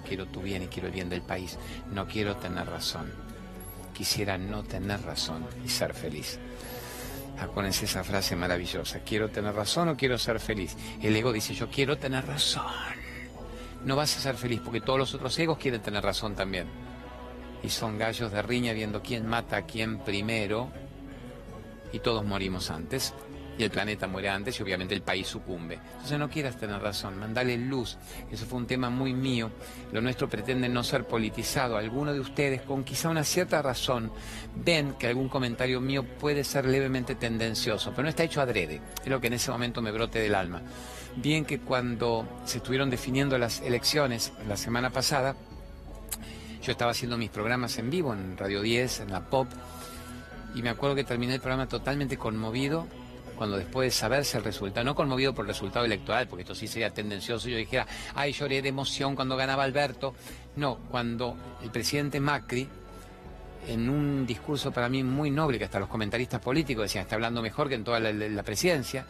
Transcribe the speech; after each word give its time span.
quiero 0.00 0.26
tu 0.26 0.40
bien 0.40 0.62
y 0.62 0.66
quiero 0.68 0.88
el 0.88 0.94
bien 0.94 1.08
del 1.08 1.22
país. 1.22 1.58
No 1.90 2.06
quiero 2.06 2.36
tener 2.36 2.66
razón. 2.66 3.12
Quisiera 3.92 4.38
no 4.38 4.62
tener 4.62 5.02
razón 5.02 5.46
y 5.64 5.68
ser 5.68 5.92
feliz. 5.92 6.38
Acuérdense 7.38 7.84
esa 7.84 8.04
frase 8.04 8.36
maravillosa. 8.36 9.00
Quiero 9.00 9.28
tener 9.28 9.54
razón 9.54 9.88
o 9.88 9.96
quiero 9.96 10.18
ser 10.18 10.40
feliz. 10.40 10.76
El 11.02 11.16
ego 11.16 11.32
dice 11.32 11.54
yo 11.54 11.68
quiero 11.68 11.98
tener 11.98 12.26
razón. 12.26 12.64
No 13.84 13.96
vas 13.96 14.16
a 14.16 14.20
ser 14.20 14.36
feliz 14.36 14.60
porque 14.64 14.80
todos 14.80 14.98
los 14.98 15.14
otros 15.14 15.36
egos 15.38 15.58
quieren 15.58 15.82
tener 15.82 16.02
razón 16.02 16.34
también. 16.34 16.68
Y 17.62 17.68
son 17.68 17.98
gallos 17.98 18.32
de 18.32 18.42
riña 18.42 18.72
viendo 18.72 19.02
quién 19.02 19.26
mata 19.26 19.56
a 19.58 19.62
quién 19.62 19.98
primero. 19.98 20.70
Y 21.92 21.98
todos 21.98 22.24
morimos 22.24 22.70
antes 22.70 23.12
y 23.58 23.64
el 23.64 23.70
planeta 23.70 24.06
muere 24.06 24.28
antes 24.28 24.58
y 24.58 24.62
obviamente 24.62 24.94
el 24.94 25.02
país 25.02 25.26
sucumbe. 25.26 25.78
Entonces 25.92 26.18
no 26.18 26.30
quieras 26.30 26.56
tener 26.56 26.80
razón, 26.80 27.18
mandale 27.18 27.56
luz. 27.56 27.98
Eso 28.30 28.46
fue 28.46 28.58
un 28.58 28.66
tema 28.66 28.90
muy 28.90 29.12
mío. 29.12 29.50
Lo 29.92 30.00
nuestro 30.00 30.28
pretende 30.28 30.68
no 30.68 30.82
ser 30.82 31.04
politizado. 31.04 31.76
Algunos 31.76 32.14
de 32.14 32.20
ustedes, 32.20 32.62
con 32.62 32.84
quizá 32.84 33.08
una 33.08 33.24
cierta 33.24 33.60
razón, 33.62 34.10
ven 34.56 34.94
que 34.98 35.06
algún 35.06 35.28
comentario 35.28 35.80
mío 35.80 36.04
puede 36.04 36.44
ser 36.44 36.64
levemente 36.66 37.14
tendencioso, 37.14 37.90
pero 37.90 38.04
no 38.04 38.08
está 38.08 38.24
hecho 38.24 38.40
adrede. 38.40 38.80
Es 39.02 39.08
lo 39.08 39.20
que 39.20 39.26
en 39.26 39.34
ese 39.34 39.50
momento 39.50 39.82
me 39.82 39.92
brote 39.92 40.18
del 40.18 40.34
alma. 40.34 40.62
Bien 41.16 41.44
que 41.44 41.60
cuando 41.60 42.26
se 42.46 42.58
estuvieron 42.58 42.88
definiendo 42.88 43.36
las 43.36 43.60
elecciones 43.60 44.32
la 44.48 44.56
semana 44.56 44.90
pasada, 44.90 45.36
yo 46.62 46.72
estaba 46.72 46.92
haciendo 46.92 47.18
mis 47.18 47.28
programas 47.28 47.76
en 47.78 47.90
vivo 47.90 48.14
en 48.14 48.36
Radio 48.38 48.62
10, 48.62 49.00
en 49.00 49.10
la 49.10 49.28
Pop, 49.28 49.48
y 50.54 50.62
me 50.62 50.70
acuerdo 50.70 50.94
que 50.94 51.04
terminé 51.04 51.34
el 51.34 51.40
programa 51.40 51.66
totalmente 51.66 52.16
conmovido 52.16 52.86
cuando 53.36 53.56
después 53.56 53.86
de 53.86 53.90
saberse 53.90 54.38
el 54.38 54.44
resultado, 54.44 54.84
no 54.84 54.94
conmovido 54.94 55.34
por 55.34 55.44
el 55.44 55.48
resultado 55.48 55.84
electoral, 55.84 56.28
porque 56.28 56.42
esto 56.42 56.54
sí 56.54 56.66
sería 56.66 56.90
tendencioso, 56.90 57.48
yo 57.48 57.56
dijera, 57.56 57.86
ay, 58.14 58.32
lloré 58.32 58.62
de 58.62 58.68
emoción 58.68 59.14
cuando 59.14 59.36
ganaba 59.36 59.64
Alberto. 59.64 60.14
No, 60.56 60.78
cuando 60.90 61.36
el 61.62 61.70
presidente 61.70 62.20
Macri, 62.20 62.68
en 63.66 63.88
un 63.88 64.26
discurso 64.26 64.72
para 64.72 64.88
mí 64.88 65.02
muy 65.02 65.30
noble, 65.30 65.58
que 65.58 65.64
hasta 65.64 65.80
los 65.80 65.88
comentaristas 65.88 66.40
políticos 66.40 66.84
decían, 66.84 67.02
está 67.02 67.14
hablando 67.14 67.42
mejor 67.42 67.68
que 67.68 67.74
en 67.74 67.84
toda 67.84 68.00
la, 68.00 68.42
presidencia, 68.42 69.06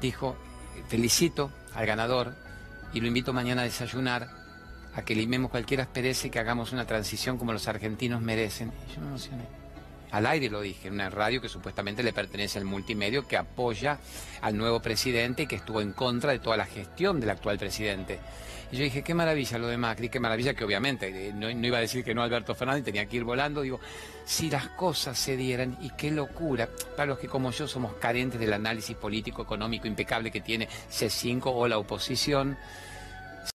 dijo, 0.00 0.36
felicito 0.88 1.50
al 1.74 1.86
ganador 1.86 2.34
y 2.92 3.00
lo 3.00 3.08
invito 3.08 3.32
mañana 3.32 3.62
a 3.62 3.64
desayunar, 3.64 4.28
a 4.94 5.02
que 5.02 5.14
limemos 5.14 5.50
cualquier 5.50 5.82
aspereza 5.82 6.26
y 6.26 6.30
que 6.30 6.38
hagamos 6.38 6.72
una 6.72 6.86
transición 6.86 7.36
como 7.36 7.52
los 7.52 7.68
argentinos 7.68 8.22
merecen. 8.22 8.72
Y 8.88 8.94
yo 8.94 9.00
me 9.02 9.08
emocioné 9.08 9.65
al 10.10 10.26
aire 10.26 10.48
lo 10.48 10.60
dije, 10.60 10.88
en 10.88 10.94
una 10.94 11.10
radio 11.10 11.40
que 11.40 11.48
supuestamente 11.48 12.02
le 12.02 12.12
pertenece 12.12 12.58
al 12.58 12.64
multimedio 12.64 13.26
que 13.26 13.36
apoya 13.36 13.98
al 14.40 14.56
nuevo 14.56 14.80
presidente 14.80 15.42
y 15.42 15.46
que 15.46 15.56
estuvo 15.56 15.80
en 15.80 15.92
contra 15.92 16.32
de 16.32 16.38
toda 16.38 16.56
la 16.56 16.66
gestión 16.66 17.20
del 17.20 17.30
actual 17.30 17.58
presidente. 17.58 18.18
Y 18.72 18.76
yo 18.76 18.84
dije, 18.84 19.02
qué 19.02 19.14
maravilla 19.14 19.58
lo 19.58 19.68
de 19.68 19.76
Macri, 19.76 20.08
qué 20.08 20.18
maravilla 20.18 20.54
que 20.54 20.64
obviamente, 20.64 21.28
eh, 21.28 21.32
no, 21.32 21.48
iba 21.50 21.78
a 21.78 21.80
decir 21.80 22.02
que 22.02 22.14
no 22.14 22.22
Alberto 22.22 22.54
Fernández, 22.54 22.84
tenía 22.84 23.06
que 23.06 23.16
ir 23.16 23.24
volando, 23.24 23.62
digo, 23.62 23.78
si 24.24 24.50
las 24.50 24.68
cosas 24.70 25.16
se 25.16 25.36
dieran, 25.36 25.78
y 25.80 25.90
qué 25.90 26.10
locura, 26.10 26.68
para 26.96 27.06
los 27.06 27.18
que 27.18 27.28
como 27.28 27.52
yo 27.52 27.68
somos 27.68 27.94
carentes 27.94 28.40
del 28.40 28.52
análisis 28.52 28.96
político, 28.96 29.42
económico 29.42 29.86
impecable 29.86 30.32
que 30.32 30.40
tiene 30.40 30.68
C5 30.90 31.42
o 31.44 31.68
la 31.68 31.78
oposición, 31.78 32.58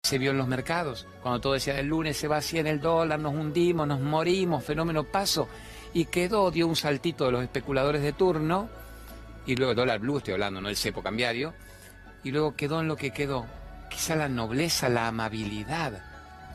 se 0.01 0.19
vio 0.19 0.31
en 0.31 0.39
los 0.39 0.47
mercados, 0.47 1.07
cuando 1.23 1.41
todo 1.41 1.53
decía 1.55 1.79
el 1.79 1.87
lunes 1.87 2.17
se 2.17 2.29
va 2.29 2.41
en 2.53 2.69
el 2.69 2.81
dólar, 2.81 3.19
nos 3.19 3.35
hundimos, 3.35 3.89
nos 3.89 4.01
morimos, 4.01 4.63
fenómeno 4.63 5.03
paso 5.05 5.49
y 5.93 6.07
quedó, 6.07 6.51
dio 6.51 6.67
un 6.67 6.77
saltito 6.77 7.27
de 7.27 7.33
los 7.33 7.43
especuladores 7.43 8.03
de 8.03 8.13
turno, 8.13 8.69
y 9.47 9.57
luego 9.57 9.75
dólar 9.75 10.01
blue, 10.01 10.19
estoy 10.19 10.35
hablando, 10.35 10.61
no 10.61 10.69
el 10.69 10.77
cepo 10.77 11.03
cambiario, 11.03 11.55
y 12.23 12.31
luego 12.31 12.55
quedó 12.55 12.81
en 12.81 12.89
lo 12.89 12.97
que 12.97 13.11
quedó. 13.11 13.47
Quizá 13.91 14.15
la 14.15 14.29
nobleza, 14.29 14.89
la 14.89 15.09
amabilidad, 15.09 16.03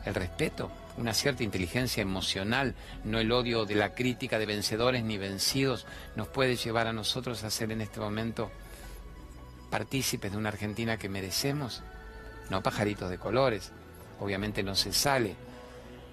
el 0.04 0.14
respeto, 0.14 0.70
una 0.96 1.12
cierta 1.12 1.42
inteligencia 1.42 2.00
emocional, 2.00 2.74
no 3.04 3.18
el 3.18 3.30
odio 3.32 3.66
de 3.66 3.74
la 3.74 3.94
crítica 3.94 4.38
de 4.38 4.46
vencedores 4.46 5.04
ni 5.04 5.18
vencidos, 5.18 5.86
nos 6.14 6.28
puede 6.28 6.56
llevar 6.56 6.86
a 6.86 6.92
nosotros 6.92 7.44
a 7.44 7.50
ser 7.50 7.72
en 7.72 7.82
este 7.82 8.00
momento 8.00 8.50
partícipes 9.70 10.32
de 10.32 10.38
una 10.38 10.48
Argentina 10.48 10.96
que 10.96 11.08
merecemos, 11.08 11.82
no 12.48 12.62
pajaritos 12.62 13.10
de 13.10 13.18
colores. 13.18 13.72
Obviamente 14.20 14.62
no 14.62 14.74
se 14.74 14.92
sale 14.92 15.34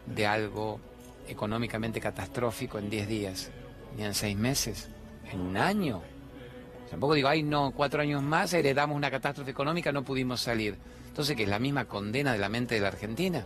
de 0.06 0.28
algo 0.28 0.82
económicamente 1.28 2.00
catastrófico 2.00 2.78
en 2.80 2.90
10 2.90 3.08
días, 3.08 3.52
ni 3.96 4.04
en 4.04 4.14
6 4.14 4.38
meses, 4.38 4.90
en 5.32 5.42
un 5.42 5.58
año. 5.58 6.02
Tampoco 6.90 7.16
digo, 7.16 7.28
ay 7.28 7.42
no, 7.42 7.72
cuatro 7.72 8.02
años 8.02 8.22
más 8.22 8.54
heredamos 8.54 8.96
una 8.96 9.10
catástrofe 9.10 9.52
económica, 9.52 9.92
no 9.92 10.04
pudimos 10.04 10.42
salir. 10.42 10.78
Entonces, 11.08 11.36
que 11.36 11.44
es 11.44 11.50
la 11.50 11.60
misma 11.60 11.86
condena 11.86 12.34
de 12.34 12.40
la 12.40 12.50
mente 12.50 12.76
de 12.76 12.82
la 12.82 12.88
Argentina. 12.88 13.46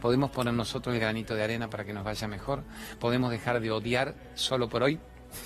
Podemos 0.00 0.30
poner 0.30 0.54
nosotros 0.54 0.94
el 0.94 1.00
granito 1.00 1.34
de 1.34 1.44
arena 1.44 1.68
para 1.70 1.84
que 1.84 1.92
nos 1.92 2.04
vaya 2.04 2.26
mejor. 2.28 2.62
Podemos 2.98 3.30
dejar 3.30 3.60
de 3.60 3.70
odiar 3.70 4.14
solo 4.34 4.68
por 4.68 4.82
hoy. 4.82 4.98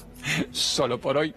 solo 0.50 1.00
por 1.00 1.16
hoy. 1.16 1.34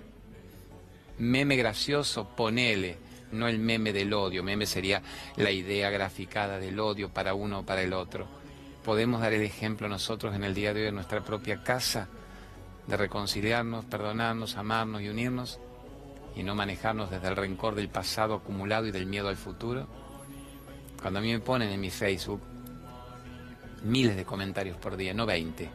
Meme 1.17 1.55
gracioso, 1.55 2.27
ponele. 2.35 2.97
No 3.31 3.47
el 3.47 3.59
meme 3.59 3.93
del 3.93 4.13
odio. 4.13 4.43
Meme 4.43 4.65
sería 4.65 5.01
la 5.37 5.51
idea 5.51 5.89
graficada 5.89 6.59
del 6.59 6.79
odio 6.79 7.09
para 7.09 7.33
uno 7.33 7.59
o 7.59 7.65
para 7.65 7.81
el 7.81 7.93
otro 7.93 8.40
podemos 8.83 9.21
dar 9.21 9.33
el 9.33 9.41
ejemplo 9.41 9.87
nosotros 9.87 10.35
en 10.35 10.43
el 10.43 10.53
día 10.53 10.73
de 10.73 10.81
hoy 10.81 10.87
en 10.87 10.95
nuestra 10.95 11.21
propia 11.21 11.63
casa 11.63 12.07
de 12.87 12.97
reconciliarnos, 12.97 13.85
perdonarnos, 13.85 14.57
amarnos 14.57 15.01
y 15.01 15.09
unirnos 15.09 15.59
y 16.35 16.43
no 16.43 16.55
manejarnos 16.55 17.11
desde 17.11 17.27
el 17.27 17.35
rencor 17.35 17.75
del 17.75 17.89
pasado 17.89 18.33
acumulado 18.33 18.87
y 18.87 18.91
del 18.91 19.05
miedo 19.05 19.29
al 19.29 19.37
futuro. 19.37 19.87
Cuando 21.01 21.19
a 21.19 21.21
mí 21.21 21.31
me 21.31 21.39
ponen 21.39 21.69
en 21.69 21.81
mi 21.81 21.89
Facebook 21.89 22.41
miles 23.83 24.15
de 24.15 24.25
comentarios 24.25 24.77
por 24.77 24.97
día, 24.97 25.13
no 25.13 25.25
20, 25.25 25.69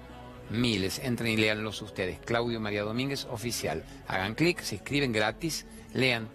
miles, 0.51 0.99
entren 1.01 1.33
y 1.33 1.37
leanlos 1.37 1.83
ustedes. 1.83 2.19
Claudio 2.21 2.61
María 2.61 2.83
Domínguez, 2.83 3.27
oficial. 3.31 3.85
Hagan 4.07 4.35
clic, 4.35 4.61
se 4.61 4.77
inscriben 4.77 5.13
gratis, 5.13 5.67
lean 5.93 6.29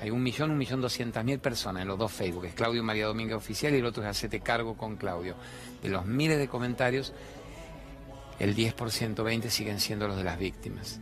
hay 0.00 0.10
un 0.10 0.22
millón, 0.22 0.52
un 0.52 0.58
millón 0.58 0.80
doscientas 0.80 1.24
mil 1.24 1.40
personas 1.40 1.82
en 1.82 1.88
los 1.88 1.98
dos 1.98 2.12
Facebook. 2.12 2.44
Es 2.44 2.54
Claudio 2.54 2.82
María 2.84 3.06
Domínguez 3.06 3.36
Oficial 3.36 3.74
y 3.74 3.78
el 3.78 3.86
otro 3.86 4.02
es 4.02 4.08
Hacete 4.08 4.40
Cargo 4.40 4.76
con 4.76 4.96
Claudio. 4.96 5.34
De 5.82 5.88
los 5.88 6.06
miles 6.06 6.38
de 6.38 6.46
comentarios, 6.46 7.12
el 8.38 8.54
10%, 8.54 9.22
20 9.22 9.50
siguen 9.50 9.80
siendo 9.80 10.06
los 10.06 10.16
de 10.16 10.24
las 10.24 10.38
víctimas. 10.38 11.00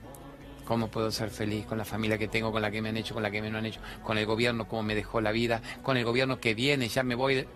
¿Cómo 0.64 0.88
puedo 0.88 1.10
ser 1.10 1.30
feliz 1.30 1.66
con 1.66 1.78
la 1.78 1.84
familia 1.84 2.18
que 2.18 2.26
tengo, 2.26 2.50
con 2.50 2.62
la 2.62 2.70
que 2.70 2.80
me 2.80 2.88
han 2.88 2.96
hecho, 2.96 3.14
con 3.14 3.22
la 3.22 3.30
que 3.30 3.42
me 3.42 3.50
no 3.50 3.58
han 3.58 3.66
hecho, 3.66 3.80
con 4.02 4.18
el 4.18 4.26
gobierno, 4.26 4.66
cómo 4.66 4.82
me 4.82 4.94
dejó 4.94 5.20
la 5.20 5.30
vida, 5.30 5.60
con 5.82 5.96
el 5.96 6.04
gobierno 6.04 6.40
que 6.40 6.54
viene, 6.54 6.88
ya 6.88 7.02
me 7.02 7.14
voy... 7.14 7.46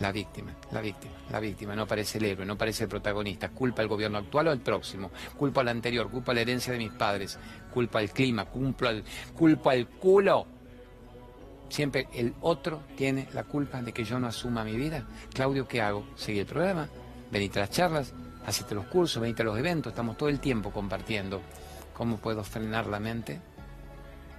La 0.00 0.10
víctima, 0.10 0.52
la 0.72 0.80
víctima, 0.80 1.14
la 1.30 1.38
víctima, 1.38 1.76
no 1.76 1.86
parece 1.86 2.18
el 2.18 2.24
héroe, 2.24 2.44
no 2.44 2.58
parece 2.58 2.82
el 2.82 2.90
protagonista. 2.90 3.50
Culpa 3.50 3.80
al 3.80 3.86
gobierno 3.86 4.18
actual 4.18 4.48
o 4.48 4.50
al 4.50 4.58
próximo, 4.58 5.12
culpa 5.36 5.60
al 5.60 5.68
anterior, 5.68 6.10
culpa 6.10 6.34
la 6.34 6.40
herencia 6.40 6.72
de 6.72 6.80
mis 6.80 6.90
padres, 6.90 7.38
culpa 7.72 8.00
al 8.00 8.10
clima, 8.10 8.42
al, 8.42 9.04
culpa 9.36 9.70
al 9.70 9.86
culo 9.86 10.48
Siempre 11.74 12.06
el 12.12 12.34
otro 12.40 12.84
tiene 12.96 13.26
la 13.32 13.42
culpa 13.42 13.82
de 13.82 13.92
que 13.92 14.04
yo 14.04 14.20
no 14.20 14.28
asuma 14.28 14.62
mi 14.62 14.76
vida. 14.76 15.08
Claudio, 15.32 15.66
¿qué 15.66 15.82
hago? 15.82 16.06
Seguir 16.14 16.42
el 16.42 16.46
programa, 16.46 16.88
venite 17.32 17.58
a 17.58 17.62
las 17.62 17.70
charlas, 17.70 18.14
hacete 18.46 18.76
los 18.76 18.86
cursos, 18.86 19.20
venite 19.20 19.42
a 19.42 19.44
los 19.44 19.58
eventos, 19.58 19.90
estamos 19.90 20.16
todo 20.16 20.28
el 20.28 20.38
tiempo 20.38 20.70
compartiendo. 20.70 21.42
¿Cómo 21.92 22.18
puedo 22.18 22.44
frenar 22.44 22.86
la 22.86 23.00
mente, 23.00 23.40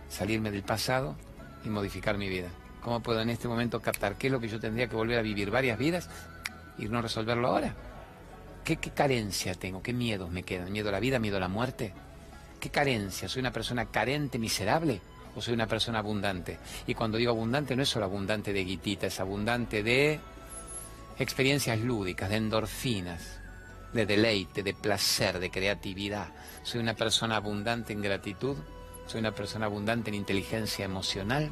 salirme 0.07 0.49
del 0.49 0.63
pasado 0.63 1.17
y 1.65 1.67
modificar 1.67 2.17
mi 2.17 2.29
vida? 2.29 2.47
¿Cómo 2.81 3.01
puedo 3.01 3.19
en 3.19 3.29
este 3.29 3.49
momento 3.49 3.81
captar 3.81 4.15
qué 4.15 4.27
es 4.27 4.31
lo 4.31 4.39
que 4.39 4.47
yo 4.47 4.57
tendría 4.57 4.87
que 4.87 4.95
volver 4.95 5.19
a 5.19 5.21
vivir 5.21 5.51
varias 5.51 5.77
vidas 5.77 6.09
y 6.77 6.85
no 6.85 7.01
resolverlo 7.01 7.49
ahora? 7.49 7.75
¿Qué, 8.63 8.77
qué 8.77 8.91
carencia 8.91 9.55
tengo? 9.55 9.83
¿Qué 9.83 9.91
miedos 9.91 10.31
me 10.31 10.43
quedan? 10.43 10.71
¿Miedo 10.71 10.87
a 10.87 10.93
la 10.93 11.01
vida? 11.01 11.19
¿Miedo 11.19 11.35
a 11.35 11.41
la 11.41 11.49
muerte? 11.49 11.91
¿Qué 12.61 12.69
carencia? 12.69 13.27
¿Soy 13.27 13.41
una 13.41 13.51
persona 13.51 13.87
carente, 13.87 14.39
miserable? 14.39 15.01
O 15.35 15.41
soy 15.41 15.53
una 15.53 15.67
persona 15.67 15.99
abundante. 15.99 16.57
Y 16.87 16.93
cuando 16.93 17.17
digo 17.17 17.31
abundante 17.31 17.75
no 17.75 17.83
es 17.83 17.89
solo 17.89 18.05
abundante 18.05 18.53
de 18.53 18.63
guitita, 18.63 19.07
es 19.07 19.19
abundante 19.19 19.83
de 19.83 20.19
experiencias 21.19 21.79
lúdicas, 21.79 22.29
de 22.29 22.37
endorfinas, 22.37 23.39
de 23.93 24.05
deleite, 24.05 24.63
de 24.63 24.73
placer, 24.73 25.39
de 25.39 25.49
creatividad. 25.49 26.27
Soy 26.63 26.81
una 26.81 26.95
persona 26.95 27.37
abundante 27.37 27.93
en 27.93 28.01
gratitud, 28.01 28.57
soy 29.07 29.19
una 29.19 29.31
persona 29.31 29.65
abundante 29.65 30.09
en 30.09 30.15
inteligencia 30.15 30.85
emocional. 30.85 31.51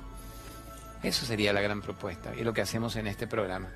Eso 1.01 1.25
sería 1.25 1.53
la 1.53 1.61
gran 1.61 1.81
propuesta 1.81 2.33
y 2.35 2.43
lo 2.43 2.53
que 2.53 2.61
hacemos 2.61 2.95
en 2.95 3.07
este 3.07 3.27
programa. 3.27 3.69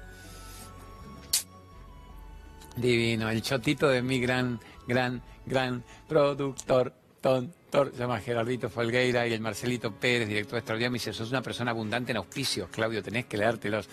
Divino, 2.75 3.29
el 3.29 3.41
chotito 3.41 3.87
de 3.89 4.01
mi 4.01 4.19
gran, 4.19 4.59
gran, 4.87 5.21
gran 5.45 5.83
productor, 6.07 6.93
ton, 7.21 7.53
se 7.71 7.97
llama 7.97 8.19
Gerardito 8.19 8.69
Folgueira 8.69 9.27
y 9.27 9.33
el 9.33 9.41
Marcelito 9.41 9.93
Pérez, 9.93 10.27
director 10.27 10.57
extraordinario, 10.57 10.91
me 10.91 10.95
dice, 10.95 11.13
sos 11.13 11.29
una 11.29 11.41
persona 11.41 11.71
abundante 11.71 12.11
en 12.11 12.17
auspicios, 12.17 12.69
Claudio, 12.69 13.03
tenés 13.03 13.25
que 13.25 13.37
leértelos. 13.37 13.89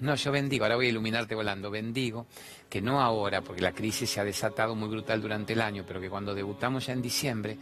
No, 0.00 0.14
yo 0.14 0.32
bendigo, 0.32 0.64
ahora 0.64 0.76
voy 0.76 0.86
a 0.86 0.88
iluminarte 0.88 1.34
volando, 1.34 1.70
bendigo 1.70 2.26
que 2.68 2.80
no 2.82 3.00
ahora, 3.00 3.42
porque 3.42 3.62
la 3.62 3.72
crisis 3.72 4.10
se 4.10 4.20
ha 4.20 4.24
desatado 4.24 4.74
muy 4.74 4.88
brutal 4.88 5.20
durante 5.22 5.52
el 5.52 5.60
año, 5.60 5.84
pero 5.86 6.00
que 6.00 6.10
cuando 6.10 6.34
debutamos 6.34 6.86
ya 6.86 6.92
en 6.92 7.02
diciembre, 7.02 7.58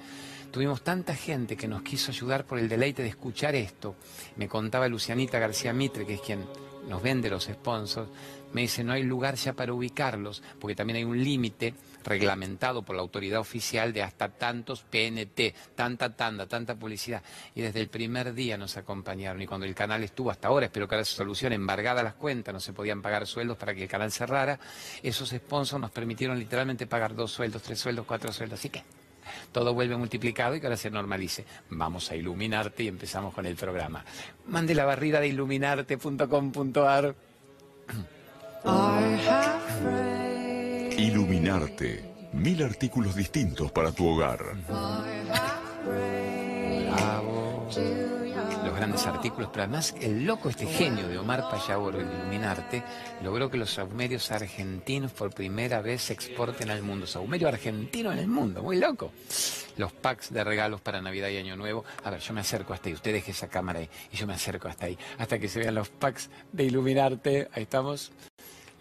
Tuvimos 0.52 0.82
tanta 0.82 1.14
gente 1.14 1.56
que 1.56 1.66
nos 1.66 1.80
quiso 1.80 2.10
ayudar 2.10 2.44
por 2.44 2.58
el 2.58 2.68
deleite 2.68 3.02
de 3.02 3.08
escuchar 3.08 3.54
esto. 3.54 3.96
Me 4.36 4.48
contaba 4.48 4.86
Lucianita 4.86 5.38
García 5.38 5.72
Mitre, 5.72 6.04
que 6.04 6.14
es 6.14 6.20
quien 6.20 6.44
nos 6.90 7.02
vende 7.02 7.30
los 7.30 7.44
sponsors, 7.44 8.10
me 8.52 8.62
dice, 8.62 8.84
no 8.84 8.92
hay 8.92 9.02
lugar 9.02 9.34
ya 9.36 9.52
para 9.52 9.72
ubicarlos, 9.72 10.42
porque 10.60 10.74
también 10.74 10.98
hay 10.98 11.04
un 11.04 11.22
límite 11.22 11.74
reglamentado 12.04 12.82
por 12.82 12.96
la 12.96 13.02
autoridad 13.02 13.40
oficial 13.40 13.92
de 13.92 14.02
hasta 14.02 14.28
tantos 14.28 14.82
PNT, 14.82 15.54
tanta 15.74 16.14
tanda, 16.14 16.46
tanta 16.46 16.74
publicidad. 16.74 17.22
Y 17.54 17.62
desde 17.62 17.80
el 17.80 17.88
primer 17.88 18.34
día 18.34 18.56
nos 18.56 18.76
acompañaron. 18.76 19.40
Y 19.42 19.46
cuando 19.46 19.66
el 19.66 19.74
canal 19.74 20.02
estuvo 20.02 20.30
hasta 20.30 20.48
ahora, 20.48 20.66
espero 20.66 20.88
que 20.88 20.94
ahora 20.94 21.04
se 21.04 21.14
solucione, 21.14 21.54
embargada 21.54 22.02
las 22.02 22.14
cuentas, 22.14 22.52
no 22.52 22.60
se 22.60 22.72
podían 22.72 23.02
pagar 23.02 23.26
sueldos 23.26 23.56
para 23.56 23.74
que 23.74 23.84
el 23.84 23.88
canal 23.88 24.10
cerrara, 24.12 24.58
esos 25.02 25.30
sponsors 25.30 25.80
nos 25.80 25.90
permitieron 25.90 26.38
literalmente 26.38 26.86
pagar 26.86 27.14
dos 27.14 27.30
sueldos, 27.32 27.62
tres 27.62 27.78
sueldos, 27.78 28.06
cuatro 28.06 28.32
sueldos. 28.32 28.58
Así 28.58 28.68
que 28.68 28.82
todo 29.52 29.74
vuelve 29.74 29.96
multiplicado 29.96 30.56
y 30.56 30.60
que 30.60 30.66
ahora 30.66 30.76
se 30.76 30.90
normalice. 30.90 31.44
Vamos 31.70 32.10
a 32.10 32.16
iluminarte 32.16 32.84
y 32.84 32.88
empezamos 32.88 33.34
con 33.34 33.46
el 33.46 33.56
programa. 33.56 34.04
Mande 34.48 34.74
la 34.74 34.84
barrida 34.84 35.20
de 35.20 35.28
iluminarte.com.ar. 35.28 37.14
Iluminarte. 40.96 42.12
Mil 42.32 42.62
artículos 42.62 43.14
distintos 43.14 43.70
para 43.72 43.92
tu 43.92 44.06
hogar. 44.06 44.40
Bravo. 46.88 47.68
Los 48.64 48.76
grandes 48.76 49.06
artículos, 49.06 49.50
pero 49.52 49.64
además 49.64 49.94
el 50.00 50.24
loco, 50.24 50.48
este 50.48 50.66
genio 50.66 51.08
de 51.08 51.18
Omar 51.18 51.50
Payagüero, 51.50 52.00
el 52.00 52.06
Iluminarte, 52.06 52.84
logró 53.22 53.50
que 53.50 53.56
los 53.58 53.72
saumerios 53.72 54.30
argentinos 54.30 55.12
por 55.12 55.34
primera 55.34 55.82
vez 55.82 56.02
se 56.02 56.12
exporten 56.12 56.70
al 56.70 56.82
mundo. 56.82 57.06
Saumerio 57.06 57.48
argentino 57.48 58.12
en 58.12 58.18
el 58.18 58.28
mundo, 58.28 58.62
muy 58.62 58.78
loco. 58.78 59.12
Los 59.76 59.92
packs 59.92 60.32
de 60.32 60.44
regalos 60.44 60.80
para 60.80 61.02
Navidad 61.02 61.28
y 61.28 61.38
Año 61.38 61.56
Nuevo. 61.56 61.84
A 62.04 62.10
ver, 62.10 62.20
yo 62.20 62.32
me 62.34 62.42
acerco 62.42 62.72
hasta 62.72 62.88
ahí, 62.88 62.94
usted 62.94 63.12
deje 63.12 63.32
esa 63.32 63.48
cámara 63.48 63.80
ahí, 63.80 63.90
y 64.12 64.16
yo 64.16 64.26
me 64.26 64.34
acerco 64.34 64.68
hasta 64.68 64.86
ahí, 64.86 64.96
hasta 65.18 65.38
que 65.38 65.48
se 65.48 65.58
vean 65.58 65.74
los 65.74 65.88
packs 65.88 66.30
de 66.52 66.64
Iluminarte. 66.64 67.48
Ahí 67.52 67.64
estamos 67.64 68.12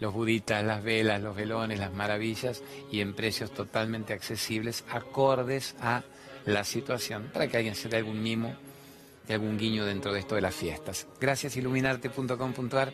los 0.02 0.12
buditas, 0.12 0.64
las 0.64 0.82
velas, 0.82 1.22
los 1.22 1.36
velones, 1.36 1.78
las 1.78 1.92
maravillas 1.92 2.60
y 2.90 3.00
en 3.00 3.14
precios 3.14 3.52
totalmente 3.52 4.12
accesibles, 4.12 4.84
acordes 4.90 5.76
a 5.80 6.02
la 6.44 6.64
situación, 6.64 7.30
para 7.32 7.46
que 7.46 7.56
alguien 7.56 7.76
se 7.76 7.88
dé 7.88 7.98
algún 7.98 8.20
mimo 8.20 8.52
y 9.28 9.32
algún 9.32 9.56
guiño 9.56 9.86
dentro 9.86 10.12
de 10.12 10.18
esto 10.18 10.34
de 10.34 10.40
las 10.40 10.56
fiestas. 10.56 11.06
Gracias 11.20 11.56
iluminarte.com.ar. 11.56 12.92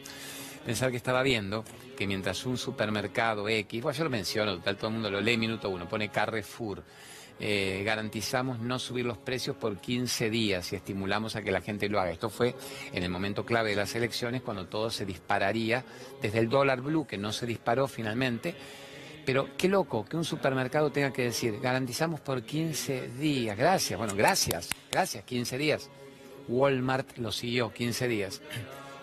Pensar 0.66 0.90
que 0.90 0.98
estaba 0.98 1.22
viendo 1.22 1.64
que 1.96 2.06
mientras 2.06 2.44
un 2.44 2.58
supermercado 2.58 3.48
X, 3.48 3.82
bueno, 3.82 3.96
yo 3.96 4.04
lo 4.04 4.10
menciono, 4.10 4.56
total, 4.56 4.76
todo 4.76 4.88
el 4.88 4.92
mundo 4.92 5.10
lo 5.10 5.22
lee 5.22 5.38
minuto 5.38 5.70
uno, 5.70 5.88
pone 5.88 6.10
Carrefour, 6.10 6.84
eh, 7.40 7.82
garantizamos 7.84 8.58
no 8.58 8.80
subir 8.80 9.06
los 9.06 9.18
precios 9.18 9.56
por 9.56 9.78
15 9.78 10.28
días 10.28 10.72
y 10.72 10.76
estimulamos 10.76 11.36
a 11.36 11.42
que 11.42 11.52
la 11.52 11.60
gente 11.60 11.88
lo 11.88 12.00
haga. 12.00 12.10
Esto 12.10 12.30
fue 12.30 12.54
en 12.92 13.02
el 13.02 13.10
momento 13.10 13.44
clave 13.44 13.70
de 13.70 13.76
las 13.76 13.94
elecciones, 13.94 14.42
cuando 14.42 14.66
todo 14.66 14.90
se 14.90 15.06
dispararía, 15.06 15.84
desde 16.20 16.40
el 16.40 16.48
dólar 16.48 16.80
blue, 16.80 17.06
que 17.06 17.16
no 17.16 17.32
se 17.32 17.46
disparó 17.46 17.86
finalmente. 17.86 18.54
Pero 19.24 19.50
qué 19.56 19.68
loco 19.68 20.04
que 20.04 20.16
un 20.16 20.24
supermercado 20.24 20.90
tenga 20.90 21.12
que 21.12 21.22
decir, 21.22 21.60
garantizamos 21.60 22.18
por 22.20 22.42
15 22.42 23.08
días. 23.18 23.56
Gracias, 23.56 23.96
bueno, 23.98 24.14
gracias, 24.16 24.70
gracias, 24.90 25.22
15 25.24 25.58
días. 25.58 25.90
Walmart 26.48 27.18
lo 27.18 27.30
siguió 27.30 27.72
15 27.72 28.08
días. 28.08 28.40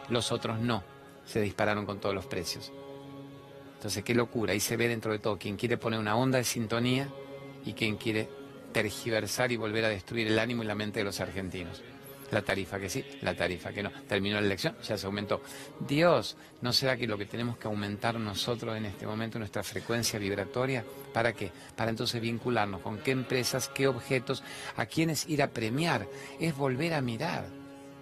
Los 0.10 0.32
otros 0.32 0.60
no, 0.60 0.84
se 1.26 1.40
dispararon 1.42 1.86
con 1.86 2.00
todos 2.00 2.14
los 2.14 2.26
precios. 2.26 2.74
Entonces, 3.76 4.04
qué 4.04 4.16
locura. 4.16 4.54
Ahí 4.54 4.60
se 4.60 4.78
ve 4.78 4.88
dentro 4.88 5.12
de 5.12 5.20
todo 5.20 5.38
quien 5.38 5.58
quiere 5.58 5.78
poner 5.78 6.00
una 6.00 6.16
onda 6.16 6.40
de 6.40 6.44
sintonía 6.44 7.08
y 7.65 7.73
quien 7.73 7.97
quiere 7.97 8.29
tergiversar 8.71 9.51
y 9.51 9.57
volver 9.57 9.85
a 9.85 9.89
destruir 9.89 10.27
el 10.27 10.39
ánimo 10.39 10.63
y 10.63 10.65
la 10.65 10.75
mente 10.75 11.00
de 11.00 11.06
los 11.06 11.19
argentinos. 11.19 11.81
La 12.31 12.41
tarifa 12.41 12.79
que 12.79 12.89
sí, 12.89 13.06
la 13.21 13.35
tarifa 13.35 13.71
que 13.71 13.83
no. 13.83 13.91
Terminó 14.07 14.39
la 14.39 14.45
elección, 14.45 14.75
ya 14.83 14.97
se 14.97 15.06
aumentó. 15.06 15.41
Dios, 15.79 16.35
¿no 16.62 16.73
será 16.73 16.97
que 16.97 17.07
lo 17.07 17.17
que 17.17 17.25
tenemos 17.25 17.57
que 17.57 17.67
aumentar 17.67 18.19
nosotros 18.19 18.75
en 18.75 18.85
este 18.85 19.06
momento, 19.06 19.38
nuestra 19.38 19.63
frecuencia 19.63 20.17
vibratoria? 20.17 20.83
¿Para 21.13 21.33
qué? 21.33 21.51
Para 21.75 21.91
entonces 21.91 22.19
vincularnos 22.19 22.81
con 22.81 22.97
qué 22.97 23.12
empresas, 23.12 23.69
qué 23.69 23.88
objetos, 23.88 24.44
a 24.75 24.88
quiénes 24.88 25.29
ir 25.29 25.44
a 25.44 25.51
premiar. 25.51 26.07
Es 26.39 26.57
volver 26.57 26.95
a 26.95 27.01
mirar 27.01 27.45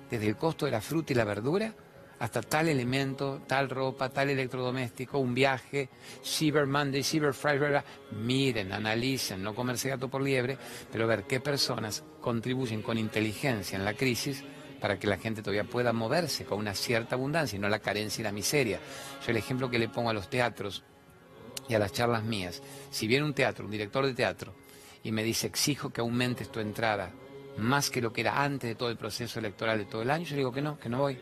desde 0.10 0.28
el 0.28 0.38
costo 0.38 0.66
de 0.66 0.72
la 0.72 0.82
fruta 0.82 1.12
y 1.12 1.16
la 1.16 1.26
verdura 1.26 1.76
hasta 2.24 2.42
tal 2.42 2.70
elemento, 2.70 3.42
tal 3.46 3.70
ropa, 3.70 4.08
tal 4.08 4.30
electrodoméstico, 4.30 5.20
un 5.20 5.34
viaje, 5.34 5.90
Cyber 6.24 6.66
Monday, 6.66 7.04
Cyber 7.04 7.34
Friday, 7.34 7.84
miren, 8.12 8.72
analicen, 8.72 9.44
no 9.44 9.54
comerse 9.54 9.90
gato 9.90 10.08
por 10.08 10.22
liebre, 10.22 10.58
pero 10.90 11.06
ver 11.06 11.24
qué 11.24 11.42
personas 11.42 12.02
contribuyen 12.22 12.82
con 12.82 12.98
inteligencia 12.98 13.78
en 13.78 13.84
la 13.84 13.94
crisis 13.94 14.42
para 14.80 14.98
que 14.98 15.06
la 15.06 15.18
gente 15.18 15.42
todavía 15.42 15.66
pueda 15.66 15.92
moverse 15.92 16.46
con 16.46 16.60
una 16.60 16.74
cierta 16.74 17.16
abundancia 17.16 17.58
y 17.58 17.60
no 17.60 17.68
la 17.68 17.80
carencia 17.80 18.22
y 18.22 18.24
la 18.24 18.32
miseria. 18.32 18.80
Yo 19.26 19.32
el 19.32 19.38
ejemplo 19.38 19.70
que 19.70 19.78
le 19.78 19.90
pongo 19.90 20.10
a 20.10 20.14
los 20.14 20.30
teatros 20.30 20.82
y 21.68 21.74
a 21.74 21.80
las 21.80 21.92
charlas 21.92 22.24
mías, 22.24 22.64
si 22.90 23.06
viene 23.06 23.26
un 23.26 23.34
teatro, 23.34 23.66
un 23.66 23.72
director 23.72 24.06
de 24.06 24.14
teatro, 24.14 24.56
y 25.04 25.12
me 25.12 25.26
dice, 25.26 25.48
exijo 25.48 25.90
que 25.90 26.00
aumentes 26.00 26.50
tu 26.50 26.62
entrada 26.62 27.12
más 27.58 27.90
que 27.90 28.02
lo 28.02 28.14
que 28.14 28.22
era 28.22 28.42
antes 28.42 28.70
de 28.70 28.76
todo 28.76 28.90
el 28.90 28.96
proceso 28.96 29.40
electoral 29.40 29.78
de 29.78 29.86
todo 29.86 30.04
el 30.04 30.10
año, 30.10 30.24
yo 30.24 30.38
digo 30.38 30.54
que 30.54 30.62
no, 30.62 30.80
que 30.80 30.88
no 30.88 31.00
voy. 31.00 31.20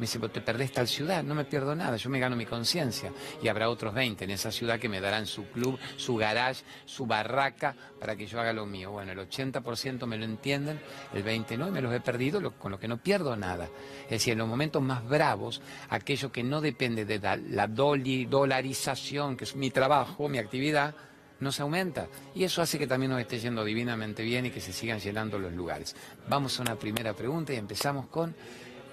Me 0.00 0.06
dice, 0.06 0.18
te 0.18 0.40
perdés 0.40 0.72
tal 0.72 0.88
ciudad, 0.88 1.22
no 1.22 1.34
me 1.34 1.44
pierdo 1.44 1.74
nada, 1.74 1.98
yo 1.98 2.08
me 2.08 2.18
gano 2.18 2.34
mi 2.34 2.46
conciencia. 2.46 3.12
Y 3.42 3.48
habrá 3.48 3.68
otros 3.68 3.92
20 3.92 4.24
en 4.24 4.30
esa 4.30 4.50
ciudad 4.50 4.80
que 4.80 4.88
me 4.88 4.98
darán 4.98 5.26
su 5.26 5.44
club, 5.50 5.78
su 5.98 6.16
garage, 6.16 6.64
su 6.86 7.04
barraca 7.04 7.76
para 8.00 8.16
que 8.16 8.26
yo 8.26 8.40
haga 8.40 8.54
lo 8.54 8.64
mío. 8.64 8.92
Bueno, 8.92 9.12
el 9.12 9.18
80% 9.18 10.06
me 10.06 10.16
lo 10.16 10.24
entienden, 10.24 10.80
el 11.12 11.22
20% 11.22 11.58
no, 11.58 11.68
y 11.68 11.70
me 11.70 11.82
los 11.82 11.92
he 11.92 12.00
perdido 12.00 12.50
con 12.52 12.72
lo 12.72 12.80
que 12.80 12.88
no 12.88 12.96
pierdo 12.96 13.36
nada. 13.36 13.68
Es 14.04 14.10
decir, 14.12 14.32
en 14.32 14.38
los 14.38 14.48
momentos 14.48 14.80
más 14.80 15.06
bravos, 15.06 15.60
aquello 15.90 16.32
que 16.32 16.42
no 16.42 16.62
depende 16.62 17.04
de 17.04 17.18
la, 17.18 17.66
dolarización, 17.66 19.36
que 19.36 19.44
es 19.44 19.54
mi 19.54 19.70
trabajo, 19.70 20.30
mi 20.30 20.38
actividad, 20.38 20.94
no 21.40 21.52
se 21.52 21.60
aumenta. 21.60 22.08
Y 22.34 22.44
eso 22.44 22.62
hace 22.62 22.78
que 22.78 22.86
también 22.86 23.12
nos 23.12 23.20
esté 23.20 23.38
yendo 23.38 23.66
divinamente 23.66 24.22
bien 24.22 24.46
y 24.46 24.50
que 24.50 24.62
se 24.62 24.72
sigan 24.72 24.98
llenando 24.98 25.38
los 25.38 25.52
lugares. 25.52 25.94
Vamos 26.26 26.58
a 26.58 26.62
una 26.62 26.76
primera 26.76 27.12
pregunta 27.12 27.52
y 27.52 27.56
empezamos 27.56 28.06
con 28.06 28.34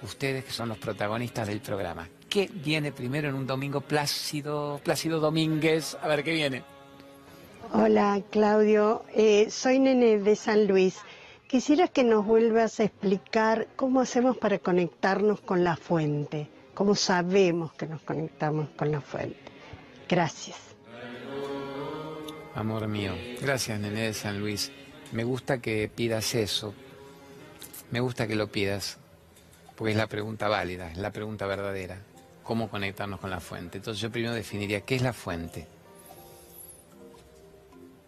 ustedes 0.02 0.44
que 0.44 0.52
son 0.52 0.68
los 0.68 0.78
protagonistas 0.78 1.48
del 1.48 1.60
programa. 1.60 2.08
¿Qué 2.28 2.50
viene 2.52 2.92
primero 2.92 3.28
en 3.28 3.34
un 3.34 3.46
domingo 3.46 3.80
plácido, 3.80 4.80
Plácido 4.84 5.20
Domínguez? 5.20 5.96
A 6.02 6.08
ver, 6.08 6.22
¿qué 6.22 6.32
viene? 6.32 6.62
Hola, 7.72 8.22
Claudio. 8.30 9.04
Eh, 9.14 9.50
soy 9.50 9.78
Nene 9.78 10.18
de 10.18 10.36
San 10.36 10.66
Luis. 10.66 10.96
Quisiera 11.46 11.88
que 11.88 12.04
nos 12.04 12.26
vuelvas 12.26 12.80
a 12.80 12.84
explicar 12.84 13.68
cómo 13.76 14.00
hacemos 14.00 14.36
para 14.36 14.58
conectarnos 14.58 15.40
con 15.40 15.64
la 15.64 15.76
fuente, 15.76 16.48
cómo 16.74 16.94
sabemos 16.94 17.72
que 17.72 17.86
nos 17.86 18.02
conectamos 18.02 18.68
con 18.76 18.92
la 18.92 19.00
fuente. 19.00 19.38
Gracias. 20.08 20.58
Amor 22.54 22.88
mío, 22.88 23.12
gracias 23.40 23.78
Nene 23.80 24.02
de 24.02 24.14
San 24.14 24.40
Luis. 24.40 24.72
Me 25.12 25.24
gusta 25.24 25.60
que 25.60 25.90
pidas 25.94 26.34
eso. 26.34 26.74
Me 27.90 28.00
gusta 28.00 28.26
que 28.26 28.34
lo 28.34 28.48
pidas 28.48 28.98
porque 29.78 29.92
es 29.92 29.96
la 29.96 30.08
pregunta 30.08 30.48
válida, 30.48 30.90
es 30.90 30.98
la 30.98 31.12
pregunta 31.12 31.46
verdadera. 31.46 32.02
¿Cómo 32.42 32.68
conectarnos 32.68 33.20
con 33.20 33.30
la 33.30 33.38
fuente? 33.38 33.78
Entonces 33.78 34.00
yo 34.00 34.10
primero 34.10 34.34
definiría 34.34 34.80
qué 34.80 34.96
es 34.96 35.02
la 35.02 35.12
fuente. 35.12 35.68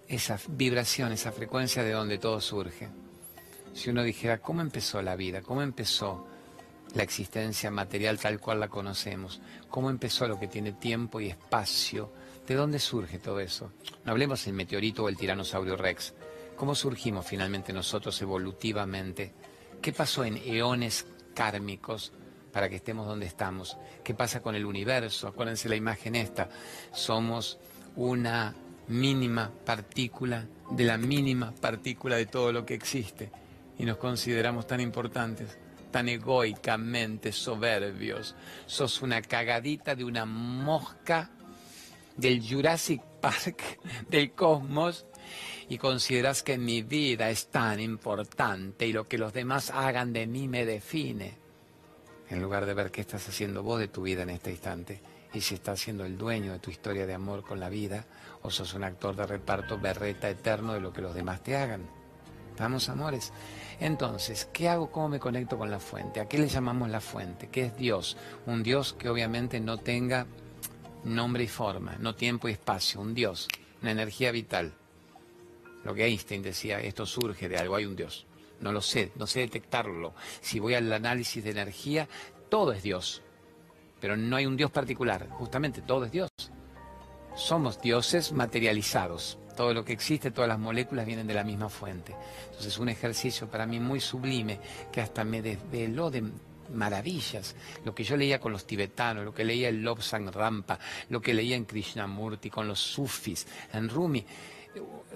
Esa 0.08 0.36
vibración, 0.48 1.12
esa 1.12 1.30
frecuencia 1.30 1.84
de 1.84 1.92
donde 1.92 2.18
todo 2.18 2.40
surge. 2.40 2.88
Si 3.72 3.88
uno 3.88 4.02
dijera, 4.02 4.38
¿cómo 4.38 4.62
empezó 4.62 5.00
la 5.00 5.14
vida? 5.14 5.42
¿Cómo 5.42 5.62
empezó 5.62 6.26
la 6.96 7.04
existencia 7.04 7.70
material 7.70 8.18
tal 8.18 8.40
cual 8.40 8.58
la 8.58 8.66
conocemos? 8.66 9.40
¿Cómo 9.68 9.90
empezó 9.90 10.26
lo 10.26 10.40
que 10.40 10.48
tiene 10.48 10.72
tiempo 10.72 11.20
y 11.20 11.28
espacio? 11.28 12.10
¿De 12.48 12.56
dónde 12.56 12.80
surge 12.80 13.20
todo 13.20 13.38
eso? 13.38 13.70
No 14.04 14.10
hablemos 14.10 14.44
del 14.44 14.54
meteorito 14.54 15.04
o 15.04 15.08
el 15.08 15.16
tiranosaurio 15.16 15.76
rex. 15.76 16.14
¿Cómo 16.56 16.74
surgimos 16.74 17.24
finalmente 17.26 17.72
nosotros 17.72 18.20
evolutivamente? 18.22 19.32
¿Qué 19.80 19.92
pasó 19.92 20.24
en 20.24 20.36
eones 20.38 21.06
kármicos 21.34 22.12
para 22.52 22.68
que 22.68 22.76
estemos 22.76 23.06
donde 23.06 23.26
estamos. 23.26 23.76
¿Qué 24.02 24.14
pasa 24.14 24.40
con 24.40 24.54
el 24.54 24.64
universo? 24.64 25.28
Acuérdense 25.28 25.68
la 25.68 25.76
imagen 25.76 26.14
esta. 26.14 26.48
Somos 26.92 27.58
una 27.96 28.54
mínima 28.88 29.52
partícula 29.64 30.46
de 30.70 30.84
la 30.84 30.98
mínima 30.98 31.52
partícula 31.52 32.16
de 32.16 32.26
todo 32.26 32.52
lo 32.52 32.66
que 32.66 32.74
existe 32.74 33.30
y 33.78 33.84
nos 33.84 33.96
consideramos 33.96 34.66
tan 34.66 34.80
importantes, 34.80 35.58
tan 35.90 36.08
egoicamente 36.08 37.32
soberbios. 37.32 38.34
Sos 38.66 39.00
una 39.00 39.22
cagadita 39.22 39.94
de 39.94 40.04
una 40.04 40.26
mosca 40.26 41.30
del 42.16 42.46
Jurassic 42.46 43.02
Park 43.20 43.80
del 44.08 44.32
cosmos 44.32 45.06
y 45.68 45.78
consideras 45.78 46.42
que 46.42 46.58
mi 46.58 46.82
vida 46.82 47.30
es 47.30 47.48
tan 47.48 47.80
importante 47.80 48.86
y 48.86 48.92
lo 48.92 49.06
que 49.06 49.18
los 49.18 49.32
demás 49.32 49.70
hagan 49.70 50.12
de 50.12 50.26
mí 50.26 50.48
me 50.48 50.64
define, 50.64 51.38
en 52.28 52.40
lugar 52.42 52.66
de 52.66 52.74
ver 52.74 52.90
qué 52.90 53.00
estás 53.00 53.28
haciendo 53.28 53.62
vos 53.62 53.80
de 53.80 53.88
tu 53.88 54.02
vida 54.02 54.22
en 54.22 54.30
este 54.30 54.50
instante 54.50 55.00
y 55.32 55.40
si 55.40 55.54
estás 55.54 55.80
siendo 55.80 56.04
el 56.04 56.18
dueño 56.18 56.52
de 56.52 56.58
tu 56.58 56.70
historia 56.70 57.06
de 57.06 57.14
amor 57.14 57.42
con 57.42 57.60
la 57.60 57.68
vida 57.68 58.04
o 58.42 58.50
sos 58.50 58.74
un 58.74 58.84
actor 58.84 59.14
de 59.16 59.26
reparto 59.26 59.78
berreta 59.78 60.28
eterno 60.28 60.72
de 60.72 60.80
lo 60.80 60.92
que 60.92 61.02
los 61.02 61.14
demás 61.14 61.42
te 61.42 61.56
hagan. 61.56 61.82
Vamos, 62.58 62.88
amores. 62.88 63.32
Entonces, 63.78 64.48
¿qué 64.52 64.68
hago? 64.68 64.90
¿Cómo 64.90 65.08
me 65.08 65.18
conecto 65.18 65.56
con 65.56 65.70
la 65.70 65.80
fuente? 65.80 66.20
¿A 66.20 66.28
qué 66.28 66.38
le 66.38 66.48
llamamos 66.48 66.90
la 66.90 67.00
fuente? 67.00 67.48
¿Qué 67.48 67.66
es 67.66 67.76
Dios? 67.76 68.16
Un 68.46 68.62
Dios 68.62 68.92
que 68.92 69.08
obviamente 69.08 69.60
no 69.60 69.78
tenga 69.78 70.26
nombre 71.04 71.44
y 71.44 71.48
forma, 71.48 71.96
no 71.98 72.14
tiempo 72.14 72.48
y 72.48 72.52
espacio, 72.52 73.00
un 73.00 73.14
Dios, 73.14 73.48
una 73.80 73.92
energía 73.92 74.30
vital. 74.32 74.74
Lo 75.84 75.94
que 75.94 76.04
Einstein 76.04 76.42
decía, 76.42 76.80
esto 76.80 77.06
surge 77.06 77.48
de 77.48 77.56
algo, 77.56 77.76
hay 77.76 77.86
un 77.86 77.96
Dios. 77.96 78.26
No 78.60 78.72
lo 78.72 78.82
sé, 78.82 79.12
no 79.16 79.26
sé 79.26 79.40
detectarlo. 79.40 80.14
Si 80.40 80.58
voy 80.58 80.74
al 80.74 80.92
análisis 80.92 81.42
de 81.42 81.50
energía, 81.50 82.08
todo 82.48 82.72
es 82.72 82.82
Dios. 82.82 83.22
Pero 84.00 84.16
no 84.16 84.36
hay 84.36 84.46
un 84.46 84.56
Dios 84.56 84.70
particular, 84.70 85.28
justamente 85.30 85.82
todo 85.82 86.04
es 86.04 86.12
Dios. 86.12 86.30
Somos 87.34 87.80
dioses 87.80 88.32
materializados. 88.32 89.38
Todo 89.56 89.74
lo 89.74 89.84
que 89.84 89.92
existe, 89.92 90.30
todas 90.30 90.48
las 90.48 90.58
moléculas 90.58 91.06
vienen 91.06 91.26
de 91.26 91.34
la 91.34 91.44
misma 91.44 91.68
fuente. 91.68 92.14
Entonces, 92.46 92.78
un 92.78 92.88
ejercicio 92.88 93.48
para 93.48 93.66
mí 93.66 93.78
muy 93.78 94.00
sublime 94.00 94.58
que 94.90 95.00
hasta 95.00 95.24
me 95.24 95.42
desveló 95.42 96.10
de 96.10 96.24
maravillas. 96.72 97.56
Lo 97.84 97.94
que 97.94 98.04
yo 98.04 98.16
leía 98.16 98.40
con 98.40 98.52
los 98.52 98.66
tibetanos, 98.66 99.24
lo 99.24 99.34
que 99.34 99.44
leía 99.44 99.68
en 99.68 99.82
Lobsang 99.82 100.32
Rampa, 100.32 100.78
lo 101.08 101.20
que 101.20 101.34
leía 101.34 101.56
en 101.56 101.64
Krishnamurti, 101.64 102.48
con 102.48 102.68
los 102.68 102.80
sufis, 102.80 103.46
en 103.72 103.88
Rumi 103.88 104.24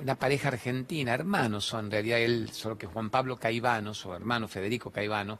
una 0.01 0.17
pareja 0.17 0.49
argentina, 0.49 1.15
hermanos 1.15 1.65
son 1.65 1.87
en 1.87 1.91
realidad 1.91 2.21
él, 2.21 2.51
solo 2.53 2.77
que 2.77 2.87
Juan 2.87 3.11
Pablo 3.11 3.37
Caivano, 3.37 3.95
su 3.95 4.13
hermano 4.13 4.49
Federico 4.49 4.91
Caivano, 4.91 5.39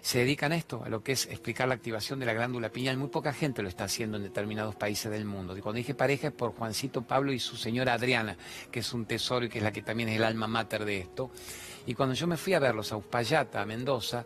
se 0.00 0.20
dedican 0.20 0.52
a 0.52 0.56
esto, 0.56 0.82
a 0.84 0.88
lo 0.88 1.02
que 1.02 1.12
es 1.12 1.26
explicar 1.26 1.68
la 1.68 1.74
activación 1.74 2.18
de 2.20 2.26
la 2.26 2.32
glándula 2.32 2.70
pineal. 2.70 2.96
Muy 2.96 3.08
poca 3.08 3.32
gente 3.32 3.62
lo 3.62 3.68
está 3.68 3.84
haciendo 3.84 4.16
en 4.16 4.22
determinados 4.22 4.76
países 4.76 5.10
del 5.10 5.24
mundo. 5.24 5.56
Y 5.56 5.60
cuando 5.60 5.78
dije 5.78 5.94
pareja 5.94 6.28
es 6.28 6.32
por 6.32 6.54
Juancito 6.54 7.02
Pablo 7.02 7.32
y 7.32 7.40
su 7.40 7.56
señora 7.56 7.94
Adriana, 7.94 8.36
que 8.70 8.80
es 8.80 8.92
un 8.92 9.06
tesoro 9.06 9.44
y 9.44 9.48
que 9.48 9.58
es 9.58 9.64
la 9.64 9.72
que 9.72 9.82
también 9.82 10.08
es 10.08 10.16
el 10.16 10.24
alma 10.24 10.46
mater 10.46 10.84
de 10.84 10.98
esto. 10.98 11.30
Y 11.86 11.94
cuando 11.94 12.14
yo 12.14 12.26
me 12.26 12.36
fui 12.36 12.54
a 12.54 12.58
verlos 12.58 12.92
a 12.92 12.96
Uspallata, 12.96 13.60
a 13.60 13.66
Mendoza, 13.66 14.24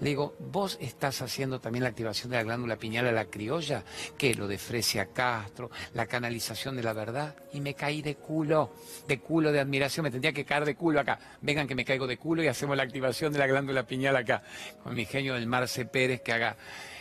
le 0.00 0.08
digo, 0.08 0.34
vos 0.38 0.78
estás 0.80 1.20
haciendo 1.20 1.60
también 1.60 1.82
la 1.82 1.90
activación 1.90 2.30
de 2.30 2.36
la 2.38 2.42
glándula 2.42 2.76
pineal 2.76 3.06
a 3.06 3.12
la 3.12 3.26
criolla, 3.26 3.84
que 4.16 4.34
lo 4.34 4.48
de 4.48 4.56
Fresia 4.56 5.06
Castro, 5.12 5.70
la 5.92 6.06
canalización 6.06 6.74
de 6.76 6.82
la 6.82 6.94
verdad, 6.94 7.36
y 7.52 7.60
me 7.60 7.74
caí 7.74 8.00
de 8.00 8.14
culo, 8.14 8.72
de 9.06 9.20
culo 9.20 9.52
de 9.52 9.60
admiración, 9.60 10.04
me 10.04 10.10
tendría 10.10 10.32
que 10.32 10.46
caer 10.46 10.64
de 10.64 10.74
culo 10.74 11.00
acá. 11.00 11.18
Vengan 11.42 11.68
que 11.68 11.74
me 11.74 11.84
caigo 11.84 12.06
de 12.06 12.16
culo 12.16 12.42
y 12.42 12.48
hacemos 12.48 12.76
la 12.76 12.82
activación 12.82 13.32
de 13.32 13.40
la 13.40 13.46
glándula 13.46 13.86
pineal 13.86 14.16
acá, 14.16 14.42
con 14.82 14.94
mi 14.94 15.04
genio 15.04 15.34
del 15.34 15.46
Marce 15.46 15.84
Pérez 15.84 16.22
que 16.22 16.32
haga 16.32 16.56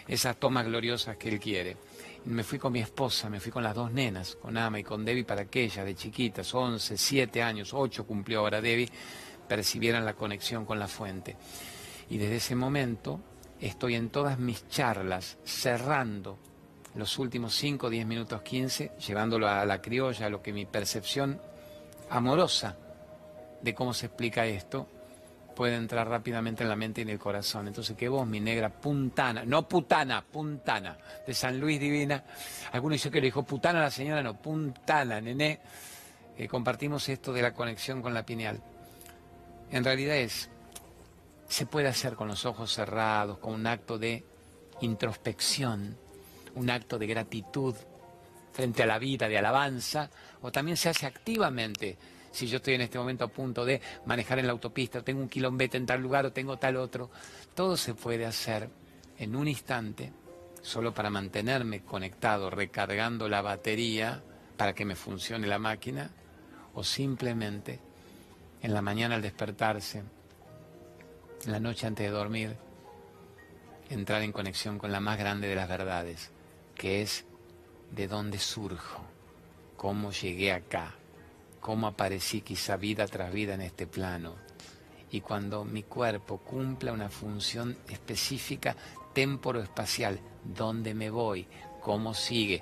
esas 0.06 0.38
tomas 0.38 0.66
gloriosas 0.66 1.16
que 1.16 1.30
él 1.30 1.40
quiere. 1.40 1.78
Me 2.26 2.44
fui 2.44 2.60
con 2.60 2.74
mi 2.74 2.82
esposa, 2.82 3.30
me 3.30 3.40
fui 3.40 3.50
con 3.50 3.64
las 3.64 3.76
dos 3.76 3.94
nenas, 3.94 4.36
con 4.36 4.58
Ama 4.58 4.78
y 4.80 4.84
con 4.84 5.06
Debbie, 5.06 5.24
para 5.24 5.46
que 5.46 5.64
ellas, 5.64 5.86
de 5.86 5.96
chiquitas, 5.96 6.54
11, 6.54 6.98
7 6.98 7.42
años, 7.42 7.74
8 7.74 8.06
cumplió 8.06 8.42
ahora 8.42 8.60
Debbie, 8.60 8.90
percibieran 9.48 10.04
la 10.04 10.16
conexión 10.16 10.66
con 10.66 10.78
la 10.80 10.90
fuente. 10.90 11.38
Y 12.10 12.18
desde 12.18 12.38
ese 12.38 12.56
momento 12.56 13.20
estoy 13.62 13.96
en 13.96 14.10
todas 14.10 14.40
mis 14.40 14.68
charlas 14.68 15.38
cerrando 15.44 16.38
los 16.96 17.20
últimos 17.20 17.56
5, 17.56 17.90
10 17.90 18.06
minutos, 18.06 18.42
15, 18.42 18.94
llevándolo 19.08 19.48
a 19.48 19.66
la 19.66 19.82
criolla, 19.82 20.26
a 20.26 20.30
lo 20.30 20.42
que 20.42 20.52
mi 20.52 20.66
percepción 20.66 21.40
amorosa 22.10 22.76
de 23.62 23.76
cómo 23.76 23.94
se 23.94 24.08
explica 24.08 24.46
esto 24.46 24.88
puede 25.56 25.76
entrar 25.76 26.08
rápidamente 26.08 26.64
en 26.64 26.70
la 26.70 26.76
mente 26.76 27.02
y 27.02 27.04
en 27.04 27.10
el 27.10 27.20
corazón. 27.20 27.68
Entonces, 27.68 27.96
que 27.98 28.08
vos, 28.08 28.26
mi 28.26 28.40
negra 28.40 28.70
puntana, 28.70 29.44
no 29.44 29.68
putana, 29.68 30.24
puntana, 30.24 30.98
de 31.28 31.34
San 31.34 31.60
Luis 31.60 31.80
Divina, 31.80 32.24
algunos 32.72 32.96
dicen 32.96 33.12
que 33.12 33.20
le 33.20 33.28
dijo 33.28 33.44
putana 33.44 33.82
la 33.82 33.92
señora, 33.92 34.24
no, 34.24 34.42
puntana, 34.42 35.20
nené, 35.20 35.60
eh, 36.38 36.48
compartimos 36.48 37.10
esto 37.10 37.34
de 37.34 37.42
la 37.42 37.54
conexión 37.54 38.02
con 38.02 38.14
la 38.14 38.26
pineal. 38.26 38.62
En 39.70 39.84
realidad 39.84 40.16
es 40.16 40.50
se 41.50 41.66
puede 41.66 41.88
hacer 41.88 42.16
con 42.16 42.28
los 42.28 42.46
ojos 42.46 42.72
cerrados, 42.72 43.40
con 43.40 43.54
un 43.54 43.68
acto 43.68 43.98
de 43.98 44.24
introspección, 44.82 45.98
un 46.56 46.70
acto 46.70 47.00
de 47.00 47.08
gratitud 47.08 47.76
frente 48.54 48.84
a 48.84 48.86
la 48.86 49.00
vida, 49.00 49.28
de 49.28 49.38
alabanza, 49.38 50.12
o 50.42 50.52
también 50.52 50.78
se 50.78 50.90
hace 50.90 51.08
activamente. 51.08 51.98
Si 52.32 52.46
yo 52.48 52.58
estoy 52.58 52.76
en 52.76 52.82
este 52.82 53.00
momento 53.00 53.24
a 53.26 53.30
punto 53.30 53.66
de 53.66 53.82
manejar 54.06 54.38
en 54.38 54.46
la 54.46 54.54
autopista, 54.54 55.02
tengo 55.02 55.22
un 55.22 55.28
quilombete 55.28 55.78
en 55.78 55.88
tal 55.88 56.02
lugar 56.02 56.28
o 56.28 56.32
tengo 56.32 56.58
tal 56.58 56.78
otro, 56.78 57.10
todo 57.56 57.76
se 57.76 57.96
puede 57.96 58.28
hacer 58.28 58.70
en 59.18 59.36
un 59.36 59.48
instante, 59.48 60.14
solo 60.62 60.94
para 60.94 61.10
mantenerme 61.10 61.82
conectado, 61.82 62.52
recargando 62.52 63.28
la 63.28 63.42
batería 63.42 64.22
para 64.56 64.74
que 64.74 64.86
me 64.86 64.96
funcione 64.96 65.48
la 65.48 65.58
máquina, 65.58 66.12
o 66.76 66.84
simplemente 66.84 67.80
en 68.62 68.74
la 68.74 68.84
mañana 68.84 69.16
al 69.16 69.24
despertarse, 69.24 70.04
la 71.46 71.60
noche 71.60 71.88
antes 71.88 72.06
de 72.06 72.12
dormir, 72.12 72.58
entrar 73.90 74.22
en 74.22 74.32
conexión 74.32 74.78
con 74.78 74.92
la 74.92 75.00
más 75.00 75.18
grande 75.18 75.48
de 75.48 75.56
las 75.56 75.70
verdades, 75.70 76.32
que 76.76 77.02
es 77.02 77.26
de 77.92 78.08
dónde 78.08 78.40
surjo, 78.40 79.02
cómo 79.78 80.12
llegué 80.12 80.52
acá, 80.52 80.96
cómo 81.60 81.88
aparecí 81.88 82.42
quizá 82.42 82.78
vida 82.78 83.08
tras 83.08 83.34
vida 83.34 83.54
en 83.54 83.62
este 83.62 83.88
plano. 83.88 84.36
Y 85.12 85.22
cuando 85.22 85.66
mi 85.66 85.84
cuerpo 85.84 86.38
cumpla 86.38 86.94
una 86.94 87.10
función 87.10 87.78
específica 87.88 88.76
temporo-espacial, 89.14 90.20
dónde 90.44 90.94
me 90.94 91.10
voy, 91.10 91.48
cómo 91.82 92.14
sigue, 92.14 92.62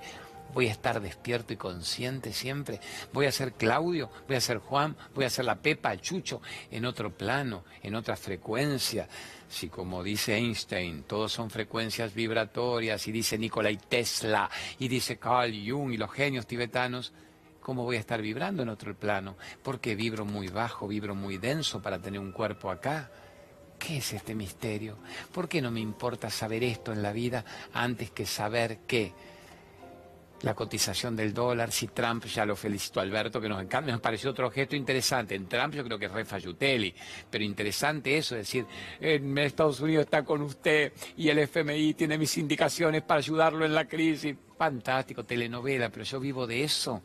voy 0.53 0.67
a 0.67 0.71
estar 0.71 0.99
despierto 1.01 1.53
y 1.53 1.57
consciente 1.57 2.33
siempre. 2.33 2.79
Voy 3.13 3.25
a 3.25 3.31
ser 3.31 3.53
Claudio, 3.53 4.09
voy 4.27 4.37
a 4.37 4.41
ser 4.41 4.57
Juan, 4.57 4.95
voy 5.13 5.25
a 5.25 5.29
ser 5.29 5.45
la 5.45 5.55
Pepa, 5.55 5.93
el 5.93 6.01
Chucho, 6.01 6.41
en 6.71 6.85
otro 6.85 7.15
plano, 7.15 7.63
en 7.81 7.95
otra 7.95 8.15
frecuencia. 8.15 9.07
Si 9.49 9.69
como 9.69 10.03
dice 10.03 10.35
Einstein, 10.35 11.03
todos 11.03 11.31
son 11.31 11.49
frecuencias 11.49 12.13
vibratorias, 12.13 13.07
y 13.07 13.11
dice 13.11 13.37
Nikolai 13.37 13.77
Tesla, 13.77 14.49
y 14.79 14.87
dice 14.87 15.17
Carl 15.17 15.53
Jung 15.65 15.93
y 15.93 15.97
los 15.97 16.11
genios 16.11 16.47
tibetanos, 16.47 17.13
¿cómo 17.61 17.83
voy 17.83 17.97
a 17.97 17.99
estar 17.99 18.21
vibrando 18.21 18.63
en 18.63 18.69
otro 18.69 18.95
plano? 18.95 19.37
Porque 19.63 19.95
vibro 19.95 20.25
muy 20.25 20.47
bajo, 20.47 20.87
vibro 20.87 21.15
muy 21.15 21.37
denso 21.37 21.81
para 21.81 21.99
tener 21.99 22.19
un 22.19 22.31
cuerpo 22.31 22.69
acá. 22.71 23.11
¿Qué 23.77 23.97
es 23.97 24.13
este 24.13 24.33
misterio? 24.33 24.97
¿Por 25.31 25.47
qué 25.47 25.61
no 25.61 25.69
me 25.69 25.79
importa 25.79 26.29
saber 26.29 26.63
esto 26.63 26.91
en 26.91 27.03
la 27.03 27.13
vida 27.13 27.45
antes 27.73 28.09
que 28.09 28.25
saber 28.25 28.79
qué? 28.87 29.13
La 30.41 30.53
cotización 30.53 31.15
del 31.15 31.33
dólar, 31.33 31.71
si 31.71 31.87
Trump, 31.87 32.25
ya 32.25 32.45
lo 32.45 32.55
felicitó 32.55 32.99
Alberto, 32.99 33.41
que 33.41 33.49
nos 33.49 33.61
encanta, 33.61 33.91
nos 33.91 34.01
pareció 34.01 34.31
otro 34.31 34.51
gesto 34.51 34.75
interesante. 34.75 35.35
En 35.35 35.47
Trump 35.47 35.73
yo 35.73 35.83
creo 35.83 35.97
que 35.97 36.05
es 36.05 36.11
re 36.11 36.25
pero 37.29 37.43
interesante 37.43 38.17
eso, 38.17 38.35
es 38.35 38.41
decir, 38.41 38.65
en 38.99 39.37
Estados 39.37 39.79
Unidos 39.79 40.05
está 40.05 40.23
con 40.23 40.41
usted 40.41 40.93
y 41.15 41.29
el 41.29 41.39
FMI 41.39 41.93
tiene 41.93 42.17
mis 42.17 42.37
indicaciones 42.37 43.01
para 43.01 43.19
ayudarlo 43.19 43.65
en 43.65 43.73
la 43.73 43.87
crisis. 43.87 44.35
Fantástico, 44.57 45.23
telenovela, 45.23 45.89
pero 45.89 46.03
yo 46.03 46.19
vivo 46.19 46.47
de 46.47 46.63
eso 46.63 47.01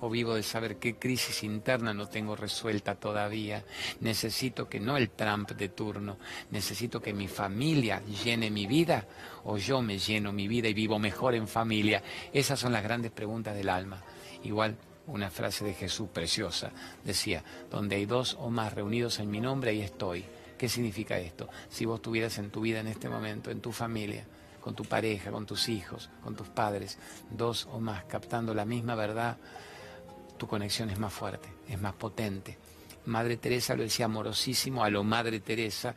o 0.00 0.10
vivo 0.10 0.34
de 0.34 0.42
saber 0.42 0.76
qué 0.76 0.96
crisis 0.96 1.42
interna 1.42 1.94
no 1.94 2.06
tengo 2.08 2.36
resuelta 2.36 2.94
todavía. 2.94 3.64
Necesito 4.00 4.68
que 4.68 4.80
no 4.80 4.96
el 4.96 5.10
Trump 5.10 5.52
de 5.52 5.68
turno, 5.68 6.18
necesito 6.50 7.00
que 7.00 7.14
mi 7.14 7.28
familia 7.28 8.02
llene 8.24 8.50
mi 8.50 8.66
vida 8.66 9.06
o 9.44 9.56
yo 9.56 9.80
me 9.82 9.98
lleno 9.98 10.32
mi 10.32 10.48
vida 10.48 10.68
y 10.68 10.74
vivo 10.74 10.98
mejor 10.98 11.34
en 11.34 11.48
familia. 11.48 12.02
Esas 12.32 12.60
son 12.60 12.72
las 12.72 12.82
grandes 12.82 13.12
preguntas 13.12 13.54
del 13.54 13.68
alma. 13.68 14.02
Igual 14.44 14.76
una 15.06 15.30
frase 15.30 15.64
de 15.64 15.74
Jesús 15.74 16.08
preciosa 16.12 16.72
decía, 17.04 17.42
donde 17.70 17.96
hay 17.96 18.06
dos 18.06 18.36
o 18.40 18.50
más 18.50 18.74
reunidos 18.74 19.18
en 19.20 19.30
mi 19.30 19.40
nombre, 19.40 19.70
ahí 19.70 19.80
estoy. 19.80 20.24
¿Qué 20.58 20.68
significa 20.68 21.18
esto? 21.18 21.48
Si 21.68 21.84
vos 21.84 22.00
tuvieras 22.00 22.38
en 22.38 22.50
tu 22.50 22.62
vida 22.62 22.80
en 22.80 22.86
este 22.86 23.08
momento, 23.08 23.50
en 23.50 23.60
tu 23.60 23.72
familia, 23.72 24.26
con 24.60 24.74
tu 24.74 24.84
pareja, 24.84 25.30
con 25.30 25.46
tus 25.46 25.68
hijos, 25.68 26.10
con 26.24 26.34
tus 26.34 26.48
padres, 26.48 26.98
dos 27.30 27.68
o 27.70 27.78
más 27.78 28.04
captando 28.04 28.54
la 28.54 28.64
misma 28.64 28.94
verdad, 28.94 29.36
tu 30.36 30.46
conexión 30.46 30.90
es 30.90 30.98
más 30.98 31.12
fuerte, 31.12 31.48
es 31.68 31.80
más 31.80 31.94
potente. 31.94 32.58
Madre 33.06 33.36
Teresa 33.36 33.76
lo 33.76 33.82
decía 33.82 34.06
amorosísimo, 34.06 34.82
a 34.82 34.90
lo 34.90 35.04
Madre 35.04 35.40
Teresa, 35.40 35.94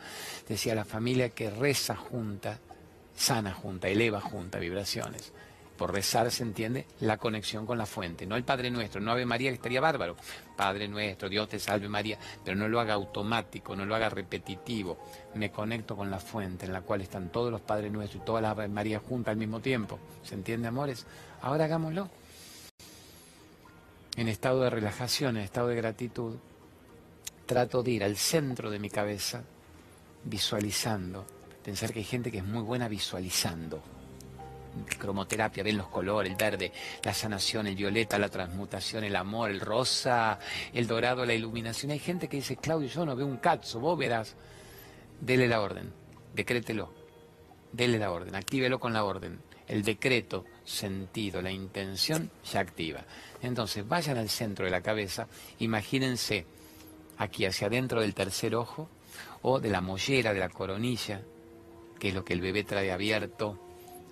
decía 0.48 0.76
la 0.76 0.86
familia 0.86 1.30
que 1.30 1.50
reza 1.50 1.96
junta, 1.96 2.60
sana 3.16 3.54
junta, 3.54 3.88
eleva 3.88 4.22
junta 4.22 4.60
vibraciones. 4.60 5.34
Por 5.76 5.94
rezar 5.94 6.30
se 6.30 6.44
entiende 6.44 6.86
la 7.00 7.18
conexión 7.18 7.66
con 7.66 7.78
la 7.78 7.86
fuente, 7.86 8.26
no 8.26 8.36
el 8.36 8.44
Padre 8.44 8.70
Nuestro, 8.70 9.00
no 9.00 9.12
Ave 9.12 9.26
María 9.26 9.50
que 9.50 9.56
estaría 9.56 9.80
bárbaro. 9.80 10.18
Padre 10.58 10.90
Nuestro, 10.90 11.30
Dios 11.30 11.48
te 11.48 11.58
salve 11.58 11.88
María, 11.88 12.20
pero 12.44 12.58
no 12.58 12.68
lo 12.68 12.82
haga 12.82 12.96
automático, 12.96 13.78
no 13.78 13.86
lo 13.86 13.96
haga 13.96 14.10
repetitivo. 14.10 15.00
Me 15.36 15.52
conecto 15.52 15.96
con 15.96 16.12
la 16.12 16.20
fuente 16.20 16.66
en 16.66 16.74
la 16.74 16.82
cual 16.82 17.02
están 17.02 17.32
todos 17.32 17.50
los 17.50 17.62
Padres 17.62 17.94
Nuestros 17.94 18.22
y 18.22 18.26
todas 18.26 18.42
las 18.42 18.52
Ave 18.52 18.68
María 18.68 19.00
juntas 19.00 19.32
al 19.32 19.38
mismo 19.38 19.62
tiempo. 19.62 20.00
¿Se 20.22 20.36
entiende, 20.36 20.68
amores? 20.68 21.06
Ahora 21.42 21.64
hagámoslo 21.64 22.10
en 24.20 24.28
estado 24.28 24.64
de 24.64 24.70
relajación, 24.70 25.38
en 25.38 25.44
estado 25.44 25.70
de 25.70 25.76
gratitud, 25.76 26.36
trato 27.46 27.82
de 27.82 27.92
ir 27.92 28.04
al 28.04 28.18
centro 28.18 28.70
de 28.70 28.78
mi 28.78 28.90
cabeza 28.90 29.44
visualizando, 30.26 31.26
pensar 31.64 31.94
que 31.94 32.00
hay 32.00 32.06
gente 32.06 32.30
que 32.30 32.40
es 32.40 32.44
muy 32.44 32.62
buena 32.62 32.90
visualizando. 32.90 33.82
cromoterapia, 35.00 35.64
ven 35.64 35.78
los 35.78 35.88
colores, 35.88 36.32
el 36.32 36.38
verde, 36.38 36.74
la 37.02 37.14
sanación, 37.14 37.68
el 37.68 37.78
violeta, 37.78 38.20
la 38.20 38.28
transmutación, 38.28 39.06
el 39.06 39.16
amor, 39.16 39.52
el 39.52 39.62
rosa, 39.62 40.38
el 40.74 40.86
dorado, 40.86 41.26
la 41.26 41.34
iluminación. 41.34 41.94
Hay 41.94 42.00
gente 42.00 42.28
que 42.28 42.38
dice, 42.38 42.58
Claudio, 42.58 42.90
yo 42.90 43.06
no 43.06 43.16
veo 43.16 43.26
un 43.26 43.38
cazzo, 43.38 43.80
vos 43.80 43.98
verás. 43.98 44.36
Dele 45.22 45.48
la 45.48 45.62
orden, 45.62 45.94
decrételo, 46.36 46.94
dele 47.72 47.98
la 47.98 48.12
orden, 48.12 48.36
actívelo 48.36 48.82
con 48.82 48.92
la 48.92 49.06
orden. 49.06 49.40
El 49.66 49.84
decreto, 49.84 50.46
sentido, 50.66 51.42
la 51.42 51.52
intención, 51.52 52.30
se 52.44 52.58
activa. 52.58 53.06
Entonces, 53.42 53.88
vayan 53.88 54.18
al 54.18 54.30
centro 54.30 54.66
de 54.66 54.72
la 54.72 54.82
cabeza, 54.82 55.28
imagínense 55.60 56.46
aquí 57.18 57.46
hacia 57.46 57.68
adentro 57.68 58.02
del 58.02 58.14
tercer 58.14 58.56
ojo 58.56 58.90
o 59.42 59.60
de 59.60 59.70
la 59.70 59.82
mollera, 59.82 60.34
de 60.34 60.40
la 60.40 60.50
coronilla, 60.50 61.22
que 62.00 62.10
es 62.10 62.14
lo 62.14 62.24
que 62.24 62.34
el 62.34 62.42
bebé 62.42 62.64
trae 62.64 62.92
abierto 62.92 63.60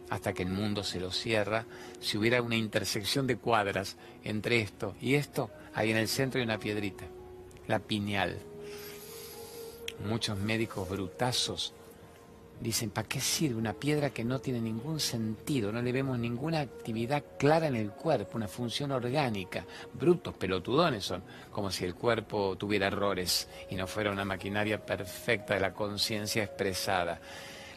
hasta 0.09 0.33
que 0.33 0.43
el 0.43 0.49
mundo 0.49 0.83
se 0.83 0.99
lo 0.99 1.11
cierra, 1.11 1.65
si 1.99 2.17
hubiera 2.17 2.41
una 2.41 2.55
intersección 2.55 3.27
de 3.27 3.37
cuadras 3.37 3.97
entre 4.23 4.61
esto 4.61 4.95
y 5.01 5.15
esto, 5.15 5.49
hay 5.73 5.91
en 5.91 5.97
el 5.97 6.07
centro 6.07 6.39
hay 6.39 6.45
una 6.45 6.59
piedrita, 6.59 7.05
la 7.67 7.79
pineal. 7.79 8.39
Muchos 10.07 10.37
médicos 10.37 10.87
brutazos 10.87 11.73
dicen, 12.59 12.89
¿para 12.89 13.07
qué 13.07 13.19
sirve 13.19 13.55
una 13.55 13.73
piedra 13.73 14.09
que 14.09 14.23
no 14.23 14.39
tiene 14.39 14.59
ningún 14.59 14.99
sentido? 14.99 15.71
No 15.71 15.81
le 15.81 15.91
vemos 15.91 16.17
ninguna 16.17 16.59
actividad 16.61 17.23
clara 17.37 17.67
en 17.67 17.75
el 17.75 17.91
cuerpo, 17.91 18.37
una 18.37 18.47
función 18.47 18.91
orgánica. 18.91 19.65
Brutos, 19.93 20.33
pelotudones 20.35 21.03
son, 21.03 21.23
como 21.51 21.71
si 21.71 21.85
el 21.85 21.95
cuerpo 21.95 22.55
tuviera 22.57 22.87
errores 22.87 23.47
y 23.69 23.75
no 23.75 23.87
fuera 23.87 24.11
una 24.11 24.25
maquinaria 24.25 24.83
perfecta 24.83 25.53
de 25.53 25.59
la 25.59 25.73
conciencia 25.73 26.43
expresada. 26.43 27.19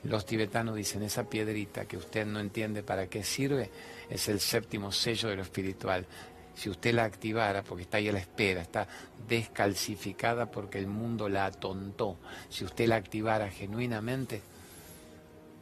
Los 0.05 0.25
tibetanos 0.25 0.75
dicen, 0.75 1.03
esa 1.03 1.29
piedrita 1.29 1.85
que 1.85 1.99
usted 1.99 2.25
no 2.25 2.41
entiende 2.41 2.83
para 2.83 3.07
qué 3.09 3.23
sirve, 3.23 3.71
es 4.09 4.29
el 4.29 4.41
séptimo 4.41 4.93
sello 4.93 5.29
de 5.29 5.37
lo 5.37 5.43
espiritual. 5.43 6.07
Si 6.55 6.71
usted 6.71 6.95
la 6.95 7.05
activara, 7.05 7.63
porque 7.63 7.83
está 7.83 7.99
ahí 7.99 8.09
a 8.09 8.13
la 8.13 8.19
espera, 8.19 8.63
está 8.63 8.89
descalcificada 9.29 10.51
porque 10.51 10.79
el 10.79 10.87
mundo 10.87 11.29
la 11.29 11.47
atontó, 11.47 12.17
si 12.49 12.65
usted 12.65 12.89
la 12.89 12.97
activara 12.97 13.51
genuinamente, 13.51 14.43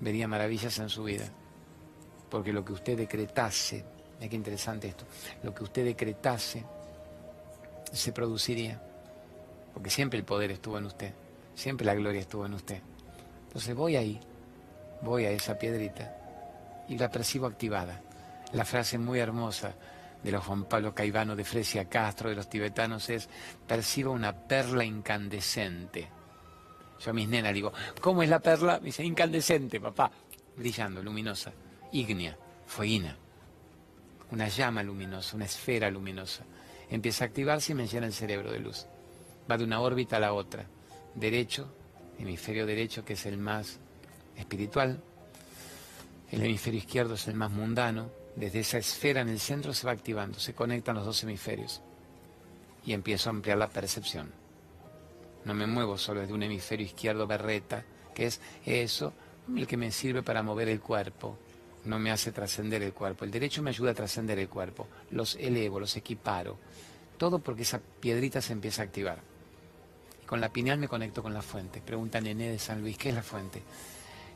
vería 0.01 0.29
maravillas 0.29 0.79
en 0.79 0.89
su 0.89 1.05
vida. 1.05 1.29
Porque 2.31 2.53
lo 2.53 2.65
que 2.65 2.73
usted 2.73 2.97
decretase, 2.97 3.85
mira 4.19 4.29
qué 4.29 4.37
interesante 4.37 4.89
esto, 4.89 5.05
lo 5.43 5.55
que 5.55 5.65
usted 5.65 5.85
decretase 5.85 6.65
se 7.93 8.13
produciría. 8.13 8.83
Porque 9.73 9.91
siempre 9.91 10.19
el 10.19 10.25
poder 10.25 10.51
estuvo 10.51 10.79
en 10.79 10.87
usted, 10.87 11.13
siempre 11.55 11.87
la 11.87 11.95
gloria 11.95 12.21
estuvo 12.21 12.45
en 12.47 12.55
usted. 12.55 12.81
Entonces 13.47 13.75
voy 13.75 13.97
ahí, 13.97 14.21
voy 15.03 15.25
a 15.25 15.31
esa 15.31 15.59
piedrita 15.59 16.15
y 16.89 16.99
la 16.99 17.11
percibo 17.11 17.47
activada. 17.47 18.03
La 18.53 18.65
frase 18.65 18.99
muy 18.99 19.21
hermosa 19.21 19.75
de 20.23 20.33
los 20.33 20.45
Juan 20.45 20.65
Pablo 20.65 20.95
Caivano, 20.95 21.37
de 21.37 21.45
Fresia 21.45 21.89
Castro, 21.89 22.29
de 22.29 22.37
los 22.37 22.49
tibetanos 22.49 23.09
es, 23.11 23.29
percibo 23.67 24.13
una 24.13 24.33
perla 24.33 24.85
incandescente. 24.85 26.09
Yo 27.01 27.11
a 27.11 27.15
mis 27.15 27.29
nenas 27.29 27.55
digo, 27.55 27.73
¿cómo 28.01 28.23
es 28.23 28.29
la 28.29 28.41
perla? 28.41 28.79
Me 28.81 28.87
dice, 28.87 29.05
incandescente, 29.05 29.81
papá. 29.81 30.11
Brillando, 30.57 31.03
luminosa, 31.03 31.53
ígnea, 31.93 32.37
fueguina. 32.67 33.17
Una 34.31 34.49
llama 34.49 34.83
luminosa, 34.83 35.37
una 35.37 35.45
esfera 35.45 35.91
luminosa. 35.91 36.45
Empieza 36.91 37.25
a 37.25 37.29
activarse 37.29 37.73
y 37.73 37.75
me 37.75 37.87
llena 37.87 38.07
el 38.07 38.13
cerebro 38.13 38.51
de 38.51 38.59
luz. 38.59 38.87
Va 39.51 39.57
de 39.57 39.65
una 39.65 39.81
órbita 39.81 40.17
a 40.17 40.21
la 40.21 40.33
otra. 40.33 40.67
Derecho, 41.15 41.73
hemisferio 42.19 42.67
derecho, 42.67 43.05
que 43.05 43.13
es 43.15 43.27
el 43.27 43.39
más 43.39 43.79
espiritual. 44.37 45.01
El 46.31 46.43
hemisferio 46.43 46.79
izquierdo 46.79 47.15
es 47.15 47.29
el 47.29 47.35
más 47.35 47.51
mundano. 47.51 48.11
Desde 48.37 48.61
esa 48.61 48.79
esfera 48.79 49.21
en 49.21 49.29
el 49.29 49.41
centro 49.41 49.73
se 49.73 49.87
va 49.87 49.93
activando, 49.93 50.39
se 50.39 50.55
conectan 50.55 50.97
los 50.97 51.05
dos 51.05 51.23
hemisferios. 51.23 51.81
Y 52.85 52.93
empiezo 52.93 53.31
a 53.31 53.33
ampliar 53.33 53.59
la 53.59 53.69
percepción. 53.69 54.33
No 55.45 55.55
me 55.55 55.67
muevo 55.67 55.97
solo 55.97 56.21
desde 56.21 56.35
un 56.35 56.43
hemisferio 56.43 56.87
izquierdo 56.87 57.27
berreta, 57.27 57.85
que 58.15 58.27
es 58.27 58.41
eso, 58.65 59.13
el 59.57 59.67
que 59.67 59.77
me 59.77 59.91
sirve 59.91 60.23
para 60.23 60.43
mover 60.43 60.69
el 60.69 60.81
cuerpo. 60.81 61.39
No 61.85 61.99
me 61.99 62.11
hace 62.11 62.33
trascender 62.33 62.83
el 62.83 62.93
cuerpo. 62.93 63.25
El 63.25 63.31
derecho 63.31 63.63
me 63.63 63.71
ayuda 63.71 63.93
a 63.93 63.95
trascender 63.95 64.39
el 64.39 64.49
cuerpo. 64.49 64.89
Los 65.11 65.37
elevo, 65.37 65.81
los 65.81 65.97
equiparo. 65.97 66.59
Todo 67.17 67.39
porque 67.39 67.63
esa 67.63 67.81
piedrita 68.01 68.41
se 68.41 68.53
empieza 68.53 68.83
a 68.83 68.85
activar. 68.87 69.21
Y 70.23 70.27
con 70.27 70.41
la 70.41 70.51
pineal 70.51 70.79
me 70.79 70.89
conecto 70.89 71.23
con 71.23 71.33
la 71.33 71.43
fuente. 71.43 71.81
Pregunta 71.81 72.21
Nené 72.21 72.51
de 72.51 72.59
San 72.59 72.81
Luis, 72.81 72.99
¿qué 72.99 73.11
es 73.11 73.15
la 73.15 73.23
fuente? 73.23 73.63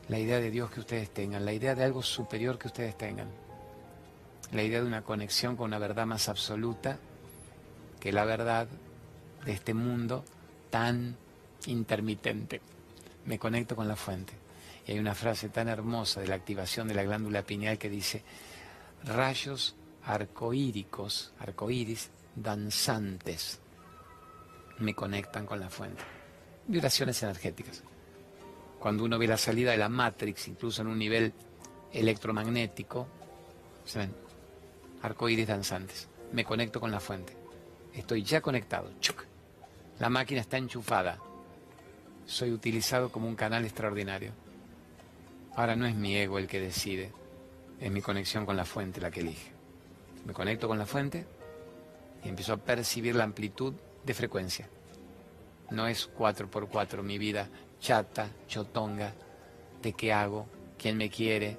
La 0.09 0.19
idea 0.19 0.39
de 0.39 0.51
Dios 0.51 0.71
que 0.71 0.79
ustedes 0.81 1.09
tengan, 1.11 1.45
la 1.45 1.53
idea 1.53 1.75
de 1.75 1.83
algo 1.83 2.01
superior 2.01 2.57
que 2.57 2.67
ustedes 2.67 2.97
tengan. 2.97 3.29
La 4.51 4.63
idea 4.63 4.81
de 4.81 4.87
una 4.87 5.03
conexión 5.03 5.55
con 5.55 5.67
una 5.67 5.79
verdad 5.79 6.05
más 6.05 6.27
absoluta 6.29 6.99
que 7.99 8.11
la 8.11 8.25
verdad 8.25 8.67
de 9.45 9.53
este 9.53 9.73
mundo 9.73 10.25
tan 10.73 11.15
intermitente. 11.67 12.59
Me 13.25 13.37
conecto 13.37 13.75
con 13.75 13.87
la 13.87 13.95
fuente. 13.95 14.33
Y 14.87 14.93
hay 14.93 14.97
una 14.97 15.13
frase 15.13 15.49
tan 15.49 15.67
hermosa 15.67 16.19
de 16.19 16.27
la 16.27 16.33
activación 16.33 16.87
de 16.87 16.95
la 16.95 17.03
glándula 17.03 17.43
pineal 17.43 17.77
que 17.77 17.91
dice, 17.91 18.23
rayos 19.03 19.75
arcoíricos, 20.03 21.31
arcoíris 21.37 22.09
danzantes, 22.35 23.59
me 24.79 24.95
conectan 24.95 25.45
con 25.45 25.59
la 25.59 25.69
fuente. 25.69 26.01
Vibraciones 26.65 27.21
energéticas. 27.21 27.83
Cuando 28.79 29.03
uno 29.03 29.19
ve 29.19 29.27
la 29.27 29.37
salida 29.37 29.73
de 29.73 29.77
la 29.77 29.89
Matrix, 29.89 30.47
incluso 30.47 30.81
en 30.81 30.87
un 30.87 30.97
nivel 30.97 31.33
electromagnético, 31.91 33.07
se 33.85 33.99
ven 33.99 34.15
arcoíris 35.03 35.47
danzantes. 35.47 36.07
Me 36.31 36.43
conecto 36.43 36.79
con 36.79 36.89
la 36.89 36.99
fuente. 36.99 37.37
Estoy 37.93 38.23
ya 38.23 38.41
conectado. 38.41 38.89
La 40.03 40.09
máquina 40.09 40.41
está 40.41 40.57
enchufada. 40.57 41.17
Soy 42.25 42.51
utilizado 42.51 43.09
como 43.09 43.25
un 43.25 43.37
canal 43.37 43.63
extraordinario. 43.63 44.33
Ahora 45.55 45.77
no 45.77 45.85
es 45.85 45.95
mi 45.95 46.17
ego 46.17 46.39
el 46.39 46.47
que 46.49 46.59
decide, 46.59 47.13
es 47.79 47.89
mi 47.89 48.01
conexión 48.01 48.45
con 48.45 48.57
la 48.57 48.65
fuente 48.65 48.99
la 48.99 49.09
que 49.09 49.21
elige. 49.21 49.53
Me 50.25 50.33
conecto 50.33 50.67
con 50.67 50.77
la 50.77 50.85
fuente 50.85 51.25
y 52.21 52.27
empiezo 52.27 52.51
a 52.51 52.57
percibir 52.57 53.15
la 53.15 53.23
amplitud 53.23 53.75
de 54.03 54.13
frecuencia. 54.13 54.67
No 55.69 55.87
es 55.87 56.09
4x4 56.13 57.01
mi 57.01 57.17
vida 57.17 57.47
chata, 57.79 58.27
chotonga, 58.49 59.13
de 59.81 59.93
qué 59.93 60.11
hago, 60.11 60.47
quién 60.77 60.97
me 60.97 61.09
quiere. 61.09 61.57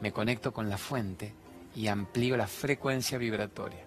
Me 0.00 0.12
conecto 0.12 0.50
con 0.50 0.70
la 0.70 0.78
fuente 0.78 1.34
y 1.74 1.88
amplío 1.88 2.38
la 2.38 2.46
frecuencia 2.46 3.18
vibratoria. 3.18 3.84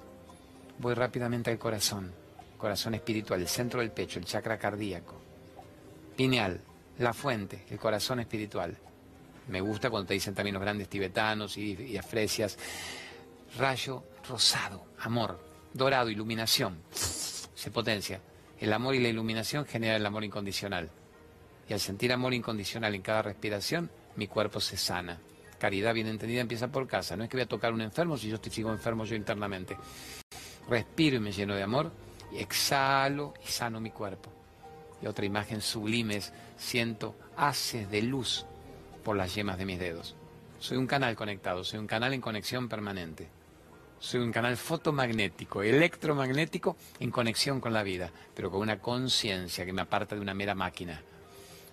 Voy 0.78 0.93
rápidamente 0.93 1.49
al 1.49 1.58
corazón 1.58 2.18
corazón 2.60 2.93
espiritual, 2.93 3.41
el 3.41 3.48
centro 3.48 3.80
del 3.80 3.91
pecho, 3.91 4.19
el 4.19 4.26
chakra 4.26 4.60
cardíaco. 4.60 5.19
Pineal, 6.15 6.62
la 7.00 7.13
fuente, 7.13 7.65
el 7.72 7.80
corazón 7.80 8.19
espiritual. 8.19 8.78
Me 9.48 9.62
gusta 9.62 9.89
cuando 9.89 10.10
te 10.10 10.13
dicen 10.13 10.36
también 10.36 10.54
los 10.54 10.62
grandes 10.62 10.89
tibetanos 10.89 11.58
y, 11.58 11.74
y 11.74 11.98
afresias. 11.98 12.58
Rayo 13.58 14.04
rosado, 14.28 14.86
amor, 15.00 15.39
dorado, 15.74 16.12
iluminación. 16.12 16.84
Se 16.91 17.72
potencia. 17.72 18.22
El 18.60 18.74
amor 18.74 18.93
y 18.93 19.00
la 19.00 19.08
iluminación 19.08 19.65
generan 19.65 19.95
el 19.95 20.06
amor 20.06 20.24
incondicional. 20.24 20.89
Y 21.67 21.74
al 21.74 21.80
sentir 21.80 22.12
amor 22.12 22.34
incondicional 22.34 22.93
en 22.93 23.02
cada 23.02 23.22
respiración, 23.22 23.89
mi 24.17 24.28
cuerpo 24.28 24.60
se 24.60 24.78
sana. 24.78 25.19
Caridad 25.58 25.93
bien 25.93 26.08
entendida 26.08 26.41
empieza 26.41 26.67
por 26.67 26.88
casa. 26.88 27.15
No 27.15 27.24
es 27.24 27.30
que 27.30 27.38
voy 27.38 27.43
a 27.43 27.48
tocar 27.48 27.72
a 27.72 27.74
un 27.74 27.82
enfermo 27.82 28.17
si 28.17 28.28
yo 28.28 28.36
estoy 28.36 28.52
sigo 28.52 28.72
enfermo 28.72 29.06
yo 29.06 29.15
internamente. 29.15 29.78
Respiro 30.69 31.15
y 31.15 31.19
me 31.19 31.32
lleno 31.32 31.56
de 31.56 31.63
amor 31.63 31.91
y 32.32 32.38
exhalo 32.38 33.34
y 33.44 33.48
sano 33.48 33.80
mi 33.80 33.92
cuerpo. 33.92 34.32
Y 35.02 35.08
otra 35.08 35.26
imagen 35.26 35.62
sublime 35.62 36.18
es, 36.18 36.34
siento 36.58 37.15
haces 37.38 37.89
de 37.89 38.02
luz 38.02 38.46
por 39.04 39.15
las 39.15 39.34
yemas 39.34 39.58
de 39.58 39.65
mis 39.65 39.80
dedos. 39.80 40.15
Soy 40.60 40.78
un 40.78 40.88
canal 40.88 41.15
conectado, 41.15 41.63
soy 41.63 41.80
un 41.80 41.88
canal 41.88 42.13
en 42.13 42.22
conexión 42.22 42.68
permanente. 42.68 43.30
Soy 44.00 44.22
un 44.22 44.32
canal 44.32 44.56
fotomagnético, 44.56 45.62
electromagnético 45.62 46.78
en 47.00 47.12
conexión 47.12 47.60
con 47.60 47.74
la 47.74 47.84
vida, 47.84 48.12
pero 48.34 48.50
con 48.50 48.62
una 48.62 48.80
conciencia 48.80 49.65
que 49.65 49.74
me 49.74 49.82
aparta 49.82 50.15
de 50.15 50.22
una 50.22 50.34
mera 50.34 50.56
máquina. 50.56 51.02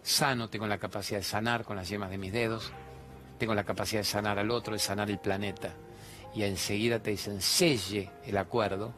Sano, 0.02 0.48
tengo 0.48 0.66
la 0.66 0.78
capacidad 0.78 1.20
de 1.20 1.24
sanar 1.24 1.64
con 1.64 1.76
las 1.76 1.88
yemas 1.88 2.10
de 2.10 2.18
mis 2.18 2.32
dedos, 2.32 2.72
tengo 3.38 3.54
la 3.54 3.64
capacidad 3.64 4.00
de 4.00 4.04
sanar 4.04 4.38
al 4.38 4.50
otro, 4.50 4.72
de 4.72 4.78
sanar 4.78 5.10
el 5.10 5.18
planeta. 5.18 5.74
Y 6.34 6.42
enseguida 6.42 7.00
te 7.00 7.10
dicen, 7.10 7.40
selle 7.40 8.10
el 8.24 8.36
acuerdo, 8.36 8.92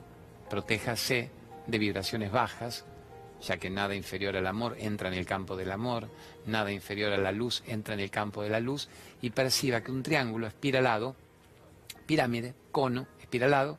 protéjase, 0.49 1.31
de 1.68 1.78
vibraciones 1.78 2.33
bajas, 2.33 2.85
ya 3.40 3.59
que 3.59 3.70
nada 3.70 3.94
inferior 3.94 4.37
al 4.37 4.48
amor 4.48 4.76
entra 4.81 5.07
en 5.07 5.14
el 5.14 5.24
campo 5.24 5.57
del 5.57 5.70
amor, 5.70 6.09
nada 6.46 6.72
inferior 6.72 7.12
a 7.12 7.18
la 7.18 7.31
luz 7.31 7.62
entra 7.68 7.94
en 7.94 8.00
el 8.00 8.11
campo 8.11 8.42
de 8.42 8.50
la 8.50 8.59
luz, 8.59 8.88
y 9.22 9.31
perciba 9.31 9.83
que 9.83 9.92
un 9.92 10.02
triángulo 10.02 10.48
espiralado, 10.48 11.14
pirámide, 12.07 12.54
cono, 12.72 13.07
espiralado, 13.20 13.78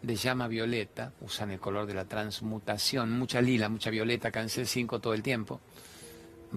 de 0.00 0.16
llama 0.16 0.48
violeta, 0.48 1.12
usan 1.20 1.50
el 1.50 1.60
color 1.60 1.86
de 1.86 1.94
la 1.94 2.06
transmutación, 2.06 3.18
mucha 3.18 3.42
lila, 3.42 3.68
mucha 3.68 3.90
violeta, 3.90 4.30
cancel 4.30 4.66
5 4.66 5.00
todo 5.00 5.12
el 5.12 5.22
tiempo, 5.22 5.60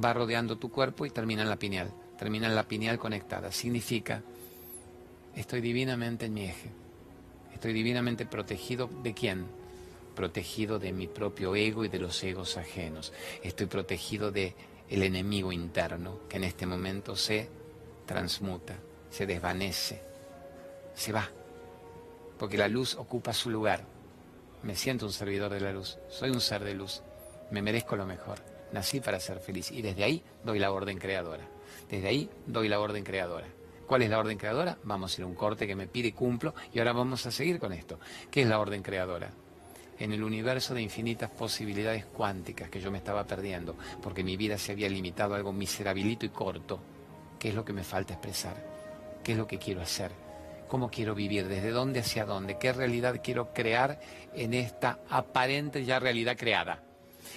va 0.02 0.13
rodeando 0.13 0.58
tu 0.58 0.71
cuerpo 0.71 1.06
y 1.06 1.10
termina 1.10 1.41
en 1.41 1.50
la 1.50 1.58
pineal, 1.58 1.91
termina 2.17 2.47
en 2.47 2.56
la 2.56 2.67
pineal 2.67 2.97
conectada. 2.97 3.52
Significa 3.52 4.21
Estoy 5.36 5.62
divinamente 5.62 6.26
en 6.26 6.34
mi 6.34 6.43
eje. 6.43 6.69
Estoy 7.54 7.74
divinamente 7.74 8.26
protegido 8.26 8.89
de 9.02 9.13
quién? 9.13 9.45
Protegido 10.15 10.80
de 10.80 10.91
mi 10.91 11.08
propio 11.08 11.56
ego 11.56 11.86
y 11.86 11.88
de 11.88 12.00
los 12.00 12.24
egos 12.24 12.58
ajenos. 12.58 13.13
Estoy 13.43 13.67
protegido 13.67 14.32
de 14.32 14.56
el 14.89 15.04
enemigo 15.04 15.52
interno 15.52 16.19
que 16.28 16.38
en 16.38 16.43
este 16.43 16.65
momento 16.65 17.15
se 17.15 17.50
transmuta, 18.06 18.76
se 19.10 19.26
desvanece, 19.26 20.02
se 20.93 21.13
va, 21.13 21.30
porque 22.38 22.58
la 22.58 22.67
luz 22.67 22.95
ocupa 22.95 23.34
su 23.34 23.50
lugar. 23.50 23.86
Me 24.63 24.76
siento 24.76 25.06
un 25.06 25.13
servidor 25.13 25.52
de 25.52 25.62
la 25.62 25.71
luz, 25.71 25.97
soy 26.10 26.30
un 26.30 26.41
ser 26.41 26.63
de 26.63 26.74
luz, 26.74 27.02
me 27.52 27.62
merezco 27.62 27.95
lo 27.95 28.06
mejor, 28.06 28.39
nací 28.74 29.00
para 29.00 29.19
ser 29.19 29.39
feliz 29.39 29.71
y 29.71 29.82
desde 29.82 30.04
ahí 30.04 30.24
doy 30.43 30.60
la 30.60 30.71
orden 30.71 30.97
creadora. 30.97 31.47
Desde 31.89 32.10
ahí 32.10 32.30
doy 32.45 32.67
la 32.67 32.80
orden 32.80 33.04
creadora. 33.04 33.47
¿Cuál 33.88 34.04
es 34.04 34.10
la 34.10 34.19
orden 34.19 34.38
creadora? 34.38 34.78
Vamos 34.84 35.13
a 35.13 35.21
ir 35.21 35.24
a 35.24 35.28
un 35.28 35.36
corte 35.36 35.67
que 35.67 35.76
me 35.76 35.88
pide 35.88 36.10
y 36.10 36.12
cumplo 36.13 36.54
y 36.74 36.80
ahora 36.80 36.93
vamos 36.93 37.26
a 37.26 37.32
seguir 37.32 37.60
con 37.60 37.74
esto. 37.74 38.00
¿Qué 38.30 38.41
es 38.41 38.47
la 38.47 38.60
orden 38.60 38.82
creadora? 38.84 39.32
En 40.02 40.12
el 40.14 40.24
universo 40.24 40.74
de 40.74 40.82
infinitas 40.82 41.30
posibilidades 41.30 42.06
cuánticas 42.06 42.72
que 42.72 42.82
yo 42.82 42.90
me 42.90 42.98
estaba 42.98 43.24
perdiendo, 43.24 43.76
porque 44.02 44.24
mi 44.24 44.36
vida 44.36 44.58
se 44.58 44.72
había 44.72 44.90
limitado 44.90 45.36
a 45.36 45.38
algo 45.38 45.54
miserabilito 45.54 46.26
y 46.26 46.30
corto. 46.30 46.80
¿Qué 47.38 47.50
es 47.50 47.54
lo 47.54 47.64
que 47.64 47.72
me 47.72 47.84
falta 47.84 48.14
expresar? 48.14 48.56
¿Qué 49.24 49.34
es 49.34 49.38
lo 49.38 49.46
que 49.46 49.60
quiero 49.60 49.80
hacer? 49.80 50.10
¿Cómo 50.68 50.90
quiero 50.90 51.14
vivir? 51.14 51.48
¿Desde 51.48 51.70
dónde 51.70 52.00
hacia 52.00 52.26
dónde? 52.26 52.58
¿Qué 52.58 52.74
realidad 52.74 53.22
quiero 53.24 53.54
crear 53.54 54.00
en 54.34 54.56
esta 54.56 54.98
aparente 55.08 55.86
ya 55.86 56.00
realidad 56.00 56.36
creada? 56.36 56.82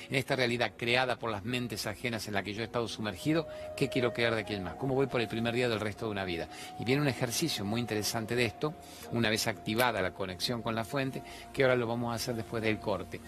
En 0.09 0.17
esta 0.17 0.37
realidad 0.37 0.73
creada 0.77 1.17
por 1.17 1.31
las 1.31 1.45
mentes 1.45 1.87
ajenas 1.87 2.27
en 2.29 2.35
la 2.35 2.43
que 2.43 2.55
yo 2.55 2.63
he 2.63 2.67
estado 2.67 2.89
sumergido, 2.89 3.47
¿qué 3.77 3.89
quiero 3.89 4.13
crear 4.13 4.35
de 4.35 4.43
aquí 4.43 4.55
en 4.55 4.65
más? 4.65 4.75
¿Cómo 4.77 4.95
voy 4.95 5.07
por 5.07 5.21
el 5.21 5.29
primer 5.29 5.55
día 5.55 5.69
del 5.69 5.81
resto 5.81 6.07
de 6.07 6.13
una 6.13 6.25
vida? 6.25 6.49
Y 6.79 6.85
viene 6.85 7.03
un 7.03 7.09
ejercicio 7.09 7.65
muy 7.65 7.81
interesante 7.81 8.37
de 8.37 8.47
esto, 8.47 8.75
una 9.13 9.31
vez 9.31 9.47
activada 9.47 10.03
la 10.03 10.13
conexión 10.13 10.63
con 10.63 10.75
la 10.75 10.85
fuente, 10.85 11.23
que 11.53 11.63
ahora 11.63 11.77
lo 11.77 11.87
vamos 11.87 12.13
a 12.13 12.17
hacer 12.17 12.35
después 12.35 12.63
del 12.63 12.79
corte. 12.79 13.21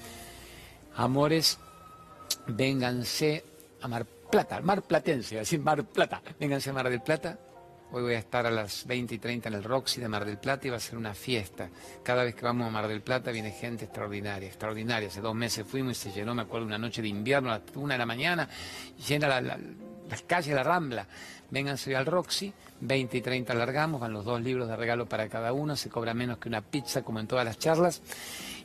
Amores, 0.97 1.59
vénganse 2.47 3.45
a 3.83 3.89
Mar 3.89 4.07
Plata, 4.31 4.61
Mar 4.61 4.83
Platense, 4.83 5.37
decir 5.37 5.61
Mar 5.61 5.85
Plata, 5.85 6.23
vénganse 6.39 6.71
a 6.71 6.73
Mar 6.73 6.89
del 6.91 7.01
Plata, 7.01 7.39
Hoy 7.93 8.03
voy 8.03 8.15
a 8.15 8.19
estar 8.19 8.45
a 8.47 8.51
las 8.51 8.85
20 8.85 9.15
y 9.15 9.19
30 9.19 9.49
en 9.49 9.55
el 9.55 9.63
Roxy 9.63 10.01
de 10.01 10.09
Mar 10.09 10.25
del 10.25 10.39
Plata 10.39 10.67
y 10.67 10.71
va 10.71 10.77
a 10.77 10.81
ser 10.81 10.99
una 10.99 11.15
fiesta. 11.15 11.71
Cada 12.03 12.25
vez 12.25 12.35
que 12.35 12.45
vamos 12.45 12.67
a 12.67 12.71
Mar 12.71 12.89
del 12.89 13.01
Plata 13.01 13.31
viene 13.31 13.53
gente 13.53 13.85
extraordinaria, 13.85 14.49
extraordinaria. 14.49 15.09
Hace 15.09 15.21
dos 15.21 15.37
meses 15.37 15.65
fuimos 15.65 15.93
y 15.93 16.11
se 16.11 16.13
llenó, 16.13 16.35
me 16.35 16.43
acuerdo, 16.43 16.67
una 16.67 16.79
noche 16.79 17.01
de 17.01 17.09
invierno 17.09 17.49
a 17.49 17.59
las 17.59 17.77
una 17.77 17.95
de 17.95 17.99
la 17.99 18.07
mañana, 18.07 18.49
llena 19.07 19.41
las 19.41 20.23
calles 20.27 20.53
la 20.53 20.65
Rambla. 20.65 21.07
Vénganse 21.49 21.95
al 21.95 22.07
Roxy, 22.07 22.53
20 22.81 23.19
y 23.19 23.21
30 23.21 23.55
largamos, 23.55 24.01
van 24.01 24.13
los 24.13 24.25
dos 24.25 24.41
libros 24.41 24.67
de 24.67 24.75
regalo 24.75 25.09
para 25.09 25.29
cada 25.29 25.53
uno, 25.53 25.77
se 25.77 25.89
cobra 25.89 26.13
menos 26.13 26.39
que 26.39 26.49
una 26.49 26.63
pizza 26.63 27.03
como 27.03 27.21
en 27.21 27.29
todas 27.29 27.45
las 27.45 27.57
charlas. 27.57 28.03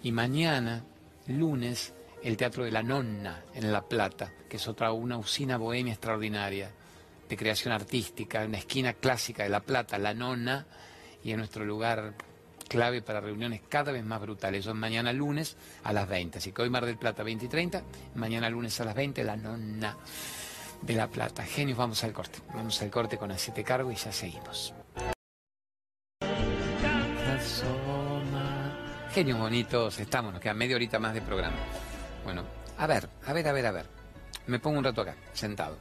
Y 0.02 0.12
mañana, 0.12 0.84
lunes, 1.28 1.94
el 2.24 2.38
Teatro 2.38 2.64
de 2.64 2.72
la 2.72 2.82
Nonna 2.82 3.44
en 3.54 3.72
La 3.72 3.84
Plata, 3.84 4.34
que 4.50 4.58
es 4.58 4.68
otra 4.68 4.92
una 4.92 5.18
usina 5.18 5.58
bohemia 5.58 5.94
extraordinaria 5.94 6.72
de 7.32 7.38
creación 7.38 7.74
artística, 7.74 8.44
una 8.46 8.58
esquina 8.58 8.94
clásica 8.94 9.44
de 9.44 9.50
La 9.50 9.62
Plata, 9.62 9.98
La 9.98 10.14
Nona, 10.14 10.66
y 11.24 11.32
en 11.32 11.38
nuestro 11.38 11.64
lugar 11.64 12.14
clave 12.68 13.02
para 13.02 13.22
reuniones 13.22 13.62
cada 13.70 13.94
vez 13.94 14.04
más 14.04 14.20
brutales. 14.20 14.66
Son 14.66 14.78
mañana 14.78 15.14
lunes 15.14 15.56
a 15.86 15.94
las 15.94 16.10
20. 16.10 16.40
Así 16.40 16.52
que 16.52 16.62
hoy 16.62 16.70
Mar 16.70 16.86
del 16.86 16.98
Plata 16.98 17.24
20 17.24 17.46
y 17.46 17.48
30, 17.48 17.84
mañana 18.16 18.50
lunes 18.50 18.80
a 18.82 18.86
las 18.86 18.96
20, 18.96 19.24
La 19.24 19.38
Nona 19.38 19.98
de 20.82 20.94
La 20.94 21.08
Plata. 21.08 21.44
Genios, 21.44 21.78
vamos 21.78 22.04
al 22.04 22.12
corte. 22.12 22.40
Vamos 22.54 22.82
al 22.82 22.92
corte 22.92 23.18
con 23.18 23.32
aceite 23.32 23.64
cargo 23.64 23.92
y 23.92 23.96
ya 23.96 24.12
seguimos. 24.12 24.74
Genios 29.14 29.40
bonitos, 29.40 30.00
estamos, 30.00 30.34
nos 30.34 30.42
queda 30.42 30.54
media 30.54 30.76
horita 30.76 31.00
más 31.00 31.14
de 31.14 31.22
programa. 31.22 31.58
Bueno, 32.26 32.44
a 32.78 32.88
ver, 32.88 33.08
a 33.26 33.32
ver, 33.32 33.48
a 33.48 33.54
ver, 33.54 33.66
a 33.66 33.72
ver. 33.72 33.86
Me 34.48 34.60
pongo 34.60 34.80
un 34.80 34.84
rato 34.84 35.02
acá, 35.02 35.16
sentado. 35.34 35.78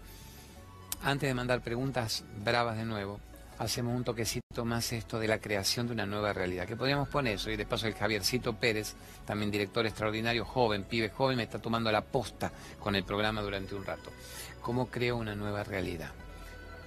Antes 1.02 1.30
de 1.30 1.34
mandar 1.34 1.62
preguntas 1.62 2.24
bravas 2.44 2.76
de 2.76 2.84
nuevo, 2.84 3.20
hacemos 3.58 3.96
un 3.96 4.04
toquecito 4.04 4.66
más 4.66 4.92
esto 4.92 5.18
de 5.18 5.28
la 5.28 5.38
creación 5.38 5.86
de 5.86 5.94
una 5.94 6.04
nueva 6.04 6.34
realidad. 6.34 6.66
Que 6.66 6.76
podríamos 6.76 7.08
poner 7.08 7.36
eso, 7.36 7.50
y 7.50 7.56
de 7.56 7.64
paso 7.64 7.86
el 7.86 7.94
Javiercito 7.94 8.52
Pérez, 8.52 8.94
también 9.24 9.50
director 9.50 9.86
extraordinario, 9.86 10.44
joven, 10.44 10.84
pibe 10.84 11.08
joven, 11.08 11.38
me 11.38 11.44
está 11.44 11.58
tomando 11.58 11.90
la 11.90 12.02
posta 12.02 12.52
con 12.78 12.94
el 12.96 13.04
programa 13.04 13.40
durante 13.40 13.74
un 13.74 13.86
rato. 13.86 14.12
¿Cómo 14.60 14.90
creo 14.90 15.16
una 15.16 15.34
nueva 15.34 15.64
realidad? 15.64 16.10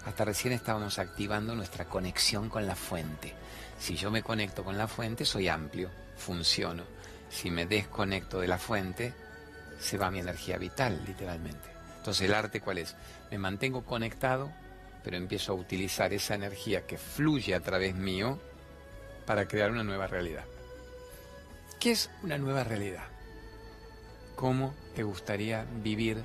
Hasta 0.05 0.25
recién 0.25 0.53
estábamos 0.53 0.99
activando 0.99 1.55
nuestra 1.55 1.85
conexión 1.85 2.49
con 2.49 2.67
la 2.67 2.75
fuente. 2.75 3.33
Si 3.79 3.95
yo 3.95 4.11
me 4.11 4.21
conecto 4.21 4.63
con 4.63 4.77
la 4.77 4.87
fuente, 4.87 5.25
soy 5.25 5.47
amplio, 5.47 5.89
funciono. 6.17 6.83
Si 7.29 7.49
me 7.49 7.65
desconecto 7.65 8.39
de 8.39 8.47
la 8.47 8.59
fuente, 8.59 9.11
se 9.79 9.97
va 9.97 10.11
mi 10.11 10.19
energía 10.19 10.59
vital, 10.59 11.01
literalmente. 11.03 11.72
Entonces, 12.03 12.27
¿el 12.27 12.33
arte 12.33 12.59
cuál 12.59 12.79
es? 12.79 12.97
Me 13.31 13.37
mantengo 13.37 13.85
conectado, 13.85 14.51
pero 15.05 15.15
empiezo 15.15 15.53
a 15.53 15.55
utilizar 15.55 16.11
esa 16.11 16.35
energía 16.35 16.85
que 16.85 16.97
fluye 16.97 17.55
a 17.55 17.61
través 17.61 17.95
mío 17.95 18.41
para 19.25 19.47
crear 19.47 19.71
una 19.71 19.85
nueva 19.85 20.05
realidad. 20.07 20.43
¿Qué 21.79 21.91
es 21.91 22.11
una 22.21 22.37
nueva 22.37 22.65
realidad? 22.65 23.05
¿Cómo 24.35 24.73
te 24.93 25.03
gustaría 25.03 25.65
vivir 25.81 26.21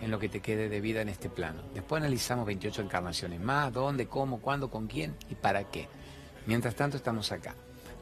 en 0.00 0.10
lo 0.10 0.18
que 0.18 0.28
te 0.28 0.40
quede 0.40 0.68
de 0.68 0.80
vida 0.80 1.02
en 1.02 1.08
este 1.08 1.30
plano? 1.30 1.62
Después 1.72 2.02
analizamos 2.02 2.44
28 2.44 2.82
encarnaciones 2.82 3.38
más, 3.38 3.72
dónde, 3.72 4.08
cómo, 4.08 4.40
cuándo, 4.40 4.72
con 4.72 4.88
quién 4.88 5.14
y 5.30 5.36
para 5.36 5.70
qué. 5.70 5.88
Mientras 6.46 6.74
tanto 6.74 6.96
estamos 6.96 7.30
acá. 7.30 7.54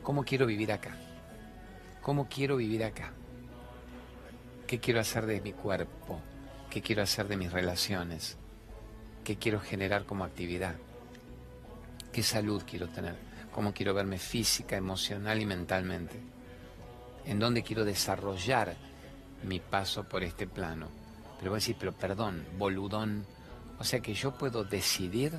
¿Cómo 0.02 0.24
quiero 0.24 0.46
vivir 0.46 0.72
acá? 0.72 0.96
¿Cómo 2.00 2.30
quiero 2.30 2.56
vivir 2.56 2.82
acá? 2.82 3.12
¿Qué 4.66 4.80
quiero 4.80 5.00
hacer 5.00 5.26
de 5.26 5.42
mi 5.42 5.52
cuerpo? 5.52 6.22
Qué 6.74 6.82
quiero 6.82 7.04
hacer 7.04 7.28
de 7.28 7.36
mis 7.36 7.52
relaciones, 7.52 8.36
qué 9.22 9.36
quiero 9.36 9.60
generar 9.60 10.06
como 10.06 10.24
actividad, 10.24 10.74
qué 12.12 12.20
salud 12.24 12.64
quiero 12.68 12.88
tener, 12.88 13.14
cómo 13.52 13.72
quiero 13.72 13.94
verme 13.94 14.18
física, 14.18 14.76
emocional 14.76 15.40
y 15.40 15.46
mentalmente, 15.46 16.20
en 17.26 17.38
dónde 17.38 17.62
quiero 17.62 17.84
desarrollar 17.84 18.74
mi 19.44 19.60
paso 19.60 20.02
por 20.02 20.24
este 20.24 20.48
plano. 20.48 20.88
Pero 21.38 21.52
voy 21.52 21.58
a 21.58 21.60
decir, 21.60 21.76
pero 21.78 21.92
perdón, 21.92 22.44
boludón, 22.58 23.24
o 23.78 23.84
sea 23.84 24.00
que 24.00 24.12
yo 24.12 24.36
puedo 24.36 24.64
decidir, 24.64 25.30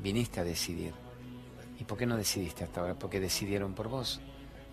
viniste 0.00 0.40
a 0.40 0.44
decidir. 0.44 0.92
¿Y 1.78 1.84
por 1.84 1.96
qué 1.96 2.04
no 2.04 2.16
decidiste 2.16 2.64
hasta 2.64 2.80
ahora? 2.80 2.94
Porque 2.96 3.20
decidieron 3.20 3.74
por 3.74 3.86
vos 3.86 4.20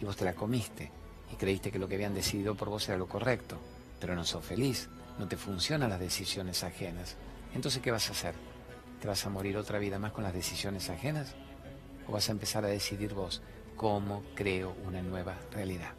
y 0.02 0.06
vos 0.06 0.18
te 0.18 0.26
la 0.26 0.34
comiste 0.34 0.92
y 1.32 1.36
creíste 1.36 1.72
que 1.72 1.78
lo 1.78 1.88
que 1.88 1.94
habían 1.94 2.16
decidido 2.16 2.56
por 2.56 2.70
vos 2.70 2.90
era 2.90 2.98
lo 2.98 3.08
correcto, 3.08 3.60
pero 4.00 4.16
no 4.16 4.26
sos 4.26 4.44
feliz 4.44 4.90
no 5.20 5.28
te 5.28 5.38
funcionan 5.38 5.90
las 5.90 6.00
decisiones 6.00 6.64
ajenas. 6.64 7.18
Entonces, 7.54 7.82
¿qué 7.82 7.92
vas 7.92 8.08
a 8.10 8.14
hacer? 8.14 8.34
¿Te 9.02 9.08
vas 9.08 9.26
a 9.26 9.30
morir 9.30 9.58
otra 9.58 9.78
vida 9.78 10.00
más 10.00 10.14
con 10.14 10.24
las 10.24 10.34
decisiones 10.34 10.90
ajenas? 10.90 11.36
¿O 12.08 12.14
vas 12.14 12.30
a 12.30 12.32
empezar 12.32 12.64
a 12.66 12.70
decidir 12.70 13.14
vos 13.14 13.42
cómo 13.76 14.24
creo 14.34 14.76
una 14.86 15.02
nueva 15.02 15.36
realidad? 15.52 15.92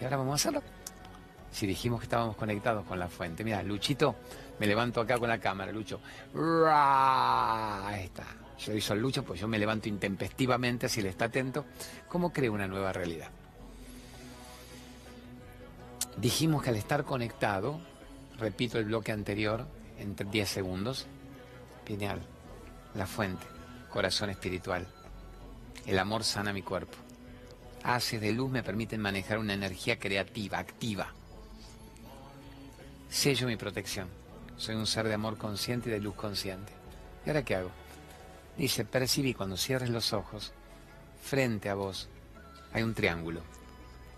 Y 0.00 0.04
ahora 0.04 0.16
vamos 0.16 0.32
a 0.32 0.36
hacerlo. 0.36 0.62
Si 1.50 1.66
dijimos 1.66 1.98
que 2.00 2.04
estábamos 2.04 2.36
conectados 2.36 2.86
con 2.86 2.98
la 2.98 3.08
fuente. 3.08 3.42
Mira, 3.42 3.62
Luchito, 3.62 4.14
me 4.60 4.66
levanto 4.66 5.00
acá 5.00 5.18
con 5.18 5.28
la 5.28 5.38
cámara, 5.38 5.72
Lucho. 5.72 6.00
Ahí 6.32 8.04
está. 8.04 8.24
Yo 8.56 8.72
hizo 8.72 8.94
el 8.94 9.00
Lucho, 9.00 9.24
pues 9.24 9.40
yo 9.40 9.48
me 9.48 9.58
levanto 9.58 9.88
intempestivamente, 9.88 10.88
si 10.88 11.02
le 11.02 11.08
está 11.08 11.24
atento. 11.24 11.66
¿Cómo 12.08 12.32
creo 12.32 12.52
una 12.52 12.68
nueva 12.68 12.92
realidad? 12.92 13.30
Dijimos 16.20 16.62
que 16.62 16.68
al 16.68 16.76
estar 16.76 17.04
conectado, 17.04 17.80
repito 18.38 18.78
el 18.78 18.84
bloque 18.84 19.10
anterior, 19.10 19.66
entre 19.98 20.28
10 20.28 20.50
segundos, 20.50 21.06
pineal, 21.86 22.20
la 22.94 23.06
fuente, 23.06 23.46
corazón 23.88 24.28
espiritual. 24.28 24.86
El 25.86 25.98
amor 25.98 26.22
sana 26.24 26.52
mi 26.52 26.60
cuerpo. 26.60 26.98
Haces 27.84 28.20
de 28.20 28.32
luz 28.32 28.50
me 28.50 28.62
permiten 28.62 29.00
manejar 29.00 29.38
una 29.38 29.54
energía 29.54 29.98
creativa, 29.98 30.58
activa. 30.58 31.14
Sello 33.08 33.46
mi 33.46 33.56
protección. 33.56 34.08
Soy 34.58 34.74
un 34.74 34.86
ser 34.86 35.08
de 35.08 35.14
amor 35.14 35.38
consciente 35.38 35.88
y 35.88 35.92
de 35.92 36.00
luz 36.00 36.16
consciente. 36.16 36.70
¿Y 37.24 37.30
ahora 37.30 37.46
qué 37.46 37.54
hago? 37.54 37.70
Dice, 38.58 38.84
percibí 38.84 39.32
cuando 39.32 39.56
cierres 39.56 39.88
los 39.88 40.12
ojos, 40.12 40.52
frente 41.22 41.70
a 41.70 41.74
vos, 41.74 42.10
hay 42.74 42.82
un 42.82 42.92
triángulo 42.92 43.40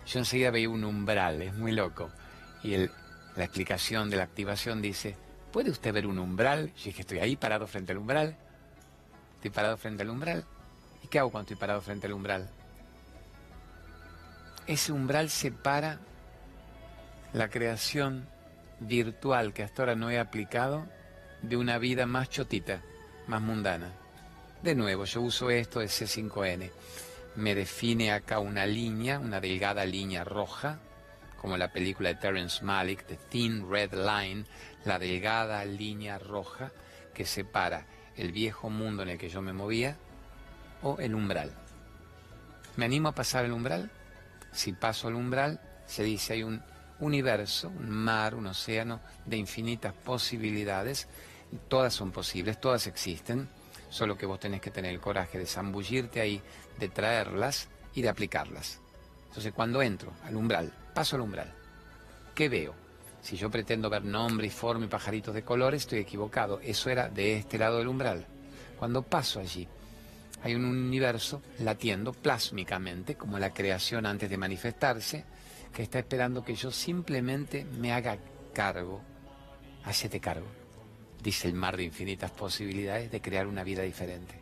yo 0.05 0.19
enseguida 0.19 0.51
veía 0.51 0.69
un 0.69 0.83
umbral, 0.83 1.41
es 1.41 1.53
muy 1.53 1.71
loco. 1.71 2.11
Y 2.63 2.77
la 2.77 3.43
explicación 3.43 4.09
de 4.09 4.17
la 4.17 4.23
activación 4.23 4.81
dice, 4.81 5.15
¿puede 5.51 5.71
usted 5.71 5.93
ver 5.93 6.07
un 6.07 6.19
umbral? 6.19 6.73
Yo 6.75 6.85
dije, 6.85 7.01
estoy 7.01 7.19
ahí 7.19 7.35
parado 7.35 7.67
frente 7.67 7.91
al 7.91 7.97
umbral. 7.97 8.37
Estoy 9.35 9.51
parado 9.51 9.77
frente 9.77 10.03
al 10.03 10.09
umbral. 10.09 10.45
¿Y 11.03 11.07
qué 11.07 11.19
hago 11.19 11.29
cuando 11.31 11.45
estoy 11.45 11.57
parado 11.57 11.81
frente 11.81 12.07
al 12.07 12.13
umbral? 12.13 12.49
Ese 14.67 14.91
umbral 14.91 15.29
separa 15.29 15.99
la 17.33 17.49
creación 17.49 18.27
virtual 18.79 19.53
que 19.53 19.63
hasta 19.63 19.81
ahora 19.81 19.95
no 19.95 20.09
he 20.09 20.19
aplicado 20.19 20.85
de 21.41 21.57
una 21.57 21.77
vida 21.77 22.05
más 22.05 22.29
chotita, 22.29 22.81
más 23.27 23.41
mundana. 23.41 23.91
De 24.61 24.75
nuevo, 24.75 25.03
yo 25.03 25.21
uso 25.21 25.49
esto 25.49 25.81
de 25.81 25.87
C5N. 25.87 26.71
Me 27.35 27.55
define 27.55 28.11
acá 28.11 28.39
una 28.39 28.65
línea, 28.65 29.19
una 29.19 29.39
delgada 29.39 29.85
línea 29.85 30.23
roja, 30.23 30.79
como 31.37 31.57
la 31.57 31.71
película 31.71 32.09
de 32.09 32.15
Terrence 32.15 32.63
Malick, 32.63 33.05
The 33.05 33.17
Thin 33.17 33.69
Red 33.69 33.93
Line, 33.93 34.45
la 34.85 34.99
delgada 34.99 35.65
línea 35.65 36.19
roja 36.19 36.71
que 37.13 37.25
separa 37.25 37.85
el 38.15 38.31
viejo 38.31 38.69
mundo 38.69 39.03
en 39.03 39.09
el 39.09 39.17
que 39.17 39.29
yo 39.29 39.41
me 39.41 39.51
movía 39.51 39.97
o 40.83 40.99
el 40.99 41.15
umbral. 41.15 41.51
¿Me 42.75 42.85
animo 42.85 43.09
a 43.09 43.15
pasar 43.15 43.45
el 43.45 43.51
umbral? 43.51 43.89
Si 44.51 44.73
paso 44.73 45.07
el 45.07 45.15
umbral, 45.15 45.59
se 45.87 46.03
dice 46.03 46.33
hay 46.33 46.43
un 46.43 46.61
universo, 46.99 47.69
un 47.69 47.89
mar, 47.89 48.35
un 48.35 48.47
océano 48.47 48.99
de 49.25 49.37
infinitas 49.37 49.93
posibilidades. 49.93 51.07
Todas 51.67 51.93
son 51.93 52.11
posibles, 52.11 52.59
todas 52.59 52.87
existen, 52.87 53.49
solo 53.93 54.17
que 54.17 54.25
vos 54.25 54.39
tenés 54.39 54.59
que 54.59 54.71
tener 54.71 54.91
el 54.91 54.99
coraje 54.99 55.37
de 55.37 55.45
zambullirte 55.45 56.19
ahí, 56.19 56.41
de 56.79 56.89
traerlas 56.89 57.69
y 57.93 58.01
de 58.01 58.09
aplicarlas. 58.09 58.79
Entonces 59.27 59.53
cuando 59.53 59.83
entro 59.83 60.11
al 60.23 60.35
umbral, 60.35 60.73
paso 60.95 61.15
al 61.15 61.21
umbral, 61.21 61.53
¿qué 62.33 62.49
veo? 62.49 62.73
Si 63.21 63.37
yo 63.37 63.51
pretendo 63.51 63.91
ver 63.91 64.03
nombre 64.03 64.47
y 64.47 64.49
forma 64.49 64.85
y 64.85 64.87
pajaritos 64.87 65.35
de 65.35 65.43
colores, 65.43 65.83
estoy 65.83 65.99
equivocado. 65.99 66.59
Eso 66.59 66.89
era 66.89 67.07
de 67.07 67.37
este 67.37 67.59
lado 67.59 67.77
del 67.77 67.87
umbral. 67.87 68.25
Cuando 68.79 69.03
paso 69.03 69.39
allí, 69.39 69.67
hay 70.41 70.55
un 70.55 70.65
universo 70.65 71.43
latiendo 71.59 72.13
plásmicamente, 72.13 73.13
como 73.13 73.37
la 73.37 73.53
creación 73.53 74.07
antes 74.07 74.27
de 74.27 74.37
manifestarse, 74.37 75.23
que 75.71 75.83
está 75.83 75.99
esperando 75.99 76.43
que 76.43 76.55
yo 76.55 76.71
simplemente 76.71 77.63
me 77.79 77.93
haga 77.93 78.17
cargo. 78.53 79.01
Hacete 79.85 80.19
cargo, 80.19 80.47
dice 81.23 81.47
el 81.47 81.53
mar 81.53 81.77
de 81.77 81.83
infinitas 81.83 82.31
posibilidades 82.31 83.09
de 83.09 83.21
crear 83.21 83.47
una 83.47 83.63
vida 83.63 83.81
diferente. 83.81 84.35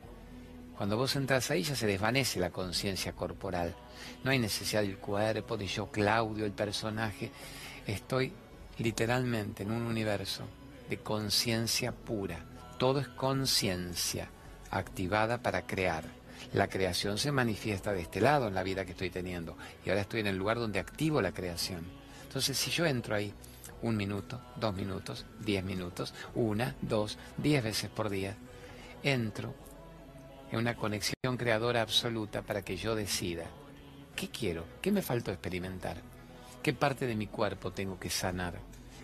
Cuando 0.75 0.97
vos 0.97 1.15
entras 1.15 1.51
ahí 1.51 1.61
ya 1.61 1.75
se 1.75 1.85
desvanece 1.85 2.39
la 2.39 2.49
conciencia 2.49 3.13
corporal. 3.13 3.75
No 4.23 4.31
hay 4.31 4.39
necesidad 4.39 4.81
del 4.81 4.97
cuerpo, 4.97 5.55
de 5.55 5.67
yo, 5.67 5.91
Claudio, 5.91 6.43
el 6.43 6.53
personaje. 6.53 7.31
Estoy 7.85 8.33
literalmente 8.79 9.61
en 9.61 9.71
un 9.71 9.83
universo 9.83 10.43
de 10.89 10.97
conciencia 10.97 11.91
pura. 11.91 12.43
Todo 12.79 12.99
es 12.99 13.07
conciencia 13.09 14.29
activada 14.71 15.43
para 15.43 15.67
crear. 15.67 16.03
La 16.53 16.67
creación 16.67 17.19
se 17.19 17.31
manifiesta 17.31 17.93
de 17.93 18.01
este 18.01 18.19
lado 18.19 18.47
en 18.47 18.55
la 18.55 18.63
vida 18.63 18.83
que 18.83 18.91
estoy 18.91 19.11
teniendo. 19.11 19.55
Y 19.85 19.89
ahora 19.89 20.01
estoy 20.01 20.21
en 20.21 20.27
el 20.27 20.37
lugar 20.37 20.57
donde 20.57 20.79
activo 20.79 21.21
la 21.21 21.31
creación. 21.31 21.85
Entonces, 22.23 22.57
si 22.57 22.71
yo 22.71 22.87
entro 22.87 23.13
ahí 23.13 23.31
un 23.81 23.97
minuto, 23.97 24.39
dos 24.57 24.75
minutos, 24.75 25.25
diez 25.39 25.63
minutos, 25.63 26.13
una, 26.35 26.75
dos, 26.81 27.17
diez 27.37 27.63
veces 27.63 27.89
por 27.89 28.09
día, 28.09 28.35
entro 29.03 29.53
en 30.51 30.59
una 30.59 30.75
conexión 30.75 31.37
creadora 31.37 31.81
absoluta 31.81 32.41
para 32.41 32.61
que 32.61 32.77
yo 32.77 32.95
decida 32.95 33.45
qué 34.15 34.29
quiero, 34.29 34.65
qué 34.81 34.91
me 34.91 35.01
faltó 35.01 35.31
experimentar, 35.31 35.97
qué 36.61 36.73
parte 36.73 37.07
de 37.07 37.15
mi 37.15 37.27
cuerpo 37.27 37.71
tengo 37.71 37.99
que 37.99 38.09
sanar 38.09 38.59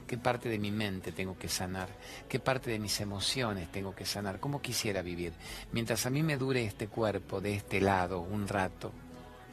qué 0.08 0.18
parte 0.18 0.48
de 0.50 0.58
mi 0.58 0.72
mente 0.72 1.12
tengo 1.12 1.38
que 1.38 1.50
sanar, 1.50 1.90
qué 2.30 2.40
parte 2.40 2.72
de 2.72 2.80
mis 2.80 3.00
emociones 3.02 3.70
tengo 3.72 3.94
que 3.94 4.06
sanar, 4.06 4.40
cómo 4.40 4.62
quisiera 4.62 5.02
vivir. 5.02 5.34
Mientras 5.74 6.06
a 6.06 6.10
mí 6.10 6.24
me 6.24 6.38
dure 6.38 6.64
este 6.64 6.88
cuerpo 6.88 7.42
de 7.42 7.56
este 7.56 7.82
lado 7.82 8.22
un 8.22 8.48
rato, 8.48 8.94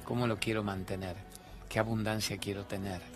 ¿cómo 0.04 0.26
lo 0.26 0.38
quiero 0.38 0.62
mantener? 0.62 1.16
¿Qué 1.68 1.80
abundancia 1.80 2.38
quiero 2.38 2.64
tener? 2.64 3.13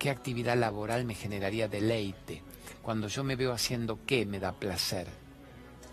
¿Qué 0.00 0.10
actividad 0.10 0.56
laboral 0.56 1.04
me 1.04 1.14
generaría 1.14 1.68
deleite? 1.68 2.42
Cuando 2.82 3.06
yo 3.06 3.22
me 3.22 3.36
veo 3.36 3.52
haciendo 3.52 4.00
qué 4.06 4.26
me 4.26 4.40
da 4.40 4.52
placer. 4.52 5.06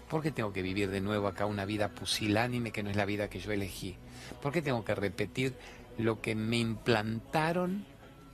¿Por 0.10 0.24
qué 0.24 0.32
tengo 0.32 0.54
que 0.54 0.62
vivir 0.62 0.90
de 0.90 1.02
nuevo 1.02 1.28
acá 1.28 1.46
una 1.46 1.66
vida 1.66 1.90
pusilánime 1.90 2.72
que 2.72 2.82
no 2.82 2.90
es 2.90 2.96
la 2.96 3.04
vida 3.04 3.30
que 3.30 3.40
yo 3.40 3.52
elegí? 3.52 3.98
¿Por 4.42 4.54
qué 4.54 4.62
tengo 4.62 4.86
que 4.86 4.96
repetir 4.96 5.54
lo 5.98 6.22
que 6.22 6.36
me 6.36 6.58
implantaron 6.58 7.86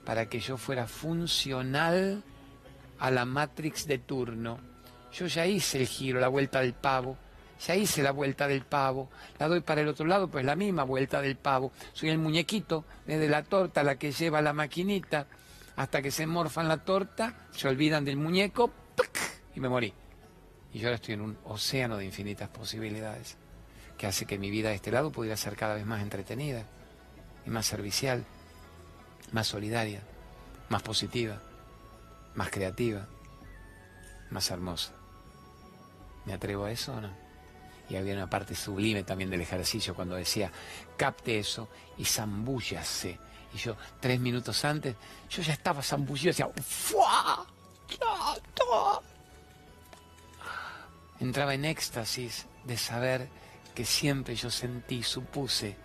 para 0.04 0.26
que 0.26 0.38
yo 0.38 0.56
fuera 0.56 0.86
funcional 0.86 2.22
a 2.98 3.10
la 3.10 3.24
Matrix 3.24 3.86
de 3.86 3.98
turno. 3.98 4.58
Yo 5.12 5.26
ya 5.26 5.46
hice 5.46 5.80
el 5.80 5.86
giro, 5.86 6.20
la 6.20 6.28
vuelta 6.28 6.60
del 6.60 6.74
pavo, 6.74 7.16
ya 7.66 7.74
hice 7.74 8.02
la 8.02 8.10
vuelta 8.10 8.46
del 8.48 8.62
pavo, 8.62 9.10
la 9.38 9.48
doy 9.48 9.60
para 9.60 9.80
el 9.80 9.88
otro 9.88 10.06
lado, 10.06 10.28
pues 10.28 10.44
la 10.44 10.56
misma 10.56 10.84
vuelta 10.84 11.20
del 11.20 11.36
pavo. 11.36 11.72
Soy 11.92 12.10
el 12.10 12.18
muñequito 12.18 12.84
desde 13.06 13.28
la 13.28 13.42
torta, 13.42 13.82
la 13.82 13.96
que 13.96 14.12
lleva 14.12 14.42
la 14.42 14.52
maquinita, 14.52 15.26
hasta 15.76 16.02
que 16.02 16.10
se 16.10 16.26
morfan 16.26 16.68
la 16.68 16.84
torta, 16.84 17.46
se 17.52 17.68
olvidan 17.68 18.04
del 18.04 18.16
muñeco 18.16 18.72
y 19.54 19.60
me 19.60 19.68
morí. 19.68 19.92
Y 20.72 20.78
yo 20.78 20.88
ahora 20.88 20.96
estoy 20.96 21.14
en 21.14 21.20
un 21.20 21.38
océano 21.44 21.96
de 21.96 22.04
infinitas 22.04 22.48
posibilidades, 22.48 23.36
que 23.96 24.06
hace 24.06 24.26
que 24.26 24.38
mi 24.38 24.50
vida 24.50 24.70
de 24.70 24.76
este 24.76 24.90
lado 24.90 25.12
pudiera 25.12 25.36
ser 25.36 25.56
cada 25.56 25.74
vez 25.74 25.86
más 25.86 26.02
entretenida 26.02 26.64
y 27.46 27.50
más 27.50 27.66
servicial 27.66 28.24
más 29.34 29.48
solidaria, 29.48 30.00
más 30.68 30.82
positiva, 30.82 31.40
más 32.36 32.50
creativa, 32.50 33.06
más 34.30 34.48
hermosa. 34.50 34.92
¿Me 36.24 36.32
atrevo 36.32 36.64
a 36.64 36.70
eso 36.70 36.94
o 36.94 37.00
no? 37.00 37.10
Y 37.90 37.96
había 37.96 38.14
una 38.14 38.30
parte 38.30 38.54
sublime 38.54 39.02
también 39.02 39.28
del 39.30 39.40
ejercicio 39.40 39.94
cuando 39.94 40.14
decía, 40.14 40.50
capte 40.96 41.38
eso 41.38 41.68
y 41.98 42.04
zambúllase. 42.04 43.18
Y 43.54 43.58
yo, 43.58 43.76
tres 44.00 44.18
minutos 44.18 44.64
antes, 44.64 44.96
yo 45.30 45.42
ya 45.42 45.52
estaba 45.52 45.80
zambullido, 45.80 46.30
decía, 46.30 46.48
¡fua! 46.60 47.46
Entraba 51.20 51.54
en 51.54 51.64
éxtasis 51.64 52.46
de 52.64 52.76
saber 52.76 53.28
que 53.74 53.84
siempre 53.84 54.34
yo 54.34 54.50
sentí, 54.50 55.02
supuse 55.02 55.76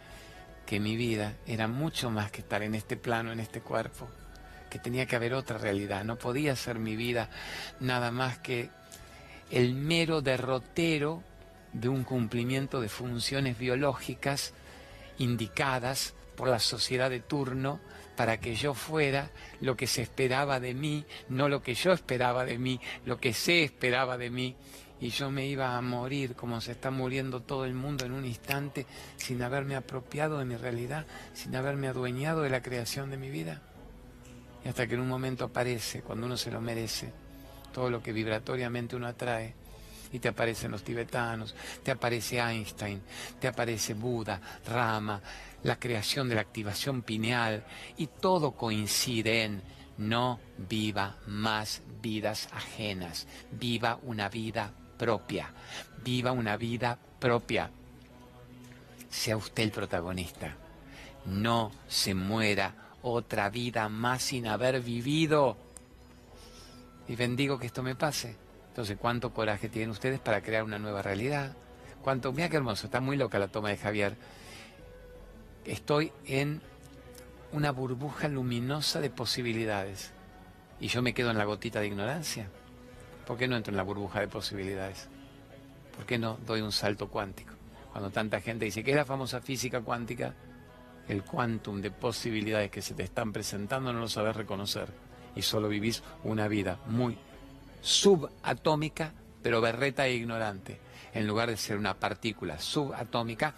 que 0.66 0.80
mi 0.80 0.96
vida 0.96 1.38
era 1.46 1.68
mucho 1.68 2.10
más 2.10 2.32
que 2.32 2.42
estar 2.42 2.64
en 2.64 2.76
este 2.76 2.98
plano, 2.98 3.32
en 3.32 3.40
este 3.40 3.62
cuerpo, 3.62 4.08
que 4.70 4.80
tenía 4.80 5.06
que 5.06 5.16
haber 5.16 5.34
otra 5.34 5.58
realidad, 5.58 6.04
no 6.04 6.18
podía 6.18 6.56
ser 6.56 6.80
mi 6.80 6.96
vida 6.96 7.30
nada 7.80 8.12
más 8.12 8.40
que 8.40 8.70
el 9.52 9.74
mero 9.74 10.22
derrotero 10.22 11.24
de 11.74 11.90
un 11.90 12.04
cumplimiento 12.04 12.82
de 12.82 12.90
funciones 12.90 13.58
biológicas 13.58 14.54
indicadas 15.18 16.14
por 16.40 16.48
la 16.48 16.60
sociedad 16.60 17.10
de 17.10 17.20
turno 17.20 17.82
para 18.16 18.40
que 18.40 18.56
yo 18.56 18.74
fuera 18.74 19.30
lo 19.60 19.76
que 19.76 19.88
se 19.88 20.02
esperaba 20.02 20.62
de 20.62 20.74
mí, 20.74 21.04
no 21.28 21.50
lo 21.50 21.62
que 21.62 21.74
yo 21.74 21.92
esperaba 21.92 22.46
de 22.46 22.58
mí, 22.58 22.80
lo 23.04 23.20
que 23.20 23.34
se 23.34 23.66
esperaba 23.66 24.18
de 24.18 24.30
mí, 24.30 24.56
y 25.02 25.10
yo 25.10 25.30
me 25.32 25.48
iba 25.48 25.76
a 25.76 25.82
morir 25.82 26.36
como 26.36 26.62
se 26.62 26.72
está 26.72 26.92
muriendo 26.92 27.42
todo 27.42 27.66
el 27.66 27.74
mundo 27.74 28.06
en 28.06 28.14
un 28.14 28.26
instante 28.26 28.86
sin 29.18 29.42
haberme 29.42 29.76
apropiado 29.76 30.40
de 30.40 30.46
mi 30.46 30.56
realidad, 30.56 31.06
sin 31.34 31.54
haberme 31.58 31.90
adueñado 31.90 32.42
de 32.44 32.50
la 32.52 32.62
creación 32.62 33.10
de 33.10 33.18
mi 33.18 33.30
vida. 33.30 33.62
Y 34.64 34.70
hasta 34.70 34.88
que 34.88 34.94
en 34.94 35.02
un 35.02 35.10
momento 35.10 35.44
aparece, 35.44 36.04
cuando 36.04 36.26
uno 36.26 36.38
se 36.38 36.52
lo 36.52 36.62
merece, 36.62 37.12
todo 37.74 37.90
lo 37.90 38.02
que 38.02 38.14
vibratoriamente 38.14 38.96
uno 38.96 39.08
atrae, 39.08 39.56
y 40.12 40.20
te 40.20 40.30
aparecen 40.30 40.72
los 40.72 40.84
tibetanos, 40.84 41.54
te 41.84 41.92
aparece 41.92 42.40
Einstein, 42.40 43.02
te 43.40 43.48
aparece 43.48 43.94
Buda, 43.94 44.42
Rama, 44.66 45.22
la 45.64 45.80
creación 45.80 46.30
de 46.30 46.36
la 46.36 46.42
activación 46.42 47.02
pineal, 47.02 47.66
y 47.98 48.08
todo 48.08 48.52
coincide 48.52 49.44
en 49.44 49.62
no 49.98 50.40
viva 50.58 51.18
más 51.28 51.82
vidas 52.02 52.48
ajenas, 52.54 53.28
viva 53.52 54.00
una 54.04 54.30
vida 54.30 54.72
propia, 54.98 55.52
viva 56.04 56.32
una 56.32 56.56
vida 56.56 56.98
propia. 57.20 57.70
Sea 59.10 59.36
usted 59.36 59.64
el 59.64 59.72
protagonista. 59.72 60.56
No 61.26 61.72
se 61.88 62.14
muera 62.14 62.74
otra 63.02 63.50
vida 63.50 63.90
más 63.90 64.24
sin 64.24 64.48
haber 64.48 64.82
vivido. 64.82 65.58
Y 67.08 67.16
bendigo 67.16 67.60
que 67.60 67.68
esto 67.68 67.84
me 67.84 67.96
pase. 67.96 68.36
Entonces, 68.70 68.98
¿cuánto 68.98 69.34
coraje 69.34 69.68
tienen 69.68 69.90
ustedes 69.90 70.20
para 70.20 70.42
crear 70.42 70.64
una 70.64 70.80
nueva 70.80 71.02
realidad? 71.02 71.54
¿Cuánto? 72.02 72.32
Mira 72.32 72.50
qué 72.50 72.56
hermoso, 72.56 72.86
está 72.86 73.02
muy 73.02 73.18
loca 73.18 73.40
la 73.40 73.50
toma 73.50 73.70
de 73.70 73.78
Javier. 73.78 74.16
Estoy 75.66 76.12
en 76.26 76.62
una 77.52 77.72
burbuja 77.72 78.28
luminosa 78.28 79.00
de 79.00 79.10
posibilidades. 79.10 80.12
Y 80.80 80.88
yo 80.88 81.02
me 81.02 81.14
quedo 81.14 81.32
en 81.32 81.38
la 81.38 81.46
gotita 81.46 81.80
de 81.80 81.88
ignorancia. 81.88 82.50
¿Por 83.26 83.38
qué 83.38 83.48
no 83.48 83.58
entro 83.58 83.72
en 83.72 83.78
la 83.78 83.84
burbuja 83.84 84.22
de 84.22 84.28
posibilidades? 84.28 85.08
¿Por 85.96 86.06
qué 86.06 86.18
no 86.18 86.38
doy 86.46 86.62
un 86.62 86.72
salto 86.72 87.10
cuántico? 87.10 87.54
Cuando 87.92 88.10
tanta 88.12 88.40
gente 88.40 88.66
dice, 88.66 88.84
¿qué 88.84 88.92
es 88.92 88.98
la 88.98 89.06
famosa 89.06 89.42
física 89.42 89.82
cuántica? 89.82 90.34
El 91.08 91.24
quantum 91.24 91.82
de 91.82 91.92
posibilidades 91.92 92.72
que 92.72 92.82
se 92.82 92.94
te 92.94 93.04
están 93.04 93.34
presentando 93.34 93.92
no 93.92 94.00
lo 94.00 94.08
sabes 94.08 94.36
reconocer 94.36 94.88
y 95.36 95.42
solo 95.42 95.68
vivís 95.68 96.04
una 96.24 96.48
vida 96.48 96.80
muy 96.88 97.18
subatómica, 97.82 99.14
pero 99.42 99.62
berreta 99.62 100.08
e 100.08 100.14
ignorante. 100.14 100.80
En 101.14 101.28
lugar 101.28 101.50
de 101.50 101.58
ser 101.58 101.78
una 101.78 102.00
partícula 102.00 102.60
subatómica, 102.60 103.56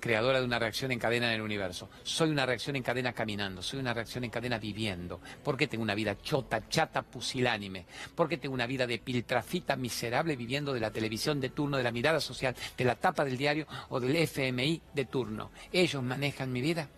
creadora 0.00 0.40
de 0.40 0.46
una 0.46 0.58
reacción 0.58 0.92
en 0.92 0.98
cadena 0.98 1.28
en 1.28 1.34
el 1.34 1.40
universo. 1.40 1.88
Soy 2.02 2.30
una 2.30 2.46
reacción 2.46 2.76
en 2.76 2.82
cadena 2.82 3.12
caminando, 3.12 3.62
soy 3.62 3.80
una 3.80 3.94
reacción 3.94 4.24
en 4.24 4.30
cadena 4.30 4.58
viviendo. 4.58 5.20
¿Por 5.42 5.56
qué 5.56 5.66
tengo 5.66 5.82
una 5.82 5.94
vida 5.94 6.16
chota, 6.20 6.68
chata, 6.68 7.02
pusilánime? 7.02 7.86
¿Por 8.14 8.28
qué 8.28 8.36
tengo 8.38 8.54
una 8.54 8.66
vida 8.66 8.86
de 8.86 8.98
piltrafita 8.98 9.76
miserable 9.76 10.36
viviendo 10.36 10.72
de 10.72 10.80
la 10.80 10.90
televisión 10.90 11.40
de 11.40 11.50
turno, 11.50 11.76
de 11.76 11.82
la 11.82 11.92
mirada 11.92 12.20
social, 12.20 12.54
de 12.76 12.84
la 12.84 12.94
tapa 12.94 13.24
del 13.24 13.36
diario 13.36 13.66
o 13.88 14.00
del 14.00 14.16
FMI 14.16 14.82
de 14.94 15.04
turno? 15.04 15.50
¿Ellos 15.72 16.02
manejan 16.02 16.52
mi 16.52 16.60
vida? 16.60 16.88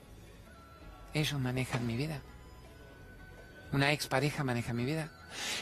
¿Ellos 1.15 1.41
manejan 1.41 1.87
mi 1.87 1.97
vida? 1.97 2.21
¿Una 3.73 3.93
expareja 3.93 4.45
maneja 4.45 4.73
mi 4.73 4.85
vida? 4.85 5.11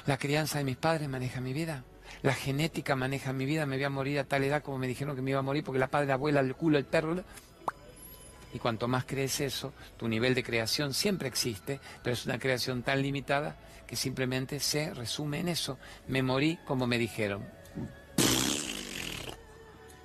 ¿La 0.06 0.16
crianza 0.16 0.58
de 0.58 0.64
mis 0.64 0.76
padres 0.76 1.08
maneja 1.08 1.40
mi 1.40 1.52
vida? 1.52 1.84
La 2.22 2.34
genética 2.34 2.96
maneja 2.96 3.32
mi 3.32 3.44
vida, 3.44 3.66
me 3.66 3.76
voy 3.76 3.84
a 3.84 3.90
morir 3.90 4.18
a 4.18 4.24
tal 4.24 4.44
edad 4.44 4.62
como 4.62 4.78
me 4.78 4.86
dijeron 4.86 5.14
que 5.14 5.22
me 5.22 5.30
iba 5.30 5.40
a 5.40 5.42
morir 5.42 5.64
porque 5.64 5.78
la 5.78 5.88
padre, 5.88 6.06
la 6.06 6.14
abuela, 6.14 6.40
el 6.40 6.54
culo, 6.54 6.78
el 6.78 6.84
perro. 6.84 7.22
Y 8.54 8.58
cuanto 8.58 8.88
más 8.88 9.04
crees 9.04 9.40
eso, 9.40 9.72
tu 9.96 10.08
nivel 10.08 10.34
de 10.34 10.42
creación 10.42 10.94
siempre 10.94 11.28
existe, 11.28 11.78
pero 12.02 12.14
es 12.14 12.24
una 12.24 12.38
creación 12.38 12.82
tan 12.82 13.02
limitada 13.02 13.56
que 13.86 13.96
simplemente 13.96 14.60
se 14.60 14.92
resume 14.94 15.40
en 15.40 15.48
eso. 15.48 15.78
Me 16.08 16.22
morí 16.22 16.58
como 16.64 16.86
me 16.86 16.98
dijeron. 16.98 17.44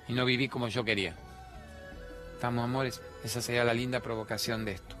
Y 0.08 0.12
no 0.12 0.24
viví 0.24 0.48
como 0.48 0.68
yo 0.68 0.84
quería. 0.84 1.14
¿Estamos, 2.34 2.64
amores? 2.64 3.00
Esa 3.24 3.40
sería 3.40 3.64
la 3.64 3.72
linda 3.72 4.00
provocación 4.00 4.64
de 4.64 4.72
esto. 4.72 4.96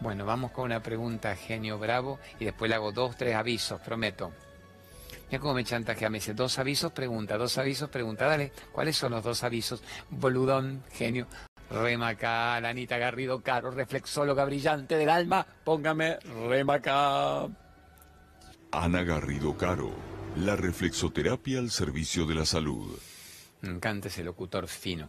Bueno, 0.00 0.26
vamos 0.26 0.50
con 0.52 0.66
una 0.66 0.82
pregunta, 0.82 1.34
genio 1.36 1.78
bravo, 1.78 2.18
y 2.38 2.44
después 2.44 2.68
le 2.68 2.74
hago 2.74 2.92
dos, 2.92 3.16
tres 3.16 3.34
avisos, 3.34 3.80
prometo. 3.80 4.32
Mira 5.32 5.40
cómo 5.40 5.54
me 5.54 5.64
chantajea, 5.64 6.10
me 6.10 6.18
dice, 6.18 6.34
dos 6.34 6.58
avisos, 6.58 6.92
pregunta, 6.92 7.38
dos 7.38 7.56
avisos, 7.56 7.88
pregunta, 7.88 8.26
dale, 8.26 8.52
¿cuáles 8.70 8.98
son 8.98 9.12
los 9.12 9.24
dos 9.24 9.42
avisos? 9.42 9.82
Boludón, 10.10 10.82
genio, 10.92 11.26
Remaca, 11.70 12.56
Anita 12.56 12.98
Garrido 12.98 13.40
Caro, 13.40 13.70
reflexóloga 13.70 14.44
brillante 14.44 14.94
del 14.98 15.08
alma, 15.08 15.46
póngame 15.64 16.18
Remaca. 16.50 17.48
Ana 18.72 19.04
Garrido 19.04 19.56
Caro, 19.56 19.90
la 20.36 20.54
reflexoterapia 20.54 21.60
al 21.60 21.70
servicio 21.70 22.26
de 22.26 22.34
la 22.34 22.44
salud. 22.44 22.94
Me 23.62 23.70
encanta 23.70 24.08
ese 24.08 24.22
locutor 24.24 24.68
fino. 24.68 25.08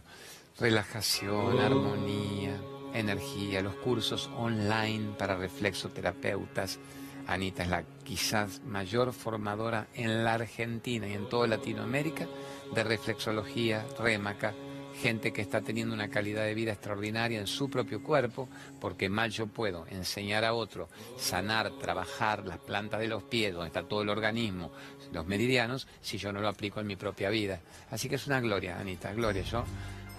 Relajación, 0.58 1.60
armonía, 1.60 2.58
energía, 2.94 3.60
los 3.60 3.74
cursos 3.74 4.30
online 4.34 5.16
para 5.18 5.36
reflexoterapeutas 5.36 6.78
Anita 7.26 7.62
es 7.62 7.68
la 7.68 7.84
quizás 8.04 8.62
mayor 8.64 9.12
formadora 9.12 9.88
en 9.94 10.24
la 10.24 10.34
Argentina 10.34 11.08
y 11.08 11.14
en 11.14 11.28
toda 11.28 11.46
Latinoamérica 11.46 12.26
de 12.74 12.84
reflexología, 12.84 13.84
rémaca, 13.98 14.54
gente 15.00 15.32
que 15.32 15.42
está 15.42 15.60
teniendo 15.60 15.94
una 15.94 16.08
calidad 16.08 16.44
de 16.44 16.54
vida 16.54 16.72
extraordinaria 16.72 17.40
en 17.40 17.46
su 17.46 17.68
propio 17.68 18.02
cuerpo, 18.02 18.48
porque 18.80 19.08
mal 19.08 19.30
yo 19.30 19.46
puedo 19.46 19.86
enseñar 19.88 20.44
a 20.44 20.54
otro, 20.54 20.88
sanar, 21.18 21.72
trabajar 21.78 22.46
las 22.46 22.58
plantas 22.58 23.00
de 23.00 23.08
los 23.08 23.22
pies, 23.24 23.52
donde 23.52 23.68
está 23.68 23.82
todo 23.82 24.02
el 24.02 24.08
organismo, 24.08 24.70
los 25.12 25.26
meridianos, 25.26 25.88
si 26.00 26.18
yo 26.18 26.32
no 26.32 26.40
lo 26.40 26.48
aplico 26.48 26.80
en 26.80 26.86
mi 26.86 26.96
propia 26.96 27.30
vida. 27.30 27.60
Así 27.90 28.08
que 28.08 28.14
es 28.16 28.26
una 28.26 28.40
gloria, 28.40 28.78
Anita, 28.78 29.12
gloria. 29.12 29.42
Yo 29.42 29.64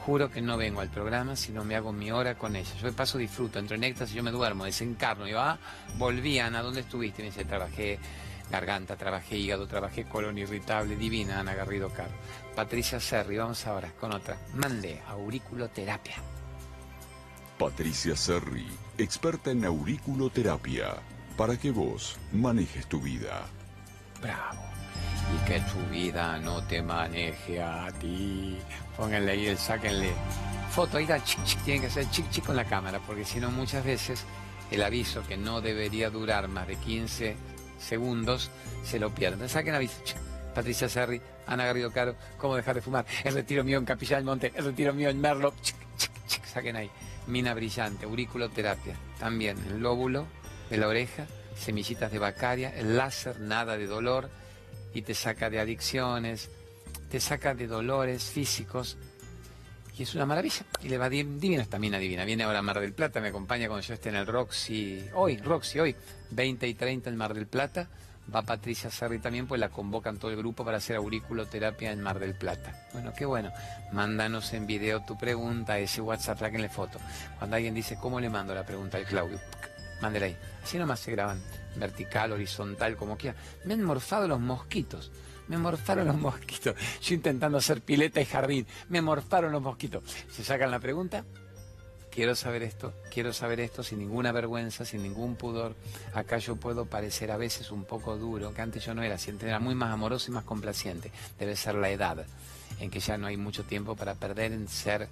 Juro 0.05 0.29
que 0.29 0.39
no 0.39 0.55
vengo 0.55 0.81
al 0.81 0.89
programa 0.89 1.35
si 1.35 1.51
no 1.51 1.63
me 1.63 1.75
hago 1.75 1.91
mi 1.91 2.11
hora 2.11 2.35
con 2.35 2.55
ella. 2.55 2.69
Yo 2.79 2.85
de 2.85 2.93
paso 2.93 3.17
disfruto, 3.17 3.57
entro 3.57 3.75
en 3.75 3.85
éxtasis, 3.85 4.13
yo 4.15 4.21
me 4.21 4.29
duermo, 4.29 4.65
desencarno. 4.65 5.27
Y 5.27 5.31
yo, 5.31 5.41
ah, 5.41 5.57
volví, 5.97 6.37
Ana, 6.37 6.61
¿dónde 6.61 6.81
estuviste? 6.81 7.23
Me 7.23 7.29
dice, 7.29 7.43
trabajé 7.43 7.97
garganta, 8.51 8.95
trabajé 8.95 9.37
hígado, 9.37 9.67
trabajé 9.67 10.05
colon 10.05 10.37
irritable, 10.37 10.95
divina 10.95 11.39
Ana 11.39 11.55
Garrido 11.55 11.89
Caro. 11.89 12.11
Patricia 12.55 12.99
Serri, 12.99 13.37
vamos 13.37 13.65
ahora 13.65 13.91
con 13.99 14.13
otra. 14.13 14.37
Mande, 14.53 15.01
auriculoterapia. 15.07 16.17
Patricia 17.57 18.15
Serri, 18.15 18.67
experta 18.99 19.49
en 19.49 19.65
auriculoterapia, 19.65 20.97
para 21.35 21.57
que 21.57 21.71
vos 21.71 22.15
manejes 22.31 22.85
tu 22.87 23.01
vida. 23.01 23.47
Bravo. 24.21 24.64
Y 25.33 25.47
que 25.47 25.59
tu 25.61 25.79
vida 25.91 26.37
no 26.37 26.63
te 26.63 26.81
maneje 26.81 27.61
a 27.61 27.91
ti. 27.99 28.57
Pónganle 28.95 29.31
ahí 29.31 29.47
el, 29.47 29.57
sáquenle 29.57 30.13
foto, 30.75 30.97
ahí 30.97 31.03
está, 31.03 31.23
chic, 31.23 31.41
chic, 31.45 31.63
tiene 31.63 31.81
que 31.81 31.89
ser 31.89 32.09
chic, 32.09 32.29
chic 32.29 32.45
con 32.45 32.57
la 32.57 32.65
cámara, 32.65 32.99
porque 33.07 33.23
si 33.23 33.39
no 33.39 33.49
muchas 33.49 33.85
veces 33.85 34.25
el 34.71 34.83
aviso 34.83 35.23
que 35.25 35.37
no 35.37 35.61
debería 35.61 36.09
durar 36.09 36.49
más 36.49 36.67
de 36.67 36.75
15 36.75 37.37
segundos 37.79 38.51
se 38.83 38.99
lo 38.99 39.09
pierden. 39.15 39.47
Saquen 39.47 39.73
aviso, 39.73 39.95
Patricia 40.53 40.89
Serri, 40.89 41.21
Ana 41.47 41.65
Garrido 41.65 41.93
Caro, 41.93 42.15
cómo 42.37 42.57
dejar 42.57 42.75
de 42.75 42.81
fumar, 42.81 43.05
el 43.23 43.33
retiro 43.33 43.63
mío 43.63 43.77
en 43.77 43.85
Capilla 43.85 44.17
del 44.17 44.25
Monte, 44.25 44.51
el 44.53 44.65
retiro 44.65 44.93
mío 44.93 45.07
en 45.07 45.21
Merlo, 45.21 45.53
saquen 46.53 46.75
ahí. 46.75 46.89
Mina 47.27 47.53
brillante, 47.53 48.05
auriculoterapia, 48.05 48.95
también 49.17 49.57
el 49.69 49.79
lóbulo 49.79 50.27
de 50.69 50.77
la 50.77 50.89
oreja, 50.89 51.25
semillitas 51.55 52.11
de 52.11 52.19
bacaria, 52.19 52.73
el 52.75 52.97
láser, 52.97 53.39
nada 53.39 53.77
de 53.77 53.87
dolor, 53.87 54.29
y 54.95 55.01
te 55.03 55.13
saca 55.13 55.49
de 55.51 55.59
adicciones, 55.59 56.49
te 57.11 57.19
saca 57.19 57.53
de 57.53 57.67
dolores 57.67 58.23
físicos 58.23 58.97
y 59.97 60.03
es 60.03 60.15
una 60.15 60.25
maravilla. 60.25 60.65
Y 60.81 60.89
le 60.89 60.97
va 60.97 61.09
divina 61.09 61.61
esta 61.61 61.77
mina 61.77 61.99
divina. 61.99 62.25
Viene 62.25 62.43
ahora 62.43 62.59
a 62.59 62.61
Mar 62.61 62.79
del 62.79 62.93
Plata, 62.93 63.19
me 63.21 63.27
acompaña 63.27 63.67
cuando 63.67 63.85
yo 63.85 63.93
esté 63.93 64.09
en 64.09 64.15
el 64.15 64.25
Roxy, 64.25 65.05
hoy, 65.13 65.37
Roxy, 65.37 65.79
hoy, 65.79 65.95
20 66.31 66.67
y 66.67 66.73
30 66.73 67.09
en 67.09 67.15
Mar 67.17 67.33
del 67.33 67.45
Plata. 67.45 67.87
Va 68.33 68.41
Patricia 68.41 68.89
Serri 68.89 69.19
también, 69.19 69.45
pues 69.45 69.61
la 69.61 69.69
convocan 69.69 70.17
todo 70.17 70.31
el 70.31 70.37
grupo 70.37 70.65
para 70.65 70.77
hacer 70.77 70.95
auriculoterapia 70.95 71.91
en 71.91 72.01
Mar 72.01 72.17
del 72.17 72.33
Plata. 72.33 72.87
Bueno, 72.93 73.13
qué 73.15 73.25
bueno. 73.25 73.51
Mándanos 73.91 74.51
en 74.53 74.65
video 74.65 75.05
tu 75.05 75.15
pregunta, 75.15 75.77
ese 75.77 76.01
WhatsApp, 76.01 76.39
sáquenle 76.39 76.69
foto. 76.69 76.99
Cuando 77.37 77.57
alguien 77.57 77.75
dice, 77.75 77.97
¿cómo 78.01 78.19
le 78.19 78.29
mando 78.29 78.55
la 78.55 78.65
pregunta 78.65 78.97
al 78.97 79.05
Claudio? 79.05 79.39
Mándela 80.01 80.27
ahí. 80.27 80.37
Así 80.63 80.77
nomás 80.77 80.99
se 80.99 81.11
graban, 81.11 81.41
vertical, 81.75 82.31
horizontal, 82.31 82.95
como 82.95 83.17
quiera. 83.17 83.37
Me 83.65 83.73
han 83.73 83.83
morfado 83.83 84.27
los 84.27 84.39
mosquitos. 84.39 85.11
Me 85.47 85.57
morfaron 85.57 86.07
los 86.07 86.17
mosquitos. 86.17 86.75
Yo 87.01 87.13
intentando 87.13 87.57
hacer 87.57 87.81
pileta 87.81 88.19
y 88.19 88.25
jardín. 88.25 88.65
Me 88.89 89.01
morfaron 89.01 89.51
los 89.51 89.61
mosquitos. 89.61 90.03
Se 90.31 90.43
sacan 90.43 90.71
la 90.71 90.79
pregunta. 90.79 91.23
Quiero 92.09 92.33
saber 92.33 92.63
esto, 92.63 92.93
quiero 93.13 93.33
saber 93.33 93.59
esto 93.59 93.83
sin 93.83 93.99
ninguna 93.99 94.31
vergüenza, 94.31 94.85
sin 94.85 95.03
ningún 95.03 95.35
pudor. 95.35 95.75
Acá 96.13 96.37
yo 96.37 96.55
puedo 96.55 96.85
parecer 96.85 97.29
a 97.29 97.35
veces 97.35 97.71
un 97.71 97.83
poco 97.83 98.15
duro, 98.15 98.53
que 98.53 98.61
antes 98.61 98.85
yo 98.85 98.95
no 98.95 99.03
era, 99.03 99.17
siempre 99.17 99.49
era 99.49 99.59
muy 99.59 99.75
más 99.75 99.91
amoroso 99.91 100.31
y 100.31 100.33
más 100.33 100.45
complaciente. 100.45 101.11
Debe 101.37 101.57
ser 101.57 101.75
la 101.75 101.89
edad, 101.89 102.25
en 102.79 102.89
que 102.89 103.01
ya 103.01 103.17
no 103.17 103.27
hay 103.27 103.35
mucho 103.35 103.65
tiempo 103.65 103.97
para 103.97 104.15
perder 104.15 104.53
en 104.53 104.69
ser 104.69 105.09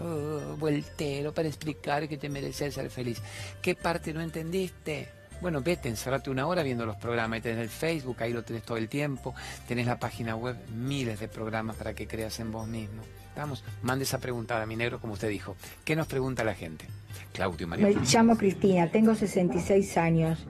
oh, 0.00 0.56
vueltero, 0.58 1.32
para 1.32 1.48
explicar 1.48 2.08
que 2.08 2.16
te 2.16 2.28
mereces 2.28 2.74
ser 2.74 2.90
feliz. 2.90 3.20
¿Qué 3.60 3.74
parte 3.74 4.12
no 4.12 4.20
entendiste? 4.20 5.08
Bueno, 5.40 5.60
vete, 5.60 5.88
encerrate 5.88 6.30
una 6.30 6.46
hora 6.46 6.62
viendo 6.62 6.86
los 6.86 6.96
programas. 6.96 7.42
tenés 7.42 7.58
el 7.58 7.68
Facebook, 7.68 8.16
ahí 8.20 8.32
lo 8.32 8.42
tenés 8.42 8.62
todo 8.62 8.78
el 8.78 8.88
tiempo. 8.88 9.34
Tenés 9.68 9.86
la 9.86 9.98
página 9.98 10.34
web, 10.34 10.56
miles 10.74 11.20
de 11.20 11.28
programas 11.28 11.76
para 11.76 11.94
que 11.94 12.06
creas 12.06 12.40
en 12.40 12.50
vos 12.50 12.66
mismo. 12.66 13.02
Vamos, 13.36 13.62
mande 13.82 14.04
esa 14.04 14.18
pregunta 14.18 14.60
a 14.60 14.66
mi 14.66 14.76
negro, 14.76 14.98
como 14.98 15.12
usted 15.12 15.28
dijo. 15.28 15.56
¿Qué 15.84 15.94
nos 15.94 16.06
pregunta 16.06 16.42
la 16.42 16.54
gente? 16.54 16.86
Claudio 17.32 17.68
María. 17.68 17.88
Me 17.88 17.94
llamo 17.94 18.36
Cristina, 18.36 18.90
tengo 18.90 19.14
66 19.14 19.98
años. 19.98 20.46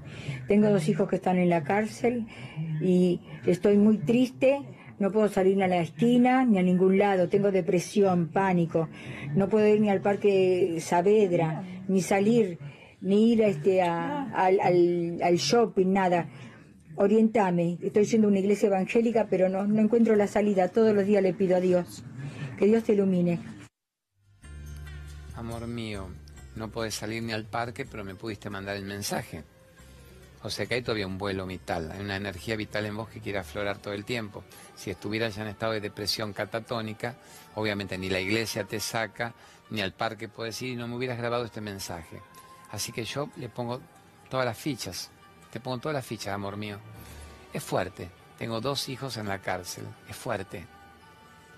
Tengo 0.46 0.70
dos 0.70 0.88
hijos 0.88 1.08
que 1.08 1.16
están 1.16 1.38
en 1.38 1.50
la 1.50 1.64
cárcel 1.64 2.26
y 2.80 3.20
estoy 3.44 3.76
muy 3.76 3.98
triste. 3.98 4.60
No 4.98 5.12
puedo 5.12 5.28
salir 5.28 5.56
ni 5.56 5.62
a 5.62 5.68
la 5.68 5.80
esquina 5.80 6.44
ni 6.44 6.58
a 6.58 6.62
ningún 6.62 6.98
lado. 6.98 7.28
Tengo 7.28 7.52
depresión, 7.52 8.28
pánico. 8.28 8.88
No 9.34 9.48
puedo 9.48 9.66
ir 9.66 9.80
ni 9.80 9.90
al 9.90 10.00
Parque 10.00 10.78
Saavedra, 10.80 11.62
ni 11.88 12.00
salir 12.00 12.58
ni 13.00 13.32
ir 13.32 13.44
a 13.44 13.48
este, 13.48 13.82
al, 13.82 14.60
al, 15.22 15.36
shopping, 15.36 15.92
nada. 15.92 16.28
Orientame, 16.96 17.78
estoy 17.82 18.06
siendo 18.06 18.26
una 18.28 18.38
iglesia 18.38 18.68
evangélica, 18.68 19.26
pero 19.28 19.50
no, 19.50 19.66
no 19.66 19.80
encuentro 19.82 20.16
la 20.16 20.26
salida. 20.26 20.68
Todos 20.68 20.94
los 20.94 21.06
días 21.06 21.22
le 21.22 21.34
pido 21.34 21.56
a 21.56 21.60
Dios. 21.60 22.04
Que 22.58 22.66
Dios 22.66 22.84
te 22.84 22.94
ilumine. 22.94 23.38
Amor 25.34 25.66
mío, 25.66 26.08
no 26.56 26.70
puedes 26.70 26.94
salir 26.94 27.22
ni 27.22 27.32
al 27.32 27.44
parque, 27.44 27.84
pero 27.84 28.02
me 28.02 28.14
pudiste 28.14 28.48
mandar 28.48 28.76
el 28.76 28.86
mensaje. 28.86 29.44
O 30.42 30.50
sea 30.50 30.66
que 30.66 30.74
hay 30.74 30.82
todavía 30.82 31.06
un 31.06 31.18
vuelo 31.18 31.46
vital, 31.46 31.90
hay 31.90 32.00
una 32.00 32.16
energía 32.16 32.56
vital 32.56 32.86
en 32.86 32.96
vos 32.96 33.08
que 33.08 33.20
quiere 33.20 33.38
aflorar 33.38 33.78
todo 33.78 33.94
el 33.94 34.04
tiempo. 34.04 34.44
Si 34.76 34.90
estuvieras 34.90 35.34
ya 35.34 35.42
en 35.42 35.48
estado 35.48 35.72
de 35.72 35.80
depresión 35.80 36.32
catatónica, 36.32 37.16
obviamente 37.54 37.98
ni 37.98 38.08
la 38.08 38.20
iglesia 38.20 38.64
te 38.64 38.78
saca, 38.78 39.34
ni 39.70 39.80
al 39.80 39.92
parque 39.92 40.28
puedes 40.28 40.60
ir 40.62 40.70
y 40.70 40.76
no 40.76 40.86
me 40.86 40.96
hubieras 40.96 41.18
grabado 41.18 41.44
este 41.44 41.60
mensaje. 41.60 42.22
Así 42.70 42.92
que 42.92 43.04
yo 43.04 43.28
le 43.36 43.48
pongo 43.48 43.80
todas 44.28 44.46
las 44.46 44.58
fichas, 44.58 45.10
te 45.50 45.60
pongo 45.60 45.78
todas 45.78 45.94
las 45.94 46.06
fichas, 46.06 46.34
amor 46.34 46.56
mío. 46.56 46.78
Es 47.52 47.62
fuerte, 47.62 48.10
tengo 48.38 48.60
dos 48.60 48.88
hijos 48.88 49.16
en 49.16 49.28
la 49.28 49.40
cárcel, 49.40 49.84
es 50.08 50.16
fuerte. 50.16 50.66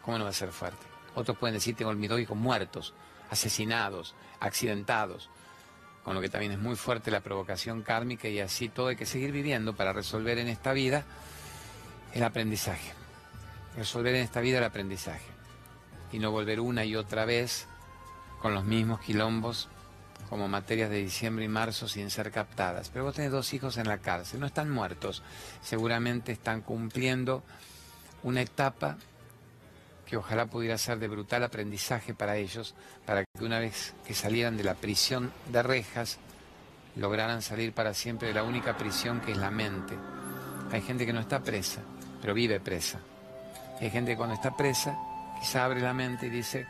¿Cómo 0.02 0.18
no 0.18 0.24
va 0.24 0.30
a 0.30 0.34
ser 0.34 0.50
fuerte? 0.50 0.86
Otros 1.14 1.36
pueden 1.36 1.54
decir, 1.54 1.74
tengo 1.74 1.92
mis 1.92 2.08
dos 2.08 2.20
hijos 2.20 2.36
muertos, 2.36 2.94
asesinados, 3.30 4.14
accidentados, 4.40 5.28
con 6.08 6.14
lo 6.14 6.22
que 6.22 6.30
también 6.30 6.52
es 6.52 6.58
muy 6.58 6.74
fuerte 6.74 7.10
la 7.10 7.20
provocación 7.20 7.82
kármica 7.82 8.28
y 8.28 8.40
así 8.40 8.70
todo 8.70 8.86
hay 8.86 8.96
que 8.96 9.04
seguir 9.04 9.30
viviendo 9.30 9.76
para 9.76 9.92
resolver 9.92 10.38
en 10.38 10.48
esta 10.48 10.72
vida 10.72 11.04
el 12.14 12.24
aprendizaje. 12.24 12.94
Resolver 13.76 14.14
en 14.14 14.22
esta 14.22 14.40
vida 14.40 14.56
el 14.56 14.64
aprendizaje. 14.64 15.26
Y 16.10 16.18
no 16.18 16.30
volver 16.30 16.60
una 16.60 16.86
y 16.86 16.96
otra 16.96 17.26
vez 17.26 17.66
con 18.40 18.54
los 18.54 18.64
mismos 18.64 19.00
quilombos 19.00 19.68
como 20.30 20.48
materias 20.48 20.88
de 20.88 20.96
diciembre 20.96 21.44
y 21.44 21.48
marzo 21.48 21.86
sin 21.88 22.08
ser 22.08 22.30
captadas. 22.30 22.88
Pero 22.88 23.04
vos 23.04 23.14
tenés 23.14 23.30
dos 23.30 23.52
hijos 23.52 23.76
en 23.76 23.86
la 23.86 23.98
cárcel, 23.98 24.40
no 24.40 24.46
están 24.46 24.70
muertos, 24.70 25.22
seguramente 25.60 26.32
están 26.32 26.62
cumpliendo 26.62 27.42
una 28.22 28.40
etapa 28.40 28.96
que 30.06 30.16
ojalá 30.16 30.46
pudiera 30.46 30.78
ser 30.78 31.00
de 31.00 31.08
brutal 31.08 31.44
aprendizaje 31.44 32.14
para 32.14 32.38
ellos, 32.38 32.74
para 33.04 33.24
que 33.38 33.44
una 33.44 33.58
vez 33.58 33.94
que 34.06 34.14
salieran 34.14 34.56
de 34.56 34.64
la 34.64 34.74
prisión 34.74 35.32
de 35.50 35.62
rejas, 35.62 36.18
lograran 36.96 37.42
salir 37.42 37.72
para 37.72 37.94
siempre 37.94 38.28
de 38.28 38.34
la 38.34 38.42
única 38.42 38.76
prisión 38.76 39.20
que 39.20 39.32
es 39.32 39.38
la 39.38 39.50
mente. 39.50 39.94
Hay 40.72 40.82
gente 40.82 41.06
que 41.06 41.12
no 41.12 41.20
está 41.20 41.40
presa, 41.40 41.80
pero 42.20 42.34
vive 42.34 42.60
presa. 42.60 42.98
Hay 43.80 43.90
gente 43.90 44.12
que 44.12 44.16
cuando 44.16 44.34
está 44.34 44.56
presa, 44.56 44.98
quizá 45.40 45.64
abre 45.64 45.80
la 45.80 45.94
mente 45.94 46.26
y 46.26 46.30
dice, 46.30 46.66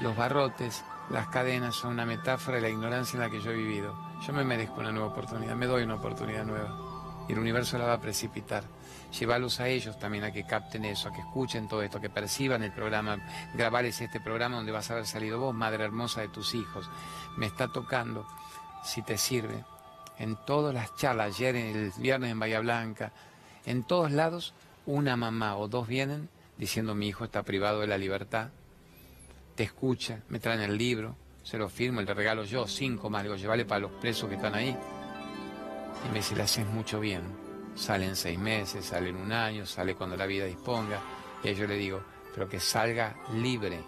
los 0.00 0.16
barrotes, 0.16 0.82
las 1.10 1.28
cadenas 1.28 1.74
son 1.74 1.92
una 1.92 2.06
metáfora 2.06 2.56
de 2.56 2.62
la 2.62 2.68
ignorancia 2.70 3.16
en 3.16 3.22
la 3.22 3.30
que 3.30 3.40
yo 3.40 3.50
he 3.50 3.56
vivido. 3.56 3.94
Yo 4.26 4.32
me 4.32 4.44
merezco 4.44 4.80
una 4.80 4.92
nueva 4.92 5.08
oportunidad, 5.08 5.54
me 5.54 5.66
doy 5.66 5.82
una 5.82 5.96
oportunidad 5.96 6.44
nueva. 6.44 6.74
Y 7.28 7.32
el 7.32 7.38
universo 7.38 7.76
la 7.78 7.86
va 7.86 7.94
a 7.94 8.00
precipitar. 8.00 8.64
Llevarlos 9.18 9.60
a 9.60 9.68
ellos 9.68 9.98
también 9.98 10.24
a 10.24 10.32
que 10.32 10.44
capten 10.44 10.84
eso, 10.84 11.08
a 11.08 11.12
que 11.12 11.20
escuchen 11.20 11.68
todo 11.68 11.82
esto, 11.82 11.98
a 11.98 12.00
que 12.00 12.08
perciban 12.08 12.62
el 12.62 12.72
programa, 12.72 13.18
grabarles 13.54 14.00
este 14.00 14.20
programa 14.20 14.56
donde 14.56 14.72
vas 14.72 14.90
a 14.90 14.94
haber 14.94 15.06
salido 15.06 15.38
vos, 15.38 15.54
madre 15.54 15.84
hermosa 15.84 16.22
de 16.22 16.28
tus 16.28 16.54
hijos. 16.54 16.88
Me 17.36 17.46
está 17.46 17.68
tocando, 17.68 18.26
si 18.84 19.02
te 19.02 19.18
sirve, 19.18 19.64
en 20.18 20.36
todas 20.46 20.74
las 20.74 20.94
charlas, 20.96 21.34
ayer, 21.34 21.56
el 21.56 21.92
viernes 21.98 22.30
en 22.30 22.38
Bahía 22.38 22.60
Blanca, 22.60 23.12
en 23.66 23.82
todos 23.84 24.10
lados, 24.10 24.54
una 24.86 25.16
mamá 25.16 25.56
o 25.56 25.68
dos 25.68 25.86
vienen 25.86 26.28
diciendo 26.56 26.94
mi 26.94 27.08
hijo 27.08 27.24
está 27.24 27.42
privado 27.42 27.80
de 27.80 27.86
la 27.86 27.98
libertad, 27.98 28.50
te 29.56 29.64
escucha, 29.64 30.20
me 30.28 30.38
traen 30.38 30.60
el 30.60 30.76
libro, 30.78 31.16
se 31.42 31.58
lo 31.58 31.68
firmo, 31.68 32.00
le 32.00 32.14
regalo 32.14 32.44
yo 32.44 32.66
cinco 32.66 33.10
más, 33.10 33.22
digo, 33.24 33.36
llévale 33.36 33.64
para 33.64 33.80
los 33.80 33.90
presos 33.92 34.28
que 34.28 34.36
están 34.36 34.54
ahí. 34.54 34.76
Y 36.06 36.08
me 36.08 36.18
dice, 36.18 36.36
le 36.36 36.42
haces 36.42 36.66
mucho 36.66 37.00
bien. 37.00 37.41
Sale 37.74 38.06
en 38.06 38.16
seis 38.16 38.38
meses, 38.38 38.84
sale 38.84 39.10
en 39.10 39.16
un 39.16 39.32
año, 39.32 39.66
sale 39.66 39.94
cuando 39.94 40.16
la 40.16 40.26
vida 40.26 40.44
disponga. 40.44 41.00
Y 41.42 41.54
yo 41.54 41.66
le 41.66 41.76
digo, 41.76 42.02
pero 42.34 42.48
que 42.48 42.60
salga 42.60 43.16
libre, 43.34 43.82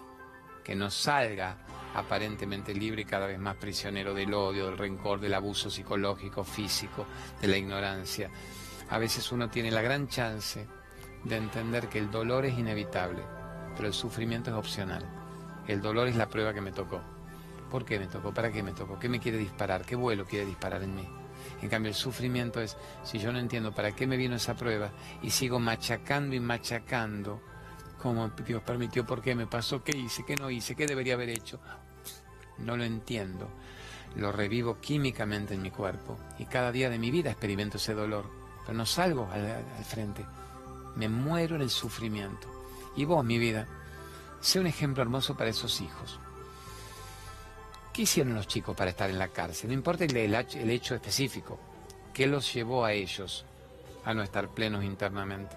que 0.63 0.75
no 0.75 0.89
salga 0.89 1.57
aparentemente 1.93 2.73
libre 2.73 3.05
cada 3.05 3.27
vez 3.27 3.39
más 3.39 3.55
prisionero 3.55 4.13
del 4.13 4.33
odio, 4.33 4.65
del 4.65 4.77
rencor, 4.77 5.19
del 5.19 5.33
abuso 5.33 5.69
psicológico, 5.69 6.43
físico, 6.43 7.05
de 7.41 7.47
la 7.47 7.57
ignorancia. 7.57 8.29
A 8.89 8.97
veces 8.97 9.31
uno 9.31 9.49
tiene 9.49 9.71
la 9.71 9.81
gran 9.81 10.07
chance 10.07 10.67
de 11.23 11.37
entender 11.37 11.87
que 11.87 11.99
el 11.99 12.11
dolor 12.11 12.45
es 12.45 12.57
inevitable, 12.57 13.23
pero 13.75 13.87
el 13.87 13.93
sufrimiento 13.93 14.51
es 14.51 14.57
opcional. 14.57 15.03
El 15.67 15.81
dolor 15.81 16.07
es 16.07 16.15
la 16.15 16.29
prueba 16.29 16.53
que 16.53 16.61
me 16.61 16.71
tocó. 16.71 17.01
¿Por 17.71 17.85
qué 17.85 17.97
me 17.97 18.07
tocó? 18.07 18.33
¿Para 18.33 18.51
qué 18.51 18.61
me 18.61 18.73
tocó? 18.73 18.99
¿Qué 18.99 19.09
me 19.09 19.19
quiere 19.19 19.37
disparar? 19.37 19.85
¿Qué 19.85 19.95
vuelo 19.95 20.25
quiere 20.25 20.45
disparar 20.45 20.83
en 20.83 20.95
mí? 20.95 21.07
En 21.61 21.69
cambio, 21.69 21.89
el 21.89 21.95
sufrimiento 21.95 22.61
es, 22.61 22.77
si 23.03 23.19
yo 23.19 23.31
no 23.31 23.39
entiendo 23.39 23.73
para 23.73 23.93
qué 23.93 24.05
me 24.07 24.17
vino 24.17 24.35
esa 24.35 24.55
prueba 24.55 24.91
y 25.21 25.29
sigo 25.29 25.59
machacando 25.59 26.35
y 26.35 26.39
machacando, 26.39 27.41
cómo 28.01 28.29
Dios 28.45 28.61
permitió, 28.63 29.05
por 29.05 29.21
qué 29.21 29.35
me 29.35 29.47
pasó, 29.47 29.83
qué 29.83 29.97
hice, 29.97 30.25
qué 30.25 30.35
no 30.35 30.49
hice, 30.49 30.75
qué 30.75 30.85
debería 30.85 31.15
haber 31.15 31.29
hecho, 31.29 31.59
no 32.59 32.77
lo 32.77 32.83
entiendo. 32.83 33.49
Lo 34.15 34.31
revivo 34.31 34.79
químicamente 34.79 35.55
en 35.55 35.61
mi 35.61 35.71
cuerpo 35.71 36.17
y 36.39 36.45
cada 36.45 36.71
día 36.71 36.89
de 36.89 36.99
mi 36.99 37.11
vida 37.11 37.31
experimento 37.31 37.77
ese 37.77 37.93
dolor, 37.93 38.29
pero 38.65 38.77
no 38.77 38.85
salgo 38.85 39.29
al, 39.31 39.45
al 39.45 39.83
frente. 39.83 40.25
Me 40.95 41.09
muero 41.09 41.55
en 41.55 41.61
el 41.61 41.69
sufrimiento. 41.69 42.47
Y 42.95 43.03
vos, 43.03 43.25
mi 43.25 43.37
vida, 43.37 43.67
Sé 44.45 44.59
un 44.59 44.67
ejemplo 44.67 45.01
hermoso 45.01 45.35
para 45.35 45.49
esos 45.49 45.81
hijos. 45.81 46.19
¿Qué 47.95 48.01
hicieron 48.01 48.35
los 48.35 48.45
chicos 48.45 48.75
para 48.75 48.89
estar 48.89 49.09
en 49.09 49.17
la 49.17 49.29
cárcel? 49.29 49.69
No 49.69 49.73
importa 49.73 50.03
el, 50.03 50.69
hecho 50.69 50.95
específico. 50.95 51.57
¿Qué 52.13 52.27
los 52.27 52.53
llevó 52.53 52.83
a 52.83 52.91
ellos 52.91 53.45
a 54.03 54.13
no 54.13 54.21
estar 54.21 54.49
plenos 54.49 54.83
internamente? 54.83 55.55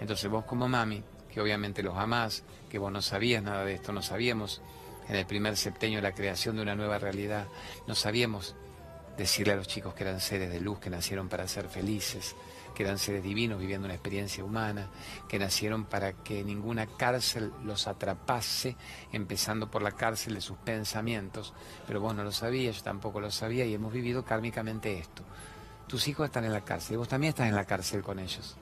Entonces 0.00 0.28
vos 0.28 0.44
como 0.44 0.66
mami, 0.66 1.04
que 1.32 1.40
obviamente 1.40 1.84
los 1.84 1.96
amás, 1.96 2.42
que 2.68 2.78
vos 2.78 2.90
no 2.90 3.00
sabías 3.00 3.44
nada 3.44 3.64
de 3.64 3.74
esto, 3.74 3.92
no 3.92 4.02
sabíamos 4.02 4.60
en 5.08 5.14
el 5.14 5.24
primer 5.24 5.56
septenio 5.56 6.00
la 6.00 6.14
creación 6.14 6.56
de 6.56 6.62
una 6.62 6.74
nueva 6.74 6.98
realidad, 6.98 7.46
no 7.86 7.94
sabíamos 7.94 8.56
decirle 9.16 9.52
a 9.52 9.56
los 9.56 9.68
chicos 9.68 9.94
que 9.94 10.02
eran 10.02 10.18
seres 10.18 10.50
de 10.50 10.58
luz, 10.58 10.80
que 10.80 10.90
nacieron 10.90 11.28
para 11.28 11.46
ser 11.46 11.68
felices, 11.68 12.34
que 12.78 12.84
eran 12.84 12.98
seres 12.98 13.24
divinos 13.24 13.58
viviendo 13.58 13.86
una 13.86 13.94
experiencia 13.94 14.44
humana, 14.44 14.86
que 15.26 15.36
nacieron 15.36 15.86
para 15.86 16.12
que 16.12 16.44
ninguna 16.44 16.86
cárcel 16.86 17.52
los 17.64 17.88
atrapase, 17.88 18.76
empezando 19.10 19.68
por 19.68 19.82
la 19.82 19.90
cárcel 19.90 20.34
de 20.34 20.40
sus 20.40 20.56
pensamientos. 20.58 21.54
Pero 21.88 22.00
vos 22.00 22.14
no 22.14 22.22
lo 22.22 22.30
sabías, 22.30 22.76
yo 22.76 22.82
tampoco 22.84 23.20
lo 23.20 23.32
sabía 23.32 23.64
y 23.64 23.74
hemos 23.74 23.92
vivido 23.92 24.24
kármicamente 24.24 24.96
esto. 24.96 25.24
Tus 25.88 26.06
hijos 26.06 26.26
están 26.26 26.44
en 26.44 26.52
la 26.52 26.60
cárcel 26.60 26.94
y 26.94 26.96
vos 26.98 27.08
también 27.08 27.30
estás 27.30 27.48
en 27.48 27.56
la 27.56 27.64
cárcel 27.64 28.00
con 28.00 28.20
ellos. 28.20 28.56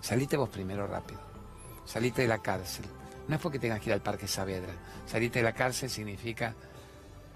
Salite 0.00 0.36
vos 0.36 0.48
primero 0.48 0.88
rápido. 0.88 1.20
Salite 1.84 2.22
de 2.22 2.28
la 2.28 2.38
cárcel. 2.38 2.86
No 3.28 3.36
es 3.36 3.40
porque 3.40 3.60
tengas 3.60 3.78
que 3.78 3.90
ir 3.90 3.94
al 3.94 4.02
Parque 4.02 4.26
Saavedra. 4.26 4.72
Salite 5.06 5.38
de 5.38 5.44
la 5.44 5.52
cárcel 5.52 5.88
significa 5.88 6.56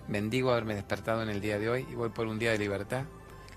bendigo 0.08 0.50
haberme 0.50 0.74
despertado 0.74 1.22
en 1.22 1.28
el 1.28 1.40
día 1.40 1.60
de 1.60 1.68
hoy 1.68 1.86
y 1.88 1.94
voy 1.94 2.08
por 2.08 2.26
un 2.26 2.40
día 2.40 2.50
de 2.50 2.58
libertad 2.58 3.04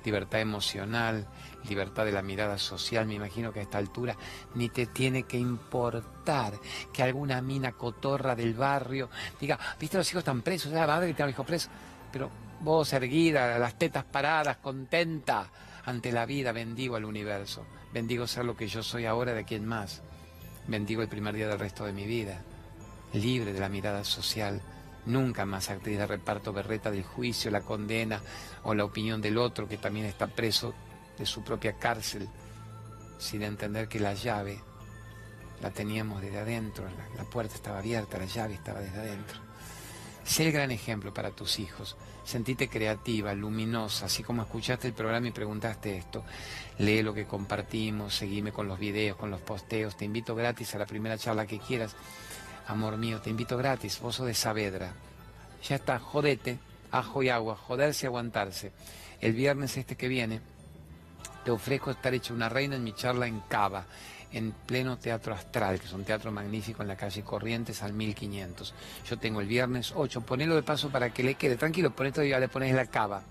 libertad 0.04 0.42
emocional, 0.42 1.28
libertad 1.68 2.06
de 2.06 2.12
la 2.12 2.22
mirada 2.22 2.58
social, 2.58 3.06
me 3.06 3.16
imagino 3.16 3.52
que 3.52 3.60
a 3.60 3.64
esta 3.64 3.78
altura 3.78 4.16
ni 4.56 4.70
te 4.70 4.88
tiene 4.88 5.24
que 5.24 5.38
importar 5.38 6.54
que 6.92 7.04
alguna 7.04 7.42
mina 7.42 7.74
cotorra 7.74 8.36
del 8.36 8.54
barrio 8.54 9.10
diga, 9.40 9.58
viste 9.80 9.98
los 9.98 10.10
hijos 10.10 10.20
están 10.20 10.42
presos, 10.42 10.72
la 10.72 10.88
madre 10.88 11.08
que 11.08 11.14
tiene 11.14 11.32
los 11.32 11.36
hijos 11.36 11.46
presos, 11.46 11.70
pero 12.12 12.30
vos 12.62 12.92
erguida, 12.94 13.58
las 13.58 13.78
tetas 13.78 14.04
paradas, 14.06 14.58
contenta 14.58 15.50
ante 15.86 16.12
la 16.12 16.26
vida, 16.26 16.52
bendigo 16.52 16.96
al 16.96 17.06
universo, 17.06 17.66
bendigo 17.94 18.28
ser 18.28 18.46
lo 18.46 18.56
que 18.56 18.68
yo 18.68 18.84
soy 18.84 19.06
ahora 19.06 19.34
de 19.34 19.44
quien 19.44 19.66
más, 19.66 20.02
bendigo 20.68 21.02
el 21.02 21.10
primer 21.10 21.36
día 21.36 21.48
del 21.48 21.60
resto 21.60 21.86
de 21.86 21.94
mi 21.94 22.06
vida, 22.06 22.42
libre 23.14 23.54
de 23.54 23.60
la 23.60 23.70
mirada 23.70 24.04
social, 24.04 24.62
Nunca 25.06 25.46
más 25.46 25.70
actriz 25.70 25.98
de 25.98 26.08
reparto 26.08 26.54
berreta 26.54 26.90
del 26.90 27.04
juicio, 27.04 27.52
la 27.52 27.62
condena 27.62 28.22
o 28.64 28.74
la 28.74 28.86
opinión 28.86 29.22
del 29.22 29.38
otro 29.38 29.68
que 29.68 29.78
también 29.78 30.06
está 30.06 30.28
preso 30.28 30.74
de 31.18 31.26
su 31.26 31.44
propia 31.44 31.74
cárcel, 31.74 32.28
sin 33.18 33.44
entender 33.44 33.88
que 33.88 34.00
la 34.00 34.14
llave 34.14 34.60
la 35.62 35.72
teníamos 35.72 36.22
desde 36.22 36.40
adentro, 36.40 36.86
la, 37.16 37.24
puerta 37.24 37.56
estaba 37.56 37.80
abierta, 37.80 38.18
la 38.18 38.26
llave 38.26 38.54
estaba 38.54 38.82
desde 38.82 39.00
adentro. 39.00 39.40
Sé 40.26 40.46
el 40.46 40.52
gran 40.52 40.72
ejemplo 40.72 41.14
para 41.14 41.32
tus 41.32 41.60
hijos. 41.60 41.98
Sentite 42.24 42.70
creativa, 42.70 43.34
luminosa, 43.34 44.06
así 44.06 44.24
como 44.24 44.42
escuchaste 44.42 44.88
el 44.88 44.94
programa 44.94 45.28
y 45.28 45.32
preguntaste 45.32 45.98
esto. 45.98 46.24
Lee 46.80 47.02
lo 47.02 47.14
que 47.14 47.26
compartimos, 47.26 48.16
seguime 48.16 48.54
con 48.54 48.68
los 48.68 48.80
videos, 48.80 49.18
con 49.18 49.32
los 49.32 49.42
posteos. 49.42 49.98
Te 49.98 50.06
invito 50.06 50.34
gratis 50.34 50.74
a 50.76 50.80
la 50.80 50.86
primera 50.86 51.18
charla 51.18 51.46
que 51.46 51.60
quieras 51.60 51.96
amor 52.68 52.98
mío, 52.98 53.22
te 53.22 53.30
invito 53.30 53.58
gratis, 53.58 54.00
vos 54.00 54.24
de 54.24 54.34
Saavedra. 54.34 54.94
Ya 55.68 55.76
está, 55.76 56.00
jodete, 56.00 56.60
ajo 56.92 57.24
y 57.24 57.30
agua, 57.30 57.56
joderse 57.56 58.06
y 58.06 58.08
aguantarse. 58.08 58.72
El 59.22 59.34
viernes 59.34 59.78
este 59.78 59.96
que 59.96 60.08
viene 60.08 60.42
te 61.44 61.52
ofrezco 61.52 61.92
estar 61.92 62.14
hecho 62.14 62.34
una 62.34 62.50
reina 62.50 62.76
en 62.76 62.84
mi 62.84 62.94
charla 62.94 63.28
en 63.28 63.42
Cava, 63.42 63.86
en 64.32 64.52
pleno 64.52 64.98
Teatro 64.98 65.34
Astral, 65.34 65.80
que 65.80 65.86
es 65.86 65.94
un 65.94 66.04
teatro 66.04 66.32
magnífico 66.32 66.82
en 66.82 66.88
la 66.88 66.96
calle 66.96 67.22
Corrientes 67.24 67.84
al 67.84 67.94
1500. 67.94 68.74
Yo 69.08 69.18
tengo 69.18 69.42
el 69.42 69.48
viernes 69.48 69.94
8, 69.96 70.22
ponelo 70.22 70.56
de 70.56 70.64
paso 70.64 70.90
para 70.90 71.12
que 71.12 71.24
le 71.24 71.36
quede, 71.36 71.56
tranquilo, 71.56 71.92
por 71.92 72.06
esto 72.06 72.24
ya 72.24 72.40
le 72.40 72.48
pones 72.48 72.74
la 72.74 72.86
Cava. 72.86 73.24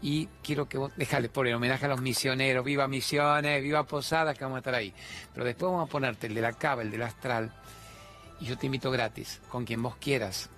Y 0.00 0.28
quiero 0.44 0.68
que 0.68 0.78
vos, 0.78 0.92
déjale 0.96 1.28
por 1.28 1.46
homenaje 1.48 1.86
a 1.86 1.88
los 1.88 2.00
misioneros, 2.00 2.64
viva 2.64 2.86
Misiones, 2.86 3.62
viva 3.62 3.82
Posadas, 3.82 4.38
que 4.38 4.44
vamos 4.44 4.56
a 4.56 4.60
estar 4.60 4.74
ahí. 4.74 4.94
Pero 5.34 5.44
después 5.44 5.72
vamos 5.72 5.88
a 5.88 5.90
ponerte 5.90 6.28
el 6.28 6.34
de 6.34 6.40
la 6.40 6.52
Cava, 6.52 6.82
el 6.82 6.90
del 6.90 7.02
Astral, 7.02 7.52
y 8.40 8.46
yo 8.46 8.58
te 8.58 8.66
invito 8.66 8.90
gratis, 8.90 9.40
con 9.48 9.64
quien 9.64 9.82
vos 9.82 9.96
quieras, 9.96 10.48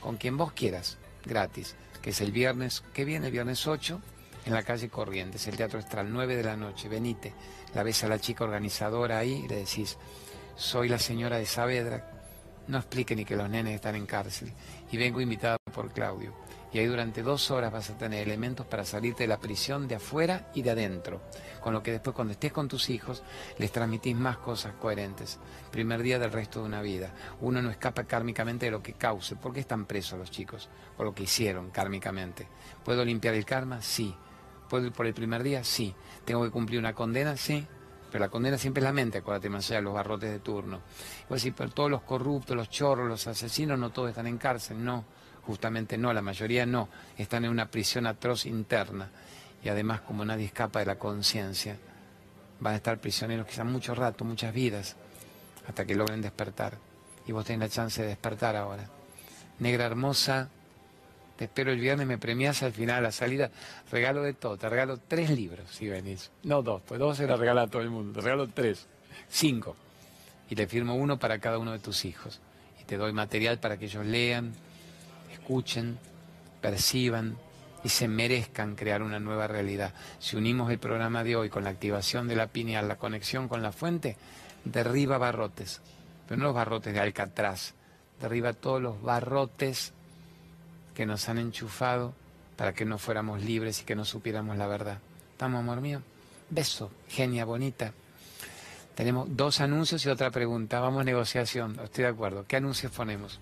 con 0.00 0.16
quien 0.16 0.36
vos 0.36 0.52
quieras, 0.52 0.98
gratis, 1.24 1.76
que 2.02 2.10
es 2.10 2.20
el 2.20 2.32
viernes 2.32 2.82
que 2.94 3.04
viene, 3.04 3.26
el 3.26 3.32
viernes 3.32 3.66
8, 3.66 4.00
en 4.46 4.54
la 4.54 4.62
calle 4.62 4.88
Corrientes, 4.88 5.46
el 5.46 5.56
Teatro 5.56 5.78
Estral, 5.78 6.10
9 6.10 6.36
de 6.36 6.42
la 6.42 6.56
noche, 6.56 6.88
venite, 6.88 7.34
la 7.74 7.82
ves 7.82 8.04
a 8.04 8.08
la 8.08 8.18
chica 8.18 8.44
organizadora 8.44 9.18
ahí 9.18 9.42
y 9.44 9.48
le 9.48 9.56
decís, 9.56 9.98
soy 10.56 10.88
la 10.88 10.98
señora 10.98 11.38
de 11.38 11.46
Saavedra, 11.46 12.10
no 12.66 12.78
explique 12.78 13.14
ni 13.14 13.24
que 13.24 13.36
los 13.36 13.48
nenes 13.48 13.74
están 13.74 13.94
en 13.94 14.06
cárcel, 14.06 14.52
y 14.90 14.96
vengo 14.96 15.20
invitada 15.20 15.58
por 15.72 15.92
Claudio 15.92 16.47
y 16.72 16.78
ahí 16.78 16.86
durante 16.86 17.22
dos 17.22 17.50
horas 17.50 17.72
vas 17.72 17.90
a 17.90 17.96
tener 17.96 18.26
elementos 18.26 18.66
para 18.66 18.84
salirte 18.84 19.24
de 19.24 19.28
la 19.28 19.40
prisión 19.40 19.88
de 19.88 19.94
afuera 19.94 20.50
y 20.54 20.62
de 20.62 20.70
adentro. 20.70 21.20
Con 21.60 21.72
lo 21.72 21.82
que 21.82 21.92
después 21.92 22.14
cuando 22.14 22.32
estés 22.32 22.52
con 22.52 22.68
tus 22.68 22.90
hijos 22.90 23.22
les 23.58 23.72
transmitís 23.72 24.14
más 24.14 24.38
cosas 24.38 24.74
coherentes. 24.74 25.38
Primer 25.70 26.02
día 26.02 26.18
del 26.18 26.32
resto 26.32 26.60
de 26.60 26.66
una 26.66 26.82
vida. 26.82 27.12
Uno 27.40 27.62
no 27.62 27.70
escapa 27.70 28.04
kármicamente 28.04 28.66
de 28.66 28.72
lo 28.72 28.82
que 28.82 28.94
cause. 28.94 29.36
¿Por 29.36 29.52
qué 29.52 29.60
están 29.60 29.86
presos 29.86 30.18
los 30.18 30.30
chicos? 30.30 30.68
Por 30.96 31.06
lo 31.06 31.14
que 31.14 31.22
hicieron 31.22 31.70
kármicamente. 31.70 32.46
¿Puedo 32.84 33.04
limpiar 33.04 33.34
el 33.34 33.44
karma? 33.44 33.80
Sí. 33.80 34.14
¿Puedo 34.68 34.86
ir 34.86 34.92
por 34.92 35.06
el 35.06 35.14
primer 35.14 35.42
día? 35.42 35.64
Sí. 35.64 35.94
¿Tengo 36.24 36.44
que 36.44 36.50
cumplir 36.50 36.78
una 36.78 36.94
condena? 36.94 37.36
Sí. 37.36 37.66
Pero 38.10 38.24
la 38.24 38.30
condena 38.30 38.56
siempre 38.56 38.80
es 38.80 38.84
la 38.84 38.92
mente, 38.92 39.18
acuérdate, 39.18 39.50
más 39.50 39.66
allá 39.66 39.76
de 39.76 39.82
los 39.82 39.94
barrotes 39.94 40.30
de 40.30 40.38
turno. 40.38 40.80
Pues 41.28 41.42
sí, 41.42 41.50
pero 41.50 41.70
todos 41.70 41.90
los 41.90 42.02
corruptos, 42.02 42.56
los 42.56 42.70
chorros, 42.70 43.06
los 43.06 43.26
asesinos, 43.26 43.78
no 43.78 43.90
todos 43.90 44.10
están 44.10 44.26
en 44.26 44.38
cárcel, 44.38 44.82
no, 44.82 45.04
justamente 45.48 45.96
no, 45.96 46.12
la 46.12 46.20
mayoría 46.20 46.66
no, 46.66 46.90
están 47.16 47.46
en 47.46 47.50
una 47.50 47.70
prisión 47.70 48.06
atroz 48.06 48.44
interna. 48.44 49.08
Y 49.64 49.70
además, 49.70 50.02
como 50.02 50.22
nadie 50.22 50.44
escapa 50.44 50.80
de 50.80 50.84
la 50.84 50.98
conciencia, 50.98 51.78
van 52.60 52.74
a 52.74 52.76
estar 52.76 52.98
prisioneros 52.98 53.46
quizás 53.46 53.64
mucho 53.64 53.94
rato, 53.94 54.26
muchas 54.26 54.52
vidas, 54.52 54.96
hasta 55.66 55.86
que 55.86 55.94
logren 55.94 56.20
despertar. 56.20 56.76
Y 57.26 57.32
vos 57.32 57.46
tenés 57.46 57.60
la 57.60 57.68
chance 57.70 58.02
de 58.02 58.08
despertar 58.08 58.56
ahora. 58.56 58.90
Negra 59.58 59.86
hermosa, 59.86 60.50
te 61.38 61.46
espero 61.46 61.72
el 61.72 61.80
viernes, 61.80 62.06
me 62.06 62.18
premias 62.18 62.62
al 62.62 62.74
final, 62.74 62.98
a 62.98 63.00
la 63.00 63.12
salida, 63.12 63.50
regalo 63.90 64.22
de 64.24 64.34
todo, 64.34 64.58
te 64.58 64.68
regalo 64.68 64.98
tres 64.98 65.30
libros 65.30 65.70
si 65.70 65.88
venís. 65.88 66.30
No 66.42 66.60
dos, 66.62 66.82
pues 66.86 67.00
dos 67.00 67.16
se 67.16 67.26
los 67.26 67.40
regala 67.40 67.62
a 67.62 67.66
todo 67.68 67.80
el 67.80 67.88
mundo, 67.88 68.20
te 68.20 68.20
regalo 68.20 68.48
tres, 68.48 68.86
cinco. 69.30 69.76
Y 70.50 70.56
te 70.56 70.66
firmo 70.66 70.94
uno 70.94 71.18
para 71.18 71.38
cada 71.38 71.56
uno 71.56 71.72
de 71.72 71.78
tus 71.78 72.04
hijos. 72.04 72.38
Y 72.82 72.84
te 72.84 72.98
doy 72.98 73.14
material 73.14 73.58
para 73.60 73.78
que 73.78 73.86
ellos 73.86 74.04
lean, 74.04 74.52
escuchen, 75.48 75.98
perciban 76.60 77.38
y 77.82 77.88
se 77.88 78.06
merezcan 78.06 78.76
crear 78.76 79.02
una 79.02 79.18
nueva 79.18 79.46
realidad. 79.46 79.94
Si 80.18 80.36
unimos 80.36 80.70
el 80.70 80.78
programa 80.78 81.24
de 81.24 81.36
hoy 81.36 81.48
con 81.48 81.64
la 81.64 81.70
activación 81.70 82.28
de 82.28 82.36
la 82.36 82.48
pineal, 82.48 82.86
la 82.86 82.96
conexión 82.96 83.48
con 83.48 83.62
la 83.62 83.72
fuente, 83.72 84.18
derriba 84.66 85.16
barrotes, 85.16 85.80
pero 86.26 86.38
no 86.38 86.44
los 86.48 86.54
barrotes 86.54 86.92
de 86.92 87.00
Alcatraz, 87.00 87.72
derriba 88.20 88.52
todos 88.52 88.82
los 88.82 89.00
barrotes 89.00 89.94
que 90.94 91.06
nos 91.06 91.30
han 91.30 91.38
enchufado 91.38 92.12
para 92.56 92.74
que 92.74 92.84
no 92.84 92.98
fuéramos 92.98 93.42
libres 93.42 93.80
y 93.80 93.84
que 93.84 93.94
no 93.96 94.04
supiéramos 94.04 94.58
la 94.58 94.66
verdad. 94.66 94.98
¿Estamos, 95.32 95.60
amor 95.60 95.80
mío? 95.80 96.02
Beso, 96.50 96.90
genia 97.08 97.46
bonita. 97.46 97.94
Tenemos 98.94 99.34
dos 99.34 99.62
anuncios 99.62 100.04
y 100.04 100.10
otra 100.10 100.30
pregunta. 100.30 100.80
Vamos, 100.80 101.06
negociación. 101.06 101.80
Estoy 101.82 102.04
de 102.04 102.10
acuerdo. 102.10 102.44
¿Qué 102.46 102.56
anuncios 102.56 102.92
ponemos? 102.92 103.40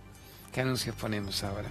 ¿Qué 0.53 0.61
anuncios 0.63 0.97
ponemos 0.97 1.45
ahora? 1.45 1.69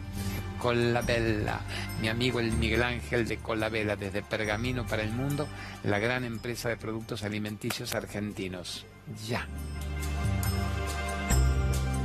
Colabella, 0.60 1.60
mi 2.02 2.08
amigo 2.08 2.40
el 2.40 2.52
Miguel 2.52 2.84
Ángel 2.84 3.28
de 3.28 3.38
Colabella, 3.38 3.96
desde 3.96 4.22
Pergamino 4.22 4.86
para 4.86 5.04
el 5.04 5.12
Mundo, 5.12 5.48
la 5.84 6.00
gran 6.00 6.24
empresa 6.24 6.70
de 6.70 6.78
productos 6.78 7.24
alimenticios 7.24 7.94
argentinos. 7.96 8.86
Ya. 9.28 9.48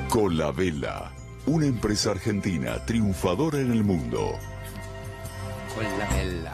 Colabella 0.09 1.13
una 1.47 1.67
empresa 1.67 2.11
argentina 2.11 2.85
triunfadora 2.85 3.59
en 3.59 3.73
el 3.73 3.83
mundo. 3.83 4.39
Con 5.75 5.85
la 5.99 6.07
vela, 6.11 6.53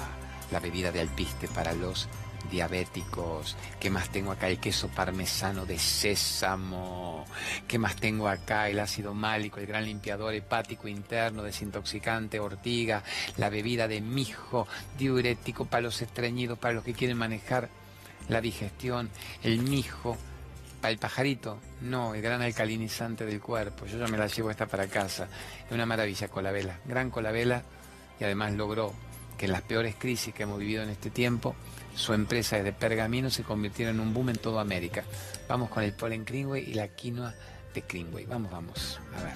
la 0.52 0.60
bebida 0.60 0.92
de 0.92 1.00
alpiste 1.00 1.48
para 1.48 1.72
los 1.72 2.08
diabéticos. 2.46 3.56
¿Qué 3.78 3.90
más 3.90 4.10
tengo 4.10 4.32
acá? 4.32 4.48
El 4.48 4.58
queso 4.58 4.88
parmesano 4.88 5.66
de 5.66 5.78
sésamo. 5.78 7.24
¿Qué 7.66 7.78
más 7.78 7.96
tengo 7.96 8.28
acá? 8.28 8.68
El 8.68 8.80
ácido 8.80 9.14
málico, 9.14 9.60
el 9.60 9.66
gran 9.66 9.84
limpiador 9.84 10.34
hepático 10.34 10.88
interno, 10.88 11.42
desintoxicante, 11.42 12.40
ortiga, 12.40 13.02
la 13.36 13.50
bebida 13.50 13.88
de 13.88 14.00
mijo, 14.00 14.66
diurético 14.98 15.66
para 15.66 15.82
los 15.82 16.00
estreñidos, 16.02 16.58
para 16.58 16.74
los 16.74 16.84
que 16.84 16.94
quieren 16.94 17.18
manejar 17.18 17.68
la 18.28 18.40
digestión, 18.40 19.10
el 19.42 19.58
mijo 19.60 20.16
el 20.88 20.98
pajarito, 20.98 21.58
no, 21.82 22.14
el 22.14 22.22
gran 22.22 22.42
alcalinizante 22.42 23.26
del 23.26 23.40
cuerpo. 23.40 23.86
Yo 23.86 23.98
ya 23.98 24.06
me 24.06 24.18
la 24.18 24.26
llevo 24.26 24.50
esta 24.50 24.66
para 24.66 24.86
casa. 24.86 25.28
Es 25.66 25.72
una 25.72 25.86
maravilla 25.86 26.28
Colabela, 26.28 26.78
gran 26.84 27.10
Colabela 27.10 27.62
y 28.20 28.24
además 28.24 28.52
logró 28.54 28.92
que 29.36 29.46
en 29.46 29.52
las 29.52 29.62
peores 29.62 29.94
crisis 29.98 30.34
que 30.34 30.44
hemos 30.44 30.58
vivido 30.58 30.82
en 30.82 30.90
este 30.90 31.10
tiempo, 31.10 31.54
su 31.96 32.12
empresa 32.12 32.62
de 32.62 32.72
Pergamino 32.72 33.30
se 33.30 33.42
convirtiera 33.42 33.90
en 33.90 34.00
un 34.00 34.12
boom 34.12 34.28
en 34.28 34.36
toda 34.36 34.60
América. 34.60 35.02
Vamos 35.48 35.70
con 35.70 35.82
el 35.82 35.94
polen 35.94 36.24
Greenway 36.24 36.70
y 36.70 36.74
la 36.74 36.88
quinoa 36.88 37.34
de 37.74 37.84
Greenway. 37.88 38.26
Vamos, 38.26 38.52
vamos, 38.52 39.00
a 39.18 39.22
ver. 39.24 39.34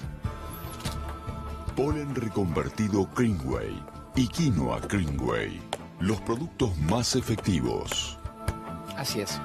Polen 1.75 2.13
reconvertido 2.13 3.09
Greenway 3.15 3.83
y 4.15 4.27
quinoa 4.27 4.79
Greenway, 4.81 5.59
los 5.99 6.21
productos 6.21 6.77
más 6.77 7.15
efectivos. 7.15 8.17
Así 8.95 9.21
es. 9.21 9.39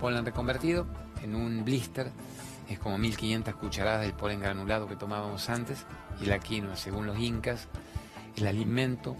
Polen 0.00 0.24
reconvertido, 0.24 0.86
en 1.22 1.34
un 1.34 1.64
blister 1.64 2.10
es 2.70 2.78
como 2.78 2.96
1500 2.96 3.54
cucharadas 3.56 4.00
del 4.00 4.14
polen 4.14 4.40
granulado 4.40 4.88
que 4.88 4.96
tomábamos 4.96 5.50
antes 5.50 5.84
y 6.22 6.26
la 6.26 6.38
quinoa, 6.38 6.76
según 6.76 7.06
los 7.06 7.18
incas, 7.18 7.68
el 8.36 8.46
alimento 8.46 9.14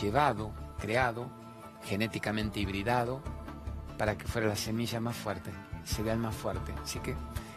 llevado, 0.00 0.52
creado, 0.78 1.39
genéticamente 1.84 2.60
hibridado 2.60 3.20
para 3.98 4.16
que 4.16 4.26
fuera 4.26 4.48
la 4.48 4.56
semilla 4.56 5.00
más 5.00 5.16
fuerte, 5.16 5.50
cereal 5.84 6.18
más 6.18 6.34
fuerte. 6.34 6.72
Así 6.82 6.98
que 7.00 7.14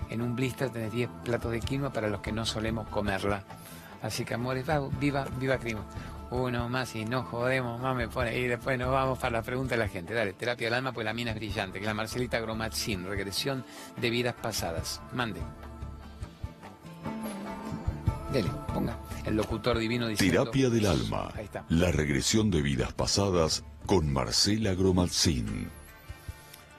en 0.09 0.21
un 0.21 0.36
blister 0.36 0.69
tenés 0.69 0.91
10 0.91 1.09
platos 1.24 1.51
de 1.51 1.59
quinoa 1.59 1.91
para 1.91 2.07
los 2.07 2.21
que 2.21 2.32
no 2.32 2.45
solemos 2.45 2.88
comerla. 2.89 3.43
Así 4.01 4.26
que 4.26 4.34
amores, 4.34 4.65
viva, 4.99 5.26
viva 5.39 5.57
quinoa 5.57 5.86
uno 6.34 6.67
más 6.67 6.95
y 6.95 7.05
no 7.05 7.24
jodemos 7.24 7.80
más 7.80 7.95
me 7.95 8.07
pone 8.07 8.38
y 8.38 8.47
después 8.47 8.78
nos 8.80 8.91
vamos 8.91 9.19
para 9.19 9.38
la 9.38 9.41
pregunta 9.43 9.76
de 9.76 9.80
la 9.80 9.88
gente. 9.88 10.13
Dale, 10.13 10.34
terapia 10.34 10.67
del 10.67 10.74
alma, 10.74 10.91
pues 10.91 11.05
la 11.05 11.13
mina 11.13 11.32
es 11.32 11.38
brillante, 11.38 11.80
que 11.80 11.86
la 11.86 11.93
Marcelita 11.93 12.39
Gromatzin, 12.39 13.05
regresión 13.05 13.63
de 13.97 14.09
vidas 14.09 14.36
pasadas. 14.41 15.01
Mande. 15.13 15.41
Dele, 18.32 18.49
ponga. 18.74 18.97
El 19.26 19.36
locutor 19.36 19.78
divino 19.78 20.07
dice. 20.07 20.28
Terapia 20.28 20.69
del 20.69 20.88
alma. 20.88 21.32
Ahí 21.36 21.45
está. 21.45 21.65
La 21.69 21.91
regresión 21.91 22.49
de 22.49 22.63
vidas 22.63 22.91
pasadas 22.93 23.63
con 23.86 24.11
Marcela 24.11 24.73
Gromatzin. 24.73 25.69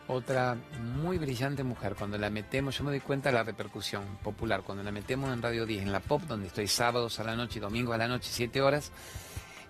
Otra 0.07 0.57
muy 0.99 1.17
brillante 1.17 1.65
mujer, 1.65 1.95
cuando 1.99 2.19
la 2.19 2.29
metemos, 2.29 2.77
yo 2.77 2.85
me 2.85 2.91
doy 2.91 3.01
cuenta 3.01 3.31
de 3.31 3.37
la 3.37 3.43
repercusión 3.43 4.05
popular, 4.23 4.63
cuando 4.63 4.83
la 4.83 4.93
metemos 4.93 5.33
en 5.33 5.41
Radio 5.41 5.65
10, 5.65 5.83
en 5.83 5.93
la 5.93 6.01
pop, 6.01 6.21
donde 6.29 6.49
estoy 6.49 6.69
sábados 6.69 7.19
a 7.21 7.25
la 7.25 7.37
noche 7.37 7.59
y 7.59 7.63
domingos 7.63 7.95
a 7.95 7.99
la 7.99 8.09
noche, 8.09 8.29
siete 8.31 8.61
horas, 8.61 8.93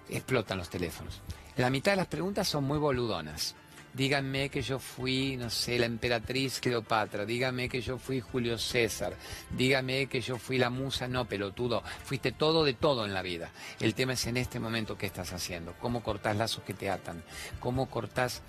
explotan 0.08 0.58
los 0.58 0.68
teléfonos. 0.68 1.20
La 1.56 1.70
mitad 1.70 1.92
de 1.92 1.96
las 1.96 2.08
preguntas 2.08 2.48
son 2.48 2.64
muy 2.64 2.78
boludonas. 2.78 3.54
Díganme 3.94 4.48
que 4.48 4.60
yo 4.60 4.80
fui, 4.80 5.36
no 5.36 5.48
sé, 5.48 5.78
la 5.78 5.86
emperatriz 5.86 6.58
Cleopatra, 6.58 7.24
díganme 7.24 7.68
que 7.68 7.80
yo 7.80 7.96
fui 7.96 8.20
Julio 8.20 8.58
César, 8.58 9.14
díganme 9.50 10.06
que 10.06 10.20
yo 10.20 10.36
fui 10.36 10.58
la 10.58 10.68
musa, 10.68 11.06
no, 11.06 11.26
pelotudo, 11.26 11.80
fuiste 12.04 12.32
todo 12.32 12.64
de 12.64 12.74
todo 12.74 13.04
en 13.04 13.14
la 13.14 13.22
vida. 13.22 13.52
El 13.78 13.94
tema 13.94 14.14
es 14.14 14.26
en 14.26 14.36
este 14.36 14.58
momento 14.58 14.98
qué 14.98 15.06
estás 15.06 15.32
haciendo, 15.32 15.74
cómo 15.80 16.02
cortás 16.02 16.36
lazos 16.36 16.64
que 16.64 16.74
te 16.74 16.90
atan, 16.90 17.22
cómo 17.60 17.88
cortás 17.88 18.42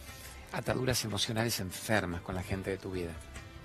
ataduras 0.51 1.05
emocionales 1.05 1.59
enfermas 1.59 2.21
con 2.21 2.33
la 2.33 2.41
gente 2.41 2.71
de 2.71 2.77
tu 2.77 2.89
vida. 2.89 3.11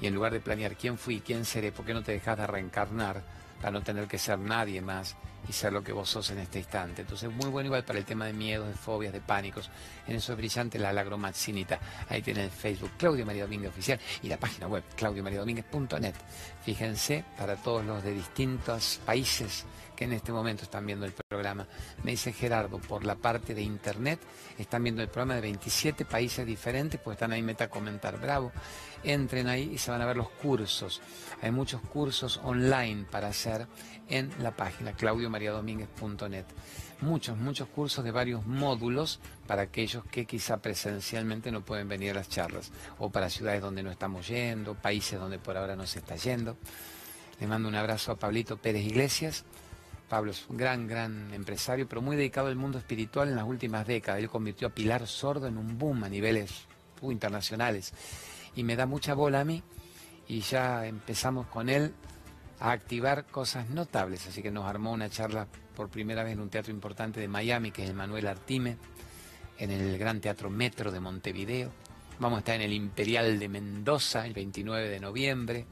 Y 0.02 0.06
en 0.06 0.14
lugar 0.14 0.34
de 0.34 0.40
planear 0.40 0.76
quién 0.76 0.98
fui, 0.98 1.20
quién 1.20 1.46
seré, 1.46 1.72
¿por 1.72 1.86
qué 1.86 1.94
no 1.94 2.02
te 2.02 2.12
dejas 2.12 2.36
de 2.36 2.46
reencarnar 2.46 3.22
para 3.60 3.72
no 3.72 3.82
tener 3.82 4.06
que 4.06 4.18
ser 4.18 4.38
nadie 4.38 4.80
más 4.80 5.16
y 5.48 5.52
ser 5.52 5.72
lo 5.72 5.82
que 5.82 5.92
vos 5.92 6.08
sos 6.08 6.30
en 6.30 6.38
este 6.38 6.58
instante. 6.58 7.02
Entonces, 7.02 7.30
muy 7.30 7.48
bueno 7.48 7.66
igual 7.66 7.84
para 7.84 7.98
el 7.98 8.04
tema 8.04 8.26
de 8.26 8.32
miedos, 8.32 8.68
de 8.68 8.74
fobias, 8.74 9.12
de 9.12 9.20
pánicos. 9.20 9.70
En 10.06 10.16
eso 10.16 10.32
es 10.32 10.38
brillante 10.38 10.78
la 10.78 10.92
lagromaxinita. 10.92 11.78
Ahí 12.08 12.22
tiene 12.22 12.44
el 12.44 12.50
Facebook 12.50 12.92
Claudio 12.96 13.24
María 13.26 13.44
Domínguez 13.44 13.70
Oficial 13.70 13.98
y 14.22 14.28
la 14.28 14.38
página 14.38 14.66
web 14.66 14.84
claudiomariadomínguez.net. 14.96 16.14
Fíjense, 16.64 17.24
para 17.38 17.56
todos 17.56 17.84
los 17.84 18.02
de 18.02 18.14
distintos 18.14 19.00
países 19.04 19.64
en 20.00 20.12
este 20.12 20.32
momento 20.32 20.64
están 20.64 20.86
viendo 20.86 21.06
el 21.06 21.12
programa. 21.12 21.66
Me 22.02 22.12
dice 22.12 22.32
Gerardo, 22.32 22.78
por 22.78 23.04
la 23.04 23.14
parte 23.14 23.54
de 23.54 23.62
internet, 23.62 24.18
están 24.58 24.82
viendo 24.82 25.02
el 25.02 25.08
programa 25.08 25.34
de 25.34 25.42
27 25.42 26.04
países 26.04 26.46
diferentes, 26.46 27.00
pues 27.00 27.16
están 27.16 27.32
ahí 27.32 27.42
meta 27.42 27.68
comentar. 27.68 28.20
Bravo. 28.20 28.50
Entren 29.04 29.46
ahí 29.48 29.70
y 29.74 29.78
se 29.78 29.90
van 29.90 30.02
a 30.02 30.06
ver 30.06 30.16
los 30.16 30.30
cursos. 30.30 31.00
Hay 31.42 31.50
muchos 31.50 31.80
cursos 31.82 32.40
online 32.42 33.06
para 33.10 33.28
hacer 33.28 33.66
en 34.08 34.30
la 34.42 34.50
página 34.50 34.92
claudiomariadomínguez.net. 34.92 36.44
Muchos, 37.00 37.38
muchos 37.38 37.68
cursos 37.68 38.04
de 38.04 38.10
varios 38.10 38.44
módulos 38.46 39.20
para 39.46 39.62
aquellos 39.62 40.04
que 40.04 40.26
quizá 40.26 40.58
presencialmente 40.58 41.50
no 41.50 41.62
pueden 41.62 41.88
venir 41.88 42.10
a 42.10 42.14
las 42.14 42.28
charlas 42.28 42.72
o 42.98 43.08
para 43.08 43.30
ciudades 43.30 43.62
donde 43.62 43.82
no 43.82 43.90
estamos 43.90 44.28
yendo, 44.28 44.74
países 44.74 45.18
donde 45.18 45.38
por 45.38 45.56
ahora 45.56 45.76
no 45.76 45.86
se 45.86 46.00
está 46.00 46.16
yendo. 46.16 46.58
Le 47.40 47.46
mando 47.46 47.68
un 47.68 47.74
abrazo 47.74 48.12
a 48.12 48.16
Pablito 48.16 48.58
Pérez 48.58 48.84
Iglesias. 48.84 49.44
Pablo 50.10 50.32
es 50.32 50.44
un 50.48 50.56
gran, 50.56 50.88
gran 50.88 51.32
empresario, 51.32 51.88
pero 51.88 52.02
muy 52.02 52.16
dedicado 52.16 52.48
al 52.48 52.56
mundo 52.56 52.78
espiritual 52.78 53.28
en 53.28 53.36
las 53.36 53.44
últimas 53.44 53.86
décadas. 53.86 54.20
Él 54.20 54.28
convirtió 54.28 54.66
a 54.66 54.70
Pilar 54.70 55.06
Sordo 55.06 55.46
en 55.46 55.56
un 55.56 55.78
boom 55.78 56.02
a 56.02 56.08
niveles 56.08 56.66
uh, 57.00 57.12
internacionales. 57.12 57.94
Y 58.56 58.64
me 58.64 58.74
da 58.74 58.86
mucha 58.86 59.14
bola 59.14 59.42
a 59.42 59.44
mí 59.44 59.62
y 60.26 60.40
ya 60.40 60.84
empezamos 60.84 61.46
con 61.46 61.68
él 61.68 61.94
a 62.58 62.72
activar 62.72 63.26
cosas 63.26 63.70
notables, 63.70 64.26
así 64.26 64.42
que 64.42 64.50
nos 64.50 64.64
armó 64.64 64.90
una 64.90 65.08
charla 65.08 65.46
por 65.76 65.88
primera 65.88 66.24
vez 66.24 66.32
en 66.32 66.40
un 66.40 66.50
teatro 66.50 66.72
importante 66.72 67.20
de 67.20 67.28
Miami, 67.28 67.70
que 67.70 67.84
es 67.84 67.88
el 67.88 67.94
Manuel 67.94 68.26
Artime, 68.26 68.78
en 69.58 69.70
el 69.70 69.96
Gran 69.96 70.20
Teatro 70.20 70.50
Metro 70.50 70.90
de 70.90 70.98
Montevideo. 70.98 71.70
Vamos 72.18 72.38
a 72.38 72.40
estar 72.40 72.56
en 72.56 72.62
el 72.62 72.72
Imperial 72.72 73.38
de 73.38 73.48
Mendoza 73.48 74.26
el 74.26 74.34
29 74.34 74.88
de 74.88 74.98
noviembre, 74.98 75.66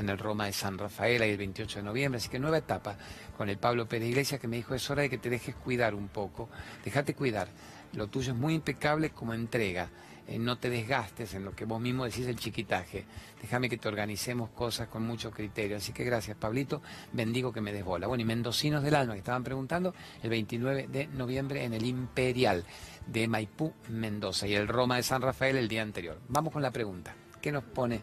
en 0.00 0.08
el 0.08 0.18
Roma 0.18 0.46
de 0.46 0.52
San 0.52 0.78
Rafael 0.78 1.22
el 1.22 1.36
28 1.36 1.78
de 1.78 1.84
noviembre, 1.84 2.18
así 2.18 2.28
que 2.28 2.38
nueva 2.38 2.58
etapa 2.58 2.96
con 3.36 3.48
el 3.48 3.58
Pablo 3.58 3.88
Pérez 3.88 4.08
Iglesias 4.08 4.40
que 4.40 4.48
me 4.48 4.56
dijo 4.56 4.74
es 4.74 4.90
hora 4.90 5.02
de 5.02 5.10
que 5.10 5.18
te 5.18 5.30
dejes 5.30 5.54
cuidar 5.54 5.94
un 5.94 6.08
poco, 6.08 6.48
déjate 6.84 7.14
cuidar, 7.14 7.48
lo 7.92 8.08
tuyo 8.08 8.32
es 8.32 8.38
muy 8.38 8.54
impecable 8.54 9.10
como 9.10 9.34
entrega, 9.34 9.88
eh, 10.30 10.38
no 10.38 10.58
te 10.58 10.70
desgastes 10.70 11.34
en 11.34 11.44
lo 11.44 11.56
que 11.56 11.64
vos 11.64 11.80
mismo 11.80 12.04
decís 12.04 12.26
el 12.28 12.36
chiquitaje. 12.36 13.04
Déjame 13.42 13.68
que 13.68 13.78
te 13.78 13.88
organicemos 13.88 14.50
cosas 14.50 14.86
con 14.86 15.02
mucho 15.02 15.32
criterio. 15.32 15.76
Así 15.76 15.92
que 15.92 16.04
gracias, 16.04 16.36
Pablito. 16.36 16.82
Bendigo 17.12 17.52
que 17.52 17.60
me 17.60 17.72
desbola. 17.72 18.06
Bueno, 18.06 18.22
y 18.22 18.24
Mendocinos 18.24 18.84
del 18.84 18.94
Alma, 18.94 19.14
que 19.14 19.18
estaban 19.18 19.42
preguntando, 19.42 19.92
el 20.22 20.30
29 20.30 20.86
de 20.86 21.08
noviembre 21.08 21.64
en 21.64 21.74
el 21.74 21.84
Imperial 21.84 22.64
de 23.08 23.26
Maipú, 23.26 23.72
Mendoza, 23.88 24.46
y 24.46 24.54
el 24.54 24.68
Roma 24.68 24.96
de 24.96 25.02
San 25.02 25.20
Rafael 25.20 25.56
el 25.56 25.66
día 25.66 25.82
anterior. 25.82 26.20
Vamos 26.28 26.52
con 26.52 26.62
la 26.62 26.70
pregunta. 26.70 27.12
¿Qué 27.42 27.50
nos 27.50 27.64
pone? 27.64 28.00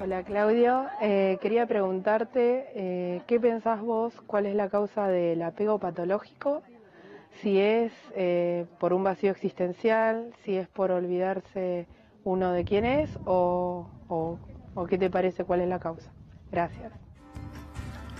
Hola 0.00 0.22
Claudio, 0.22 0.86
eh, 1.00 1.38
quería 1.42 1.66
preguntarte 1.66 2.66
eh, 2.74 3.22
qué 3.26 3.40
pensás 3.40 3.80
vos, 3.80 4.14
cuál 4.26 4.46
es 4.46 4.54
la 4.54 4.68
causa 4.68 5.08
del 5.08 5.42
apego 5.42 5.78
patológico 5.78 6.62
si 7.40 7.58
es 7.58 7.92
eh, 8.14 8.66
por 8.78 8.92
un 8.92 9.02
vacío 9.02 9.30
existencial, 9.30 10.32
si 10.44 10.56
es 10.56 10.68
por 10.68 10.90
olvidarse 10.90 11.86
uno 12.24 12.52
de 12.52 12.64
quién 12.64 12.84
es 12.84 13.10
o, 13.24 13.88
o, 14.08 14.86
qué 14.86 14.98
te 14.98 15.10
parece, 15.10 15.44
cuál 15.44 15.60
es 15.60 15.68
la 15.68 15.78
causa. 15.78 16.10
Gracias. 16.50 16.92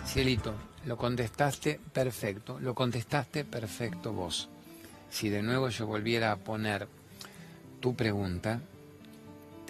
Cielito, 0.06 0.54
lo 0.86 0.96
contestaste 0.96 1.78
perfecto, 1.92 2.58
lo 2.60 2.74
contestaste 2.74 3.44
perfecto 3.44 4.12
vos. 4.12 4.48
Si 5.10 5.28
de 5.28 5.42
nuevo 5.42 5.68
yo 5.68 5.86
volviera 5.86 6.32
a 6.32 6.36
poner 6.36 6.88
tu 7.80 7.94
pregunta, 7.94 8.60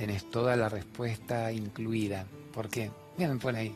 tenés 0.03 0.28
toda 0.28 0.57
la 0.57 0.68
respuesta 0.68 1.53
incluida. 1.53 2.26
¿Por 2.53 2.68
qué? 2.68 2.90
Mira, 3.16 3.32
me 3.32 3.38
pone 3.38 3.59
ahí. 3.61 3.74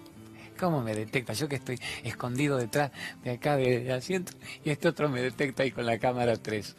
¿Cómo 0.59 0.83
me 0.83 0.93
detecta? 0.93 1.35
Yo 1.35 1.49
que 1.49 1.55
estoy 1.55 1.79
escondido 2.03 2.57
detrás 2.57 2.91
de 3.23 3.31
acá 3.31 3.57
del 3.57 3.89
asiento 3.93 4.33
y 4.65 4.71
este 4.71 4.89
otro 4.89 5.09
me 5.09 5.23
detecta 5.23 5.63
ahí 5.63 5.71
con 5.71 5.87
la 5.87 6.01
cámara 6.01 6.37
3. 6.37 6.75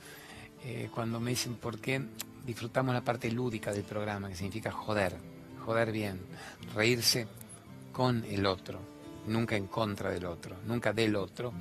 Eh, 0.66 0.90
cuando 0.94 1.22
me 1.22 1.30
dicen 1.30 1.56
por 1.56 1.80
qué 1.80 2.02
disfrutamos 2.46 2.94
la 2.94 3.06
parte 3.06 3.32
lúdica 3.32 3.72
del 3.72 3.86
programa, 3.86 4.28
que 4.28 4.36
significa 4.36 4.70
joder, 4.70 5.16
joder 5.64 5.94
bien, 5.94 6.20
reírse 6.76 7.26
con 7.94 8.26
el 8.26 8.46
otro, 8.46 8.82
nunca 9.28 9.56
en 9.56 9.68
contra 9.68 10.12
del 10.12 10.26
otro, 10.26 10.58
nunca 10.66 10.92
del 10.92 11.16
otro, 11.16 11.54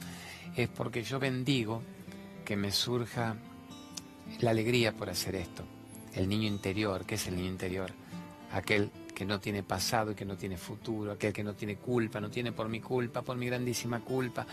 es 0.57 0.69
porque 0.69 1.05
yo 1.05 1.21
bendigo 1.21 1.83
que 2.45 2.57
me 2.57 2.73
surja 2.73 3.37
la 4.41 4.51
alegría 4.51 4.91
por 4.91 5.09
hacer 5.09 5.37
esto. 5.37 5.76
El 6.17 6.29
niño 6.29 6.49
interior, 6.49 7.05
¿qué 7.05 7.17
es 7.17 7.27
el 7.29 7.37
niño 7.37 7.49
interior? 7.49 7.93
Aquel 8.53 8.91
que 9.15 9.25
no 9.27 9.39
tiene 9.39 9.63
pasado 9.63 10.13
y 10.13 10.15
que 10.15 10.25
no 10.25 10.37
tiene 10.37 10.57
futuro, 10.57 11.13
aquel 11.13 11.33
que 11.33 11.45
no 11.45 11.55
tiene 11.55 11.77
culpa, 11.77 12.21
no 12.21 12.31
tiene 12.31 12.53
por 12.53 12.69
mi 12.69 12.81
culpa, 12.81 13.23
por 13.23 13.37
mi 13.37 13.47
grandísima 13.47 14.01
culpa, 14.01 14.47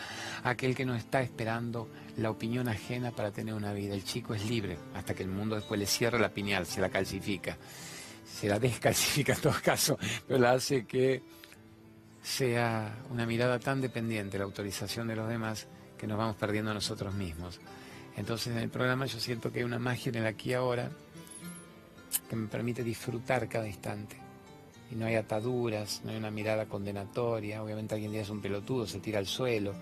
aquel 0.43 0.75
que 0.75 0.85
no 0.85 0.93
está 0.93 1.21
esperando 1.21 1.89
la 2.17 2.29
opinión 2.29 2.67
ajena 2.67 3.11
para 3.11 3.31
tener 3.31 3.53
una 3.53 3.73
vida. 3.73 3.93
El 3.93 4.03
chico 4.03 4.33
es 4.33 4.45
libre 4.49 4.77
hasta 4.93 5.13
que 5.13 5.23
el 5.23 5.29
mundo 5.29 5.55
después 5.55 5.79
le 5.79 5.85
cierra 5.85 6.19
la 6.19 6.29
piñal, 6.29 6.65
se 6.65 6.81
la 6.81 6.89
calcifica, 6.89 7.57
se 8.25 8.47
la 8.49 8.59
descalcifica 8.67 9.33
en 9.33 9.41
todo 9.41 9.55
caso, 9.63 9.97
pero 10.27 10.39
la 10.39 10.51
hace 10.51 10.85
que 10.85 11.23
sea 12.21 13.03
una 13.09 13.25
mirada 13.25 13.59
tan 13.59 13.81
dependiente 13.81 14.33
de 14.33 14.39
la 14.39 14.45
autorización 14.45 15.07
de 15.07 15.15
los 15.15 15.29
demás 15.29 15.67
que 15.97 16.07
nos 16.07 16.17
vamos 16.17 16.35
perdiendo 16.35 16.71
a 16.71 16.73
nosotros 16.73 17.13
mismos. 17.13 17.59
Entonces 18.15 18.53
en 18.53 18.59
el 18.59 18.69
programa 18.69 19.05
yo 19.05 19.19
siento 19.19 19.51
que 19.51 19.59
hay 19.59 19.65
una 19.65 19.79
magia 19.79 20.09
en 20.09 20.15
el 20.15 20.25
aquí 20.25 20.51
y 20.51 20.53
ahora 20.53 20.89
que 22.19 22.35
me 22.35 22.47
permite 22.47 22.83
disfrutar 22.83 23.47
cada 23.47 23.67
instante 23.67 24.17
y 24.91 24.95
no 24.95 25.05
hay 25.05 25.15
ataduras, 25.15 26.01
no 26.03 26.11
hay 26.11 26.17
una 26.17 26.31
mirada 26.31 26.65
condenatoria, 26.67 27.63
obviamente 27.63 27.95
alguien 27.95 28.13
es 28.15 28.29
un 28.29 28.41
pelotudo, 28.41 28.85
se 28.85 28.99
tira 28.99 29.19
al 29.19 29.25
suelo 29.25 29.73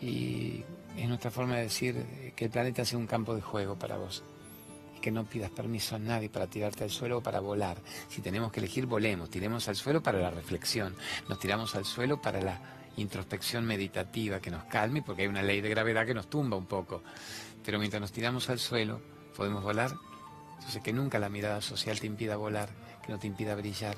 y 0.00 0.62
es 0.96 1.08
nuestra 1.08 1.30
forma 1.30 1.56
de 1.56 1.62
decir 1.62 2.32
que 2.34 2.46
el 2.46 2.50
planeta 2.50 2.84
sea 2.84 2.98
un 2.98 3.06
campo 3.06 3.34
de 3.34 3.42
juego 3.42 3.78
para 3.78 3.96
vos 3.96 4.22
y 4.96 5.00
que 5.00 5.10
no 5.10 5.24
pidas 5.24 5.50
permiso 5.50 5.96
a 5.96 5.98
nadie 5.98 6.28
para 6.28 6.46
tirarte 6.46 6.84
al 6.84 6.90
suelo 6.90 7.18
o 7.18 7.22
para 7.22 7.40
volar. 7.40 7.78
Si 8.08 8.20
tenemos 8.20 8.52
que 8.52 8.60
elegir, 8.60 8.86
volemos, 8.86 9.30
tiremos 9.30 9.68
al 9.68 9.76
suelo 9.76 10.02
para 10.02 10.20
la 10.20 10.30
reflexión, 10.30 10.94
nos 11.28 11.38
tiramos 11.38 11.74
al 11.74 11.84
suelo 11.84 12.20
para 12.20 12.40
la 12.40 12.60
introspección 12.96 13.64
meditativa 13.64 14.40
que 14.40 14.50
nos 14.50 14.64
calme 14.64 15.02
porque 15.02 15.22
hay 15.22 15.28
una 15.28 15.42
ley 15.42 15.60
de 15.60 15.68
gravedad 15.68 16.06
que 16.06 16.14
nos 16.14 16.30
tumba 16.30 16.56
un 16.56 16.66
poco. 16.66 17.02
Pero 17.64 17.78
mientras 17.78 18.00
nos 18.00 18.12
tiramos 18.12 18.48
al 18.48 18.58
suelo, 18.58 19.00
podemos 19.36 19.62
volar. 19.62 19.92
Sé 20.68 20.82
que 20.82 20.92
nunca 20.92 21.18
la 21.18 21.28
mirada 21.28 21.60
social 21.60 22.00
te 22.00 22.06
impida 22.06 22.36
volar, 22.36 22.68
que 23.04 23.12
no 23.12 23.18
te 23.18 23.26
impida 23.26 23.54
brillar. 23.54 23.96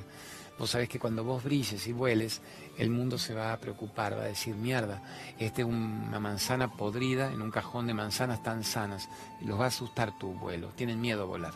Vos 0.58 0.70
sabés 0.70 0.88
que 0.88 0.98
cuando 0.98 1.22
vos 1.22 1.44
brilles 1.44 1.86
y 1.86 1.92
vueles, 1.92 2.42
el 2.78 2.90
mundo 2.90 3.16
se 3.16 3.32
va 3.32 3.52
a 3.52 3.58
preocupar, 3.58 4.18
va 4.18 4.22
a 4.22 4.26
decir, 4.26 4.56
mierda, 4.56 5.02
este 5.38 5.62
es 5.62 5.68
una 5.68 6.18
manzana 6.18 6.72
podrida 6.72 7.32
en 7.32 7.42
un 7.42 7.50
cajón 7.50 7.86
de 7.86 7.94
manzanas 7.94 8.42
tan 8.42 8.64
sanas. 8.64 9.08
Los 9.40 9.58
va 9.58 9.66
a 9.66 9.68
asustar 9.68 10.18
tu 10.18 10.32
vuelo, 10.32 10.68
tienen 10.70 11.00
miedo 11.00 11.22
a 11.22 11.26
volar. 11.26 11.54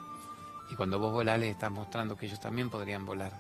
Y 0.71 0.77
cuando 0.77 1.01
vos 1.01 1.13
volás 1.13 1.39
les 1.39 1.51
estás 1.51 1.71
mostrando 1.71 2.17
que 2.17 2.27
ellos 2.27 2.41
también 2.41 2.71
podrían 2.71 3.05
volar. 3.05 3.33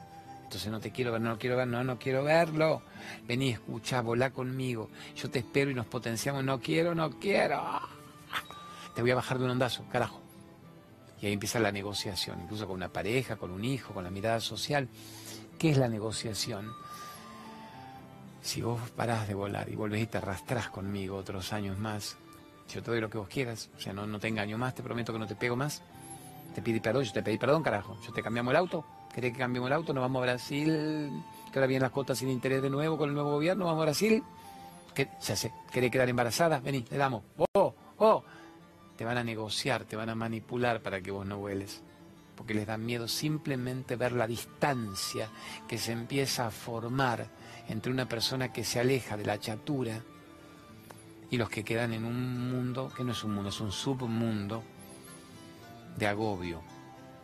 Entonces 0.42 0.70
no 0.70 0.80
te 0.80 0.90
quiero 0.90 1.12
ver, 1.12 1.20
no 1.22 1.38
quiero 1.38 1.56
ver, 1.56 1.68
no, 1.68 1.82
no 1.82 1.98
quiero 1.98 2.24
verlo. 2.24 2.82
Vení, 3.26 3.50
escucha, 3.50 4.02
volá 4.02 4.30
conmigo. 4.30 4.90
Yo 5.16 5.30
te 5.30 5.38
espero 5.38 5.70
y 5.70 5.74
nos 5.74 5.86
potenciamos. 5.86 6.44
No 6.44 6.60
quiero, 6.60 6.94
no 6.94 7.18
quiero. 7.18 7.62
Te 8.94 9.00
voy 9.00 9.12
a 9.12 9.14
bajar 9.14 9.38
de 9.38 9.44
un 9.44 9.52
ondazo, 9.52 9.86
carajo. 9.90 10.20
Y 11.22 11.26
ahí 11.26 11.32
empieza 11.32 11.60
la 11.60 11.70
negociación, 11.70 12.40
incluso 12.42 12.66
con 12.66 12.74
una 12.74 12.88
pareja, 12.88 13.36
con 13.36 13.52
un 13.52 13.64
hijo, 13.64 13.94
con 13.94 14.02
la 14.02 14.10
mirada 14.10 14.40
social. 14.40 14.88
¿Qué 15.56 15.70
es 15.70 15.78
la 15.78 15.88
negociación? 15.88 16.72
Si 18.42 18.60
vos 18.60 18.80
parás 18.96 19.28
de 19.28 19.34
volar 19.34 19.68
y 19.68 19.76
volvés 19.76 20.02
y 20.02 20.06
te 20.06 20.18
arrastrás 20.18 20.68
conmigo 20.68 21.16
otros 21.16 21.52
años 21.52 21.78
más, 21.78 22.16
yo 22.68 22.82
te 22.82 22.90
doy 22.90 23.00
lo 23.00 23.08
que 23.08 23.18
vos 23.18 23.28
quieras, 23.28 23.70
o 23.76 23.80
sea, 23.80 23.92
no, 23.92 24.04
no 24.04 24.18
te 24.18 24.26
engaño 24.26 24.58
más, 24.58 24.74
te 24.74 24.82
prometo 24.82 25.12
que 25.12 25.20
no 25.20 25.28
te 25.28 25.36
pego 25.36 25.54
más, 25.54 25.80
te 26.56 26.60
pedí 26.60 26.80
perdón, 26.80 27.04
yo 27.04 27.12
te 27.12 27.22
pedí 27.22 27.38
perdón, 27.38 27.62
carajo, 27.62 27.96
yo 28.04 28.12
te 28.12 28.20
cambiamos 28.20 28.50
el 28.50 28.56
auto, 28.56 28.84
¿querés 29.14 29.32
que 29.32 29.38
cambiemos 29.38 29.68
el 29.68 29.74
auto? 29.74 29.92
Nos 29.92 30.02
vamos 30.02 30.20
a 30.20 30.22
Brasil, 30.22 31.10
que 31.52 31.58
ahora 31.58 31.68
vienen 31.68 31.82
las 31.82 31.92
cuotas 31.92 32.18
sin 32.18 32.30
interés 32.30 32.62
de 32.62 32.70
nuevo 32.70 32.98
con 32.98 33.10
el 33.10 33.14
nuevo 33.14 33.30
gobierno, 33.30 33.66
vamos 33.66 33.82
a 33.82 33.84
Brasil, 33.84 34.24
¿Qué? 34.92 35.08
ya 35.20 35.36
sé, 35.36 35.52
¿querés 35.70 35.92
quedar 35.92 36.08
embarazada? 36.08 36.58
Vení, 36.58 36.84
le 36.90 36.96
damos, 36.96 37.22
oh, 37.54 37.74
oh, 37.98 38.24
te 38.96 39.04
van 39.04 39.18
a 39.18 39.24
negociar, 39.24 39.84
te 39.84 39.96
van 39.96 40.08
a 40.08 40.14
manipular 40.14 40.82
para 40.82 41.00
que 41.00 41.10
vos 41.10 41.26
no 41.26 41.38
vueles 41.38 41.82
porque 42.36 42.54
les 42.54 42.66
da 42.66 42.76
miedo 42.76 43.08
simplemente 43.08 43.96
ver 43.96 44.12
la 44.12 44.26
distancia 44.26 45.28
que 45.68 45.78
se 45.78 45.92
empieza 45.92 46.46
a 46.46 46.50
formar 46.50 47.28
entre 47.68 47.92
una 47.92 48.08
persona 48.08 48.52
que 48.52 48.64
se 48.64 48.80
aleja 48.80 49.16
de 49.16 49.24
la 49.24 49.38
chatura 49.38 50.02
y 51.30 51.36
los 51.36 51.48
que 51.48 51.64
quedan 51.64 51.92
en 51.92 52.04
un 52.04 52.50
mundo 52.50 52.92
que 52.96 53.04
no 53.04 53.12
es 53.12 53.24
un 53.24 53.34
mundo, 53.34 53.50
es 53.50 53.60
un 53.60 53.72
submundo 53.72 54.62
de 55.96 56.06
agobio, 56.06 56.62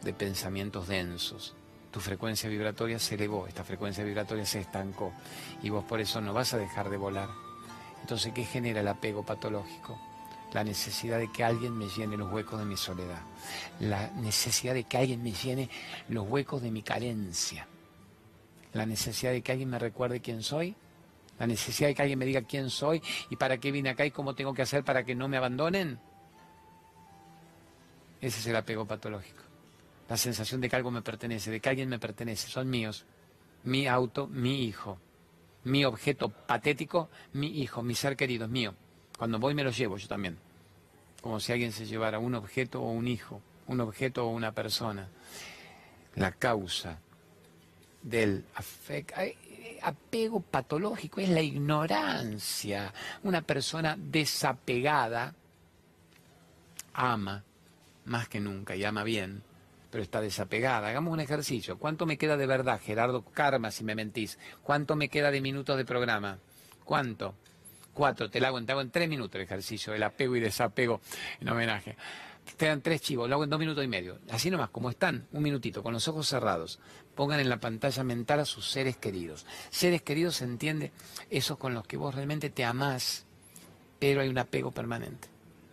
de 0.02 0.12
pensamientos 0.12 0.88
densos. 0.88 1.54
Tu 1.90 2.00
frecuencia 2.00 2.48
vibratoria 2.48 2.98
se 2.98 3.16
elevó, 3.16 3.46
esta 3.46 3.64
frecuencia 3.64 4.04
vibratoria 4.04 4.46
se 4.46 4.60
estancó 4.60 5.12
y 5.62 5.70
vos 5.70 5.84
por 5.84 6.00
eso 6.00 6.20
no 6.20 6.32
vas 6.32 6.54
a 6.54 6.58
dejar 6.58 6.90
de 6.90 6.96
volar. 6.96 7.28
Entonces, 8.02 8.32
¿qué 8.32 8.44
genera 8.44 8.80
el 8.80 8.88
apego 8.88 9.24
patológico? 9.24 9.98
La 10.52 10.64
necesidad 10.64 11.18
de 11.18 11.30
que 11.30 11.44
alguien 11.44 11.76
me 11.76 11.88
llene 11.88 12.16
los 12.16 12.32
huecos 12.32 12.58
de 12.58 12.64
mi 12.64 12.76
soledad, 12.76 13.20
la 13.80 14.10
necesidad 14.12 14.74
de 14.74 14.84
que 14.84 14.96
alguien 14.96 15.22
me 15.22 15.32
llene 15.32 15.68
los 16.08 16.26
huecos 16.26 16.62
de 16.62 16.70
mi 16.70 16.82
carencia, 16.82 17.66
la 18.72 18.86
necesidad 18.86 19.32
de 19.32 19.42
que 19.42 19.52
alguien 19.52 19.70
me 19.70 19.78
recuerde 19.78 20.20
quién 20.20 20.42
soy, 20.42 20.74
la 21.38 21.46
necesidad 21.46 21.88
de 21.88 21.94
que 21.94 22.02
alguien 22.02 22.18
me 22.18 22.24
diga 22.24 22.42
quién 22.42 22.70
soy 22.70 23.02
y 23.30 23.36
para 23.36 23.58
qué 23.58 23.70
vine 23.70 23.90
acá 23.90 24.04
y 24.04 24.10
cómo 24.10 24.34
tengo 24.34 24.54
que 24.54 24.62
hacer 24.62 24.84
para 24.84 25.04
que 25.04 25.14
no 25.14 25.28
me 25.28 25.36
abandonen. 25.36 26.00
Ese 28.20 28.40
es 28.40 28.46
el 28.46 28.56
apego 28.56 28.84
patológico. 28.86 29.42
La 30.08 30.16
sensación 30.16 30.60
de 30.60 30.68
que 30.68 30.76
algo 30.76 30.90
me 30.90 31.02
pertenece, 31.02 31.50
de 31.50 31.60
que 31.60 31.68
alguien 31.68 31.88
me 31.88 31.98
pertenece, 31.98 32.48
son 32.48 32.68
míos. 32.68 33.04
Mi 33.62 33.86
auto, 33.86 34.26
mi 34.26 34.64
hijo. 34.64 34.98
Mi 35.64 35.84
objeto 35.84 36.28
patético, 36.30 37.10
mi 37.34 37.60
hijo, 37.60 37.82
mi 37.82 37.94
ser 37.94 38.16
querido, 38.16 38.46
es 38.46 38.50
mío. 38.50 38.74
Cuando 39.18 39.38
voy 39.38 39.54
me 39.54 39.64
lo 39.64 39.70
llevo 39.70 39.96
yo 39.96 40.08
también. 40.08 40.38
Como 41.20 41.40
si 41.40 41.52
alguien 41.52 41.72
se 41.72 41.86
llevara 41.86 42.20
un 42.20 42.36
objeto 42.36 42.80
o 42.80 42.90
un 42.92 43.08
hijo, 43.08 43.42
un 43.66 43.80
objeto 43.80 44.24
o 44.24 44.30
una 44.30 44.52
persona. 44.52 45.08
La 46.14 46.32
causa 46.32 47.00
del 48.02 48.44
apego 49.82 50.40
patológico 50.40 51.20
es 51.20 51.28
la 51.28 51.42
ignorancia. 51.42 52.94
Una 53.24 53.42
persona 53.42 53.96
desapegada 53.98 55.34
ama 56.94 57.44
más 58.04 58.28
que 58.28 58.40
nunca 58.40 58.74
y 58.74 58.84
ama 58.84 59.04
bien, 59.04 59.42
pero 59.90 60.02
está 60.02 60.20
desapegada. 60.20 60.88
Hagamos 60.88 61.12
un 61.12 61.20
ejercicio. 61.20 61.78
¿Cuánto 61.78 62.06
me 62.06 62.18
queda 62.18 62.36
de 62.36 62.46
verdad, 62.46 62.80
Gerardo 62.80 63.22
Karma, 63.22 63.70
si 63.70 63.84
me 63.84 63.94
mentís? 63.94 64.38
¿Cuánto 64.62 64.96
me 64.96 65.08
queda 65.08 65.30
de 65.30 65.40
minutos 65.40 65.76
de 65.76 65.84
programa? 65.84 66.38
¿Cuánto? 66.84 67.34
Cuatro, 67.92 68.30
te 68.30 68.40
lo 68.40 68.46
hago, 68.46 68.62
te 68.64 68.72
hago 68.72 68.80
en 68.80 68.90
tres 68.90 69.08
minutos 69.08 69.34
el 69.36 69.42
ejercicio, 69.42 69.94
el 69.94 70.02
apego 70.02 70.36
y 70.36 70.40
desapego 70.40 71.00
en 71.40 71.48
homenaje. 71.48 71.96
Te 72.56 72.66
dan 72.66 72.80
tres 72.80 73.02
chivos, 73.02 73.28
lo 73.28 73.34
hago 73.34 73.44
en 73.44 73.50
dos 73.50 73.58
minutos 73.58 73.84
y 73.84 73.88
medio. 73.88 74.18
Así 74.30 74.50
nomás, 74.50 74.70
como 74.70 74.90
están, 74.90 75.26
un 75.32 75.42
minutito, 75.42 75.82
con 75.82 75.92
los 75.92 76.08
ojos 76.08 76.26
cerrados. 76.28 76.80
Pongan 77.14 77.40
en 77.40 77.48
la 77.48 77.60
pantalla 77.60 78.04
mental 78.04 78.40
a 78.40 78.44
sus 78.44 78.70
seres 78.70 78.96
queridos. 78.96 79.44
Seres 79.70 80.02
queridos 80.02 80.36
se 80.36 80.44
entiende 80.44 80.92
esos 81.30 81.58
con 81.58 81.74
los 81.74 81.86
que 81.86 81.96
vos 81.96 82.14
realmente 82.14 82.48
te 82.48 82.64
amás, 82.64 83.26
pero 83.98 84.22
hay 84.22 84.28
un 84.28 84.38
apego 84.38 84.70
permanente. 84.70 85.28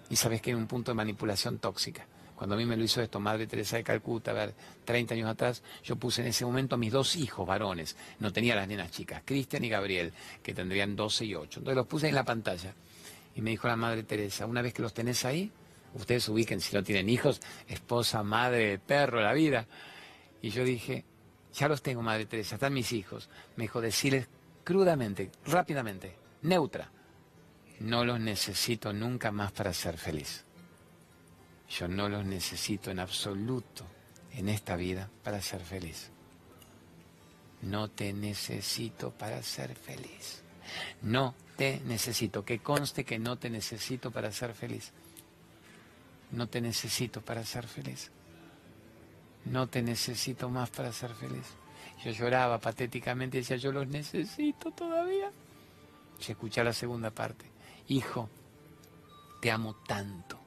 Y 0.09 0.18
sabes 0.18 0.41
que 0.41 0.51
hay 0.51 0.55
un 0.55 0.68
punto 0.68 0.91
de 0.91 0.95
manipulación 0.95 1.59
tóxica. 1.59 2.07
Cuando 2.36 2.56
a 2.56 2.58
mí 2.58 2.66
me 2.66 2.76
lo 2.76 2.84
hizo 2.84 3.02
esto 3.02 3.20
Madre 3.20 3.48
Teresa 3.48 3.78
de 3.78 3.84
Calcuta, 3.84 4.32
a 4.32 4.34
ver, 4.34 4.54
30 4.84 5.14
años 5.14 5.30
atrás, 5.30 5.64
yo 5.84 5.96
puse 5.96 6.22
en 6.22 6.28
ese 6.28 6.46
momento 6.46 6.76
a 6.76 6.78
mis 6.78 6.92
dos 6.92 7.16
hijos 7.16 7.48
varones, 7.48 7.96
no 8.20 8.34
tenía 8.34 8.56
las 8.56 8.68
nenas 8.68 8.92
chicas, 8.92 9.22
Cristian 9.24 9.64
y 9.64 9.70
Gabriel, 9.70 10.12
que 10.44 10.54
tendrían 10.54 10.96
12 10.96 11.26
y 11.26 11.36
8. 11.36 11.60
Entonces 11.60 11.76
los 11.78 11.88
puse 11.88 12.10
en 12.10 12.16
la 12.16 12.26
pantalla. 12.26 12.74
Y 13.36 13.42
me 13.42 13.52
dijo 13.52 13.68
la 13.68 13.76
Madre 13.76 14.04
Teresa, 14.04 14.46
una 14.46 14.62
vez 14.62 14.74
que 14.74 14.82
los 14.82 14.94
tenés 14.94 15.26
ahí, 15.26 15.52
ustedes 15.94 16.28
ubiquen 16.30 16.62
si 16.62 16.76
no 16.76 16.84
tienen 16.84 17.10
hijos, 17.10 17.42
esposa, 17.68 18.24
madre, 18.24 18.80
perro, 18.80 19.22
la 19.22 19.34
vida. 19.34 19.66
Y 20.42 20.50
yo 20.50 20.64
dije, 20.64 21.06
ya 21.54 21.68
los 21.68 21.82
tengo, 21.82 22.02
Madre 22.02 22.26
Teresa, 22.26 22.56
están 22.56 22.74
mis 22.74 22.92
hijos. 22.92 23.30
Me 23.56 23.64
dijo, 23.64 23.82
decirles 23.82 24.28
crudamente, 24.64 25.32
rápidamente, 25.46 26.16
neutra, 26.42 26.92
no 27.80 28.06
los 28.06 28.20
necesito 28.20 28.94
nunca 28.94 29.32
más 29.32 29.52
para 29.52 29.74
ser 29.74 29.98
feliz. 29.98 30.45
Yo 31.70 31.88
no 31.88 32.09
los 32.09 32.26
necesito 32.26 32.91
en 32.91 32.99
absoluto 32.99 33.86
en 34.34 34.49
esta 34.49 34.76
vida 34.76 35.09
para 35.24 35.41
ser 35.41 35.61
feliz. 35.61 36.09
No 37.61 37.89
te 37.89 38.13
necesito 38.13 39.11
para 39.11 39.41
ser 39.41 39.76
feliz. 39.76 40.43
No 41.01 41.34
te 41.57 41.82
necesito. 41.86 42.45
Que 42.45 42.59
conste 42.59 43.03
que 43.03 43.18
no 43.18 43.38
te 43.38 43.49
necesito 43.49 44.11
para 44.11 44.32
ser 44.32 44.53
feliz. 44.53 44.91
No 46.32 46.47
te 46.47 46.61
necesito 46.61 47.22
para 47.22 47.43
ser 47.43 47.66
feliz. 47.66 48.11
No 49.45 49.68
te 49.68 49.82
necesito 49.82 50.49
más 50.49 50.70
para 50.70 50.91
ser 50.91 51.13
feliz. 51.13 51.45
Yo 52.03 52.11
lloraba 52.11 52.59
patéticamente 52.59 53.38
y 53.38 53.41
decía, 53.41 53.57
yo 53.57 53.72
los 53.72 53.88
necesito 53.88 54.72
todavía. 54.72 55.32
Se 56.20 56.34
escucha 56.34 56.63
la 56.63 56.74
segunda 56.74 57.09
parte. 57.09 57.45
Hijo, 57.88 58.30
te 59.41 59.51
amo 59.51 59.76
tanto 59.88 60.45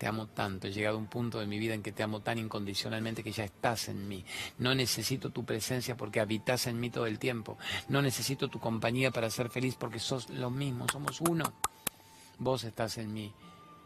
te 0.00 0.06
amo 0.06 0.28
tanto, 0.28 0.66
he 0.66 0.72
llegado 0.72 0.96
a 0.96 0.98
un 0.98 1.08
punto 1.08 1.40
de 1.40 1.46
mi 1.46 1.58
vida 1.58 1.74
en 1.74 1.82
que 1.82 1.92
te 1.92 2.02
amo 2.02 2.20
tan 2.20 2.38
incondicionalmente 2.38 3.22
que 3.22 3.32
ya 3.32 3.44
estás 3.44 3.90
en 3.90 4.08
mí. 4.08 4.24
No 4.56 4.74
necesito 4.74 5.28
tu 5.28 5.44
presencia 5.44 5.94
porque 5.94 6.20
habitas 6.20 6.66
en 6.68 6.80
mí 6.80 6.88
todo 6.88 7.04
el 7.04 7.18
tiempo. 7.18 7.58
No 7.90 8.00
necesito 8.00 8.48
tu 8.48 8.58
compañía 8.60 9.10
para 9.10 9.28
ser 9.28 9.50
feliz 9.50 9.76
porque 9.78 9.98
sos 9.98 10.30
lo 10.30 10.48
mismo, 10.48 10.86
somos 10.90 11.20
uno. 11.20 11.52
Vos 12.38 12.64
estás 12.64 12.96
en 12.96 13.12
mí, 13.12 13.30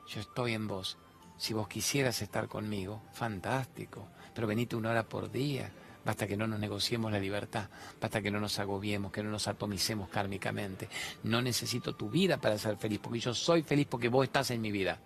yo 0.06 0.20
estoy 0.20 0.52
en 0.52 0.68
vos. 0.68 0.98
Si 1.36 1.52
vos 1.52 1.66
quisieras 1.66 2.22
estar 2.22 2.46
conmigo, 2.46 3.02
fantástico, 3.12 4.06
pero 4.32 4.46
venite 4.46 4.76
una 4.76 4.90
hora 4.90 5.02
por 5.02 5.32
día. 5.32 5.72
Basta 6.04 6.28
que 6.28 6.36
no 6.36 6.46
nos 6.46 6.60
negociemos 6.60 7.10
la 7.10 7.18
libertad, 7.18 7.68
basta 8.00 8.22
que 8.22 8.30
no 8.30 8.38
nos 8.38 8.60
agobiemos, 8.60 9.10
que 9.10 9.24
no 9.24 9.30
nos 9.30 9.48
atomicemos 9.48 10.08
kármicamente. 10.10 10.88
No 11.24 11.42
necesito 11.42 11.96
tu 11.96 12.08
vida 12.08 12.36
para 12.36 12.56
ser 12.56 12.76
feliz, 12.76 13.00
porque 13.02 13.18
yo 13.18 13.34
soy 13.34 13.64
feliz 13.64 13.88
porque 13.90 14.08
vos 14.08 14.24
estás 14.24 14.52
en 14.52 14.60
mi 14.60 14.70
vida. 14.70 15.00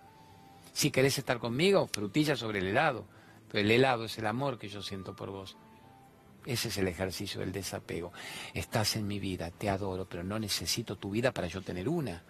Si 0.73 0.91
querés 0.91 1.17
estar 1.17 1.39
conmigo, 1.39 1.87
frutilla 1.91 2.35
sobre 2.35 2.59
el 2.59 2.67
helado. 2.67 3.05
Pero 3.49 3.63
el 3.63 3.71
helado 3.71 4.05
es 4.05 4.17
el 4.17 4.27
amor 4.27 4.59
que 4.59 4.69
yo 4.69 4.81
siento 4.81 5.15
por 5.15 5.31
vos. 5.31 5.57
Ese 6.45 6.69
es 6.69 6.77
el 6.77 6.87
ejercicio 6.87 7.41
del 7.41 7.51
desapego. 7.51 8.13
Estás 8.53 8.95
en 8.95 9.07
mi 9.07 9.19
vida, 9.19 9.51
te 9.51 9.69
adoro, 9.69 10.07
pero 10.07 10.23
no 10.23 10.39
necesito 10.39 10.97
tu 10.97 11.11
vida 11.11 11.31
para 11.33 11.47
yo 11.47 11.61
tener 11.61 11.89
una. 11.89 12.23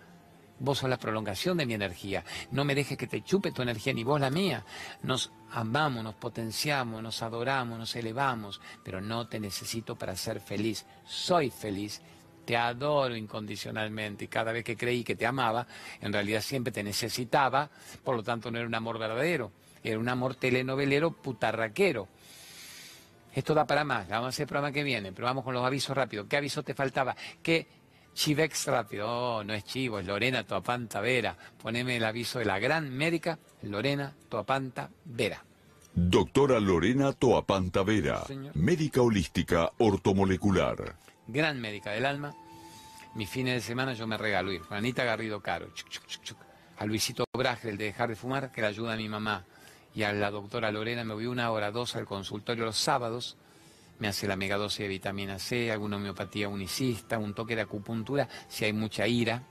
Vos 0.60 0.80
sos 0.80 0.90
la 0.90 0.98
prolongación 0.98 1.58
de 1.58 1.66
mi 1.66 1.74
energía. 1.74 2.26
No 2.52 2.66
me 2.66 2.76
dejes 2.76 2.98
que 2.98 3.08
te 3.08 3.22
chupe 3.22 3.52
tu 3.52 3.62
energía 3.62 3.94
ni 3.94 4.04
vos 4.04 4.20
la 4.20 4.30
mía. 4.30 4.66
Nos 5.04 5.32
amamos, 5.52 6.04
nos 6.04 6.16
potenciamos, 6.16 7.02
nos 7.02 7.22
adoramos, 7.22 7.80
nos 7.80 7.96
elevamos, 7.96 8.60
pero 8.84 9.00
no 9.00 9.28
te 9.28 9.40
necesito 9.40 9.96
para 9.96 10.16
ser 10.16 10.42
feliz. 10.42 10.86
Soy 11.06 11.50
feliz 11.50 12.02
te 12.50 12.58
adoro 12.58 13.16
incondicionalmente 13.16 14.26
y 14.26 14.28
cada 14.28 14.52
vez 14.52 14.64
que 14.64 14.76
creí 14.76 15.04
que 15.04 15.16
te 15.16 15.28
amaba, 15.28 15.68
en 16.02 16.12
realidad 16.12 16.42
siempre 16.42 16.74
te 16.74 16.82
necesitaba, 16.82 17.70
por 18.04 18.16
lo 18.16 18.24
tanto 18.24 18.50
no 18.50 18.58
era 18.58 18.66
un 18.68 18.74
amor 18.74 18.98
verdadero, 18.98 19.52
era 19.84 20.00
un 20.00 20.10
amor 20.10 20.34
telenovelero 20.34 21.12
putarraquero. 21.12 22.08
Esto 23.36 23.54
da 23.54 23.68
para 23.68 23.84
más, 23.84 24.10
vamos 24.10 24.26
a 24.26 24.30
hacer 24.30 24.46
el 24.46 24.48
programa 24.48 24.72
que 24.72 24.82
viene, 24.82 25.12
pero 25.12 25.28
vamos 25.28 25.44
con 25.44 25.54
los 25.54 25.64
avisos 25.64 25.96
rápidos. 25.96 26.26
¿Qué 26.28 26.38
aviso 26.38 26.64
te 26.64 26.74
faltaba? 26.74 27.16
¿Qué 27.44 27.68
Chivex 28.16 28.66
rápido? 28.66 29.08
Oh, 29.08 29.44
no 29.44 29.54
es 29.54 29.64
Chivo, 29.64 30.00
es 30.00 30.08
Lorena 30.08 30.44
Toapanta 30.44 31.02
Vera. 31.02 31.38
Poneme 31.62 31.98
el 31.98 32.04
aviso 32.04 32.40
de 32.40 32.46
la 32.46 32.58
gran 32.58 32.90
médica 32.90 33.38
Lorena 33.62 34.12
Toapanta 34.28 34.90
Vera. 35.06 35.46
Doctora 35.94 36.60
Lorena 36.60 37.14
Toapanta 37.14 37.84
Vera, 37.84 38.24
médica 38.56 39.04
holística 39.04 39.72
ortomolecular 39.78 40.96
gran 41.32 41.60
médica 41.60 41.92
del 41.92 42.06
alma. 42.06 42.34
Mis 43.16 43.30
fines 43.30 43.56
de 43.56 43.62
semana 43.62 43.94
yo 43.94 44.08
me 44.08 44.18
regalo 44.18 44.52
ir. 44.52 44.62
Juanita 44.62 45.04
Garrido 45.04 45.42
Caro, 45.42 45.70
a 46.78 46.86
Luisito 46.86 47.26
Braje, 47.34 47.70
el 47.70 47.78
de 47.78 47.86
dejar 47.86 48.10
de 48.10 48.16
fumar, 48.16 48.52
que 48.52 48.62
le 48.62 48.68
ayuda 48.68 48.94
a 48.94 48.98
mi 48.98 49.10
mamá. 49.10 49.46
Y 49.96 50.04
a 50.04 50.14
la 50.14 50.30
doctora 50.32 50.72
Lorena 50.72 51.04
me 51.04 51.14
voy 51.14 51.26
una 51.26 51.52
hora, 51.52 51.72
dos 51.72 51.96
al 51.96 52.06
consultorio 52.06 52.66
los 52.66 52.78
sábados. 52.78 53.38
Me 53.98 54.08
hace 54.08 54.28
la 54.28 54.36
megadosis 54.36 54.80
de 54.80 54.88
vitamina 54.88 55.40
C, 55.40 55.72
alguna 55.72 55.98
homeopatía 55.98 56.48
unicista, 56.48 57.18
un 57.18 57.34
toque 57.34 57.56
de 57.56 57.64
acupuntura, 57.64 58.30
si 58.48 58.66
hay 58.66 58.74
mucha 58.74 59.08
ira. 59.08 59.44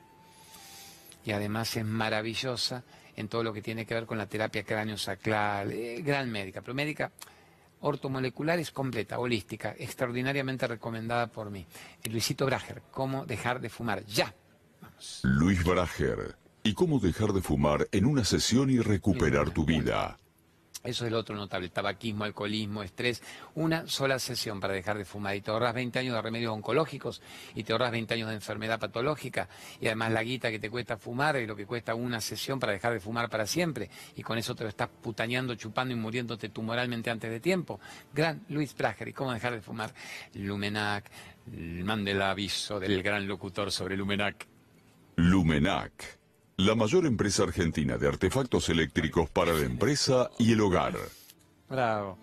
Y 1.24 1.32
además 1.32 1.76
es 1.76 1.84
maravillosa 1.84 2.84
en 3.16 3.28
todo 3.28 3.42
lo 3.42 3.52
que 3.52 3.60
tiene 3.60 3.84
que 3.84 3.94
ver 3.94 4.06
con 4.06 4.16
la 4.16 4.26
terapia 4.26 4.62
cráneo-sacral. 4.62 5.72
Eh, 5.72 6.00
gran 6.02 6.30
médica, 6.30 6.62
pero 6.62 6.72
médica 6.72 7.10
ortomolecular 7.80 8.58
es 8.58 8.70
completa, 8.70 9.18
holística, 9.18 9.74
extraordinariamente 9.78 10.66
recomendada 10.66 11.26
por 11.28 11.50
mí. 11.50 11.66
Luisito 12.10 12.46
Brager, 12.46 12.82
¿cómo 12.90 13.26
dejar 13.26 13.60
de 13.60 13.68
fumar? 13.68 14.04
Ya. 14.04 14.34
Luis 15.22 15.64
Brager, 15.64 16.36
¿y 16.62 16.74
cómo 16.74 16.98
dejar 16.98 17.32
de 17.32 17.42
fumar 17.42 17.88
en 17.92 18.06
una 18.06 18.24
sesión 18.24 18.70
y 18.70 18.78
recuperar 18.80 19.50
tu 19.50 19.64
vida? 19.64 20.18
Eso 20.84 21.04
es 21.04 21.08
el 21.08 21.14
otro 21.14 21.34
notable, 21.34 21.68
tabaquismo, 21.70 22.22
alcoholismo, 22.22 22.84
estrés. 22.84 23.20
Una 23.56 23.88
sola 23.88 24.18
sesión 24.20 24.60
para 24.60 24.74
dejar 24.74 24.96
de 24.96 25.04
fumar 25.04 25.34
y 25.34 25.40
te 25.40 25.50
ahorras 25.50 25.74
20 25.74 25.98
años 25.98 26.14
de 26.14 26.22
remedios 26.22 26.52
oncológicos 26.52 27.20
y 27.56 27.64
te 27.64 27.72
ahorras 27.72 27.90
20 27.90 28.14
años 28.14 28.28
de 28.28 28.36
enfermedad 28.36 28.78
patológica 28.78 29.48
y 29.80 29.86
además 29.86 30.12
la 30.12 30.22
guita 30.22 30.50
que 30.52 30.60
te 30.60 30.70
cuesta 30.70 30.96
fumar 30.96 31.36
y 31.36 31.46
lo 31.46 31.56
que 31.56 31.66
cuesta 31.66 31.96
una 31.96 32.20
sesión 32.20 32.60
para 32.60 32.72
dejar 32.72 32.92
de 32.92 33.00
fumar 33.00 33.28
para 33.28 33.44
siempre 33.46 33.90
y 34.14 34.22
con 34.22 34.38
eso 34.38 34.54
te 34.54 34.62
lo 34.62 34.68
estás 34.68 34.88
putañando, 34.88 35.56
chupando 35.56 35.92
y 35.92 35.96
muriéndote 35.96 36.48
tumoralmente 36.50 37.10
antes 37.10 37.28
de 37.28 37.40
tiempo. 37.40 37.80
Gran 38.14 38.44
Luis 38.48 38.72
Prager, 38.72 39.08
¿y 39.08 39.12
cómo 39.12 39.32
dejar 39.32 39.54
de 39.54 39.60
fumar? 39.60 39.92
Lumenac, 40.34 41.10
mande 41.46 42.12
el 42.12 42.22
aviso 42.22 42.78
del 42.78 43.02
gran 43.02 43.26
locutor 43.26 43.72
sobre 43.72 43.96
Lumenac. 43.96 44.46
Lumenac 45.16 46.18
la 46.58 46.74
mayor 46.74 47.06
empresa 47.06 47.44
argentina 47.44 47.96
de 47.98 48.08
artefactos 48.08 48.68
eléctricos 48.68 49.30
para 49.30 49.52
la 49.52 49.64
empresa 49.64 50.28
y 50.38 50.52
el 50.52 50.60
hogar. 50.60 50.94
Bravo. 51.70 52.18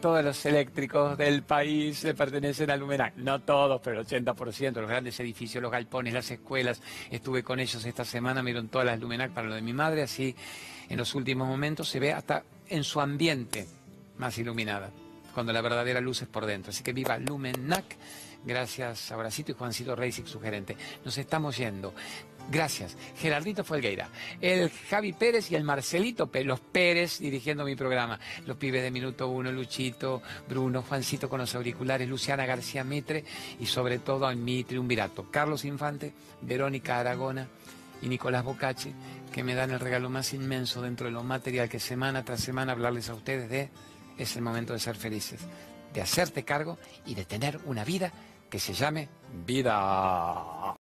Todos 0.00 0.24
los 0.24 0.44
eléctricos 0.44 1.16
del 1.16 1.44
país 1.44 2.02
le 2.02 2.12
pertenecen 2.12 2.68
a 2.72 2.76
Lumenac. 2.76 3.14
No 3.14 3.40
todos, 3.42 3.80
pero 3.80 4.00
el 4.00 4.06
80%. 4.06 4.80
Los 4.80 4.88
grandes 4.88 5.20
edificios, 5.20 5.62
los 5.62 5.70
galpones, 5.70 6.12
las 6.12 6.28
escuelas. 6.32 6.82
Estuve 7.12 7.44
con 7.44 7.60
ellos 7.60 7.84
esta 7.84 8.04
semana, 8.04 8.42
vieron 8.42 8.66
todas 8.68 8.86
las 8.88 8.98
Lumenac 8.98 9.30
para 9.30 9.46
lo 9.46 9.54
de 9.54 9.62
mi 9.62 9.72
madre. 9.72 10.02
Así, 10.02 10.34
en 10.88 10.98
los 10.98 11.14
últimos 11.14 11.46
momentos 11.46 11.88
se 11.88 12.00
ve 12.00 12.12
hasta 12.12 12.42
en 12.68 12.82
su 12.82 13.00
ambiente 13.00 13.68
más 14.18 14.36
iluminada. 14.36 14.90
Cuando 15.32 15.52
la 15.52 15.60
verdadera 15.60 16.00
luz 16.00 16.22
es 16.22 16.28
por 16.28 16.44
dentro. 16.44 16.70
Así 16.70 16.82
que 16.82 16.92
viva 16.92 17.18
Lumenac. 17.18 17.84
Gracias, 18.44 19.12
Abracito 19.12 19.52
y 19.52 19.54
Juancito 19.54 19.94
Reisig, 19.94 20.26
su 20.26 20.40
gerente. 20.40 20.76
Nos 21.04 21.18
estamos 21.18 21.56
yendo. 21.56 21.94
Gracias. 22.50 22.96
Gerardito 23.16 23.64
Folgueira, 23.64 24.08
el 24.40 24.70
Javi 24.70 25.12
Pérez 25.12 25.50
y 25.50 25.56
el 25.56 25.64
Marcelito 25.64 26.30
los 26.44 26.60
Pérez 26.60 27.18
dirigiendo 27.18 27.64
mi 27.64 27.74
programa. 27.74 28.20
Los 28.46 28.56
pibes 28.56 28.82
de 28.82 28.90
Minuto 28.90 29.28
Uno, 29.28 29.50
Luchito, 29.50 30.22
Bruno, 30.48 30.82
Juancito 30.82 31.28
con 31.28 31.40
los 31.40 31.54
auriculares, 31.54 32.08
Luciana 32.08 32.46
García 32.46 32.84
Mitre 32.84 33.24
y 33.58 33.66
sobre 33.66 33.98
todo 33.98 34.26
a 34.26 34.34
mi 34.34 34.62
triunvirato, 34.64 35.30
Carlos 35.30 35.64
Infante, 35.64 36.12
Verónica 36.42 37.00
Aragona 37.00 37.48
y 38.00 38.08
Nicolás 38.08 38.44
Bocacci, 38.44 38.92
que 39.32 39.42
me 39.42 39.54
dan 39.54 39.72
el 39.72 39.80
regalo 39.80 40.08
más 40.08 40.32
inmenso 40.32 40.82
dentro 40.82 41.06
de 41.06 41.12
lo 41.12 41.24
material 41.24 41.68
que 41.68 41.80
semana 41.80 42.24
tras 42.24 42.40
semana 42.40 42.72
hablarles 42.72 43.08
a 43.08 43.14
ustedes 43.14 43.50
de 43.50 43.70
es 44.18 44.36
el 44.36 44.42
momento 44.42 44.72
de 44.72 44.78
ser 44.78 44.96
felices, 44.96 45.40
de 45.92 46.00
hacerte 46.00 46.44
cargo 46.44 46.78
y 47.04 47.14
de 47.14 47.24
tener 47.24 47.58
una 47.64 47.84
vida 47.84 48.12
que 48.48 48.58
se 48.58 48.72
llame 48.72 49.08
vida. 49.46 50.76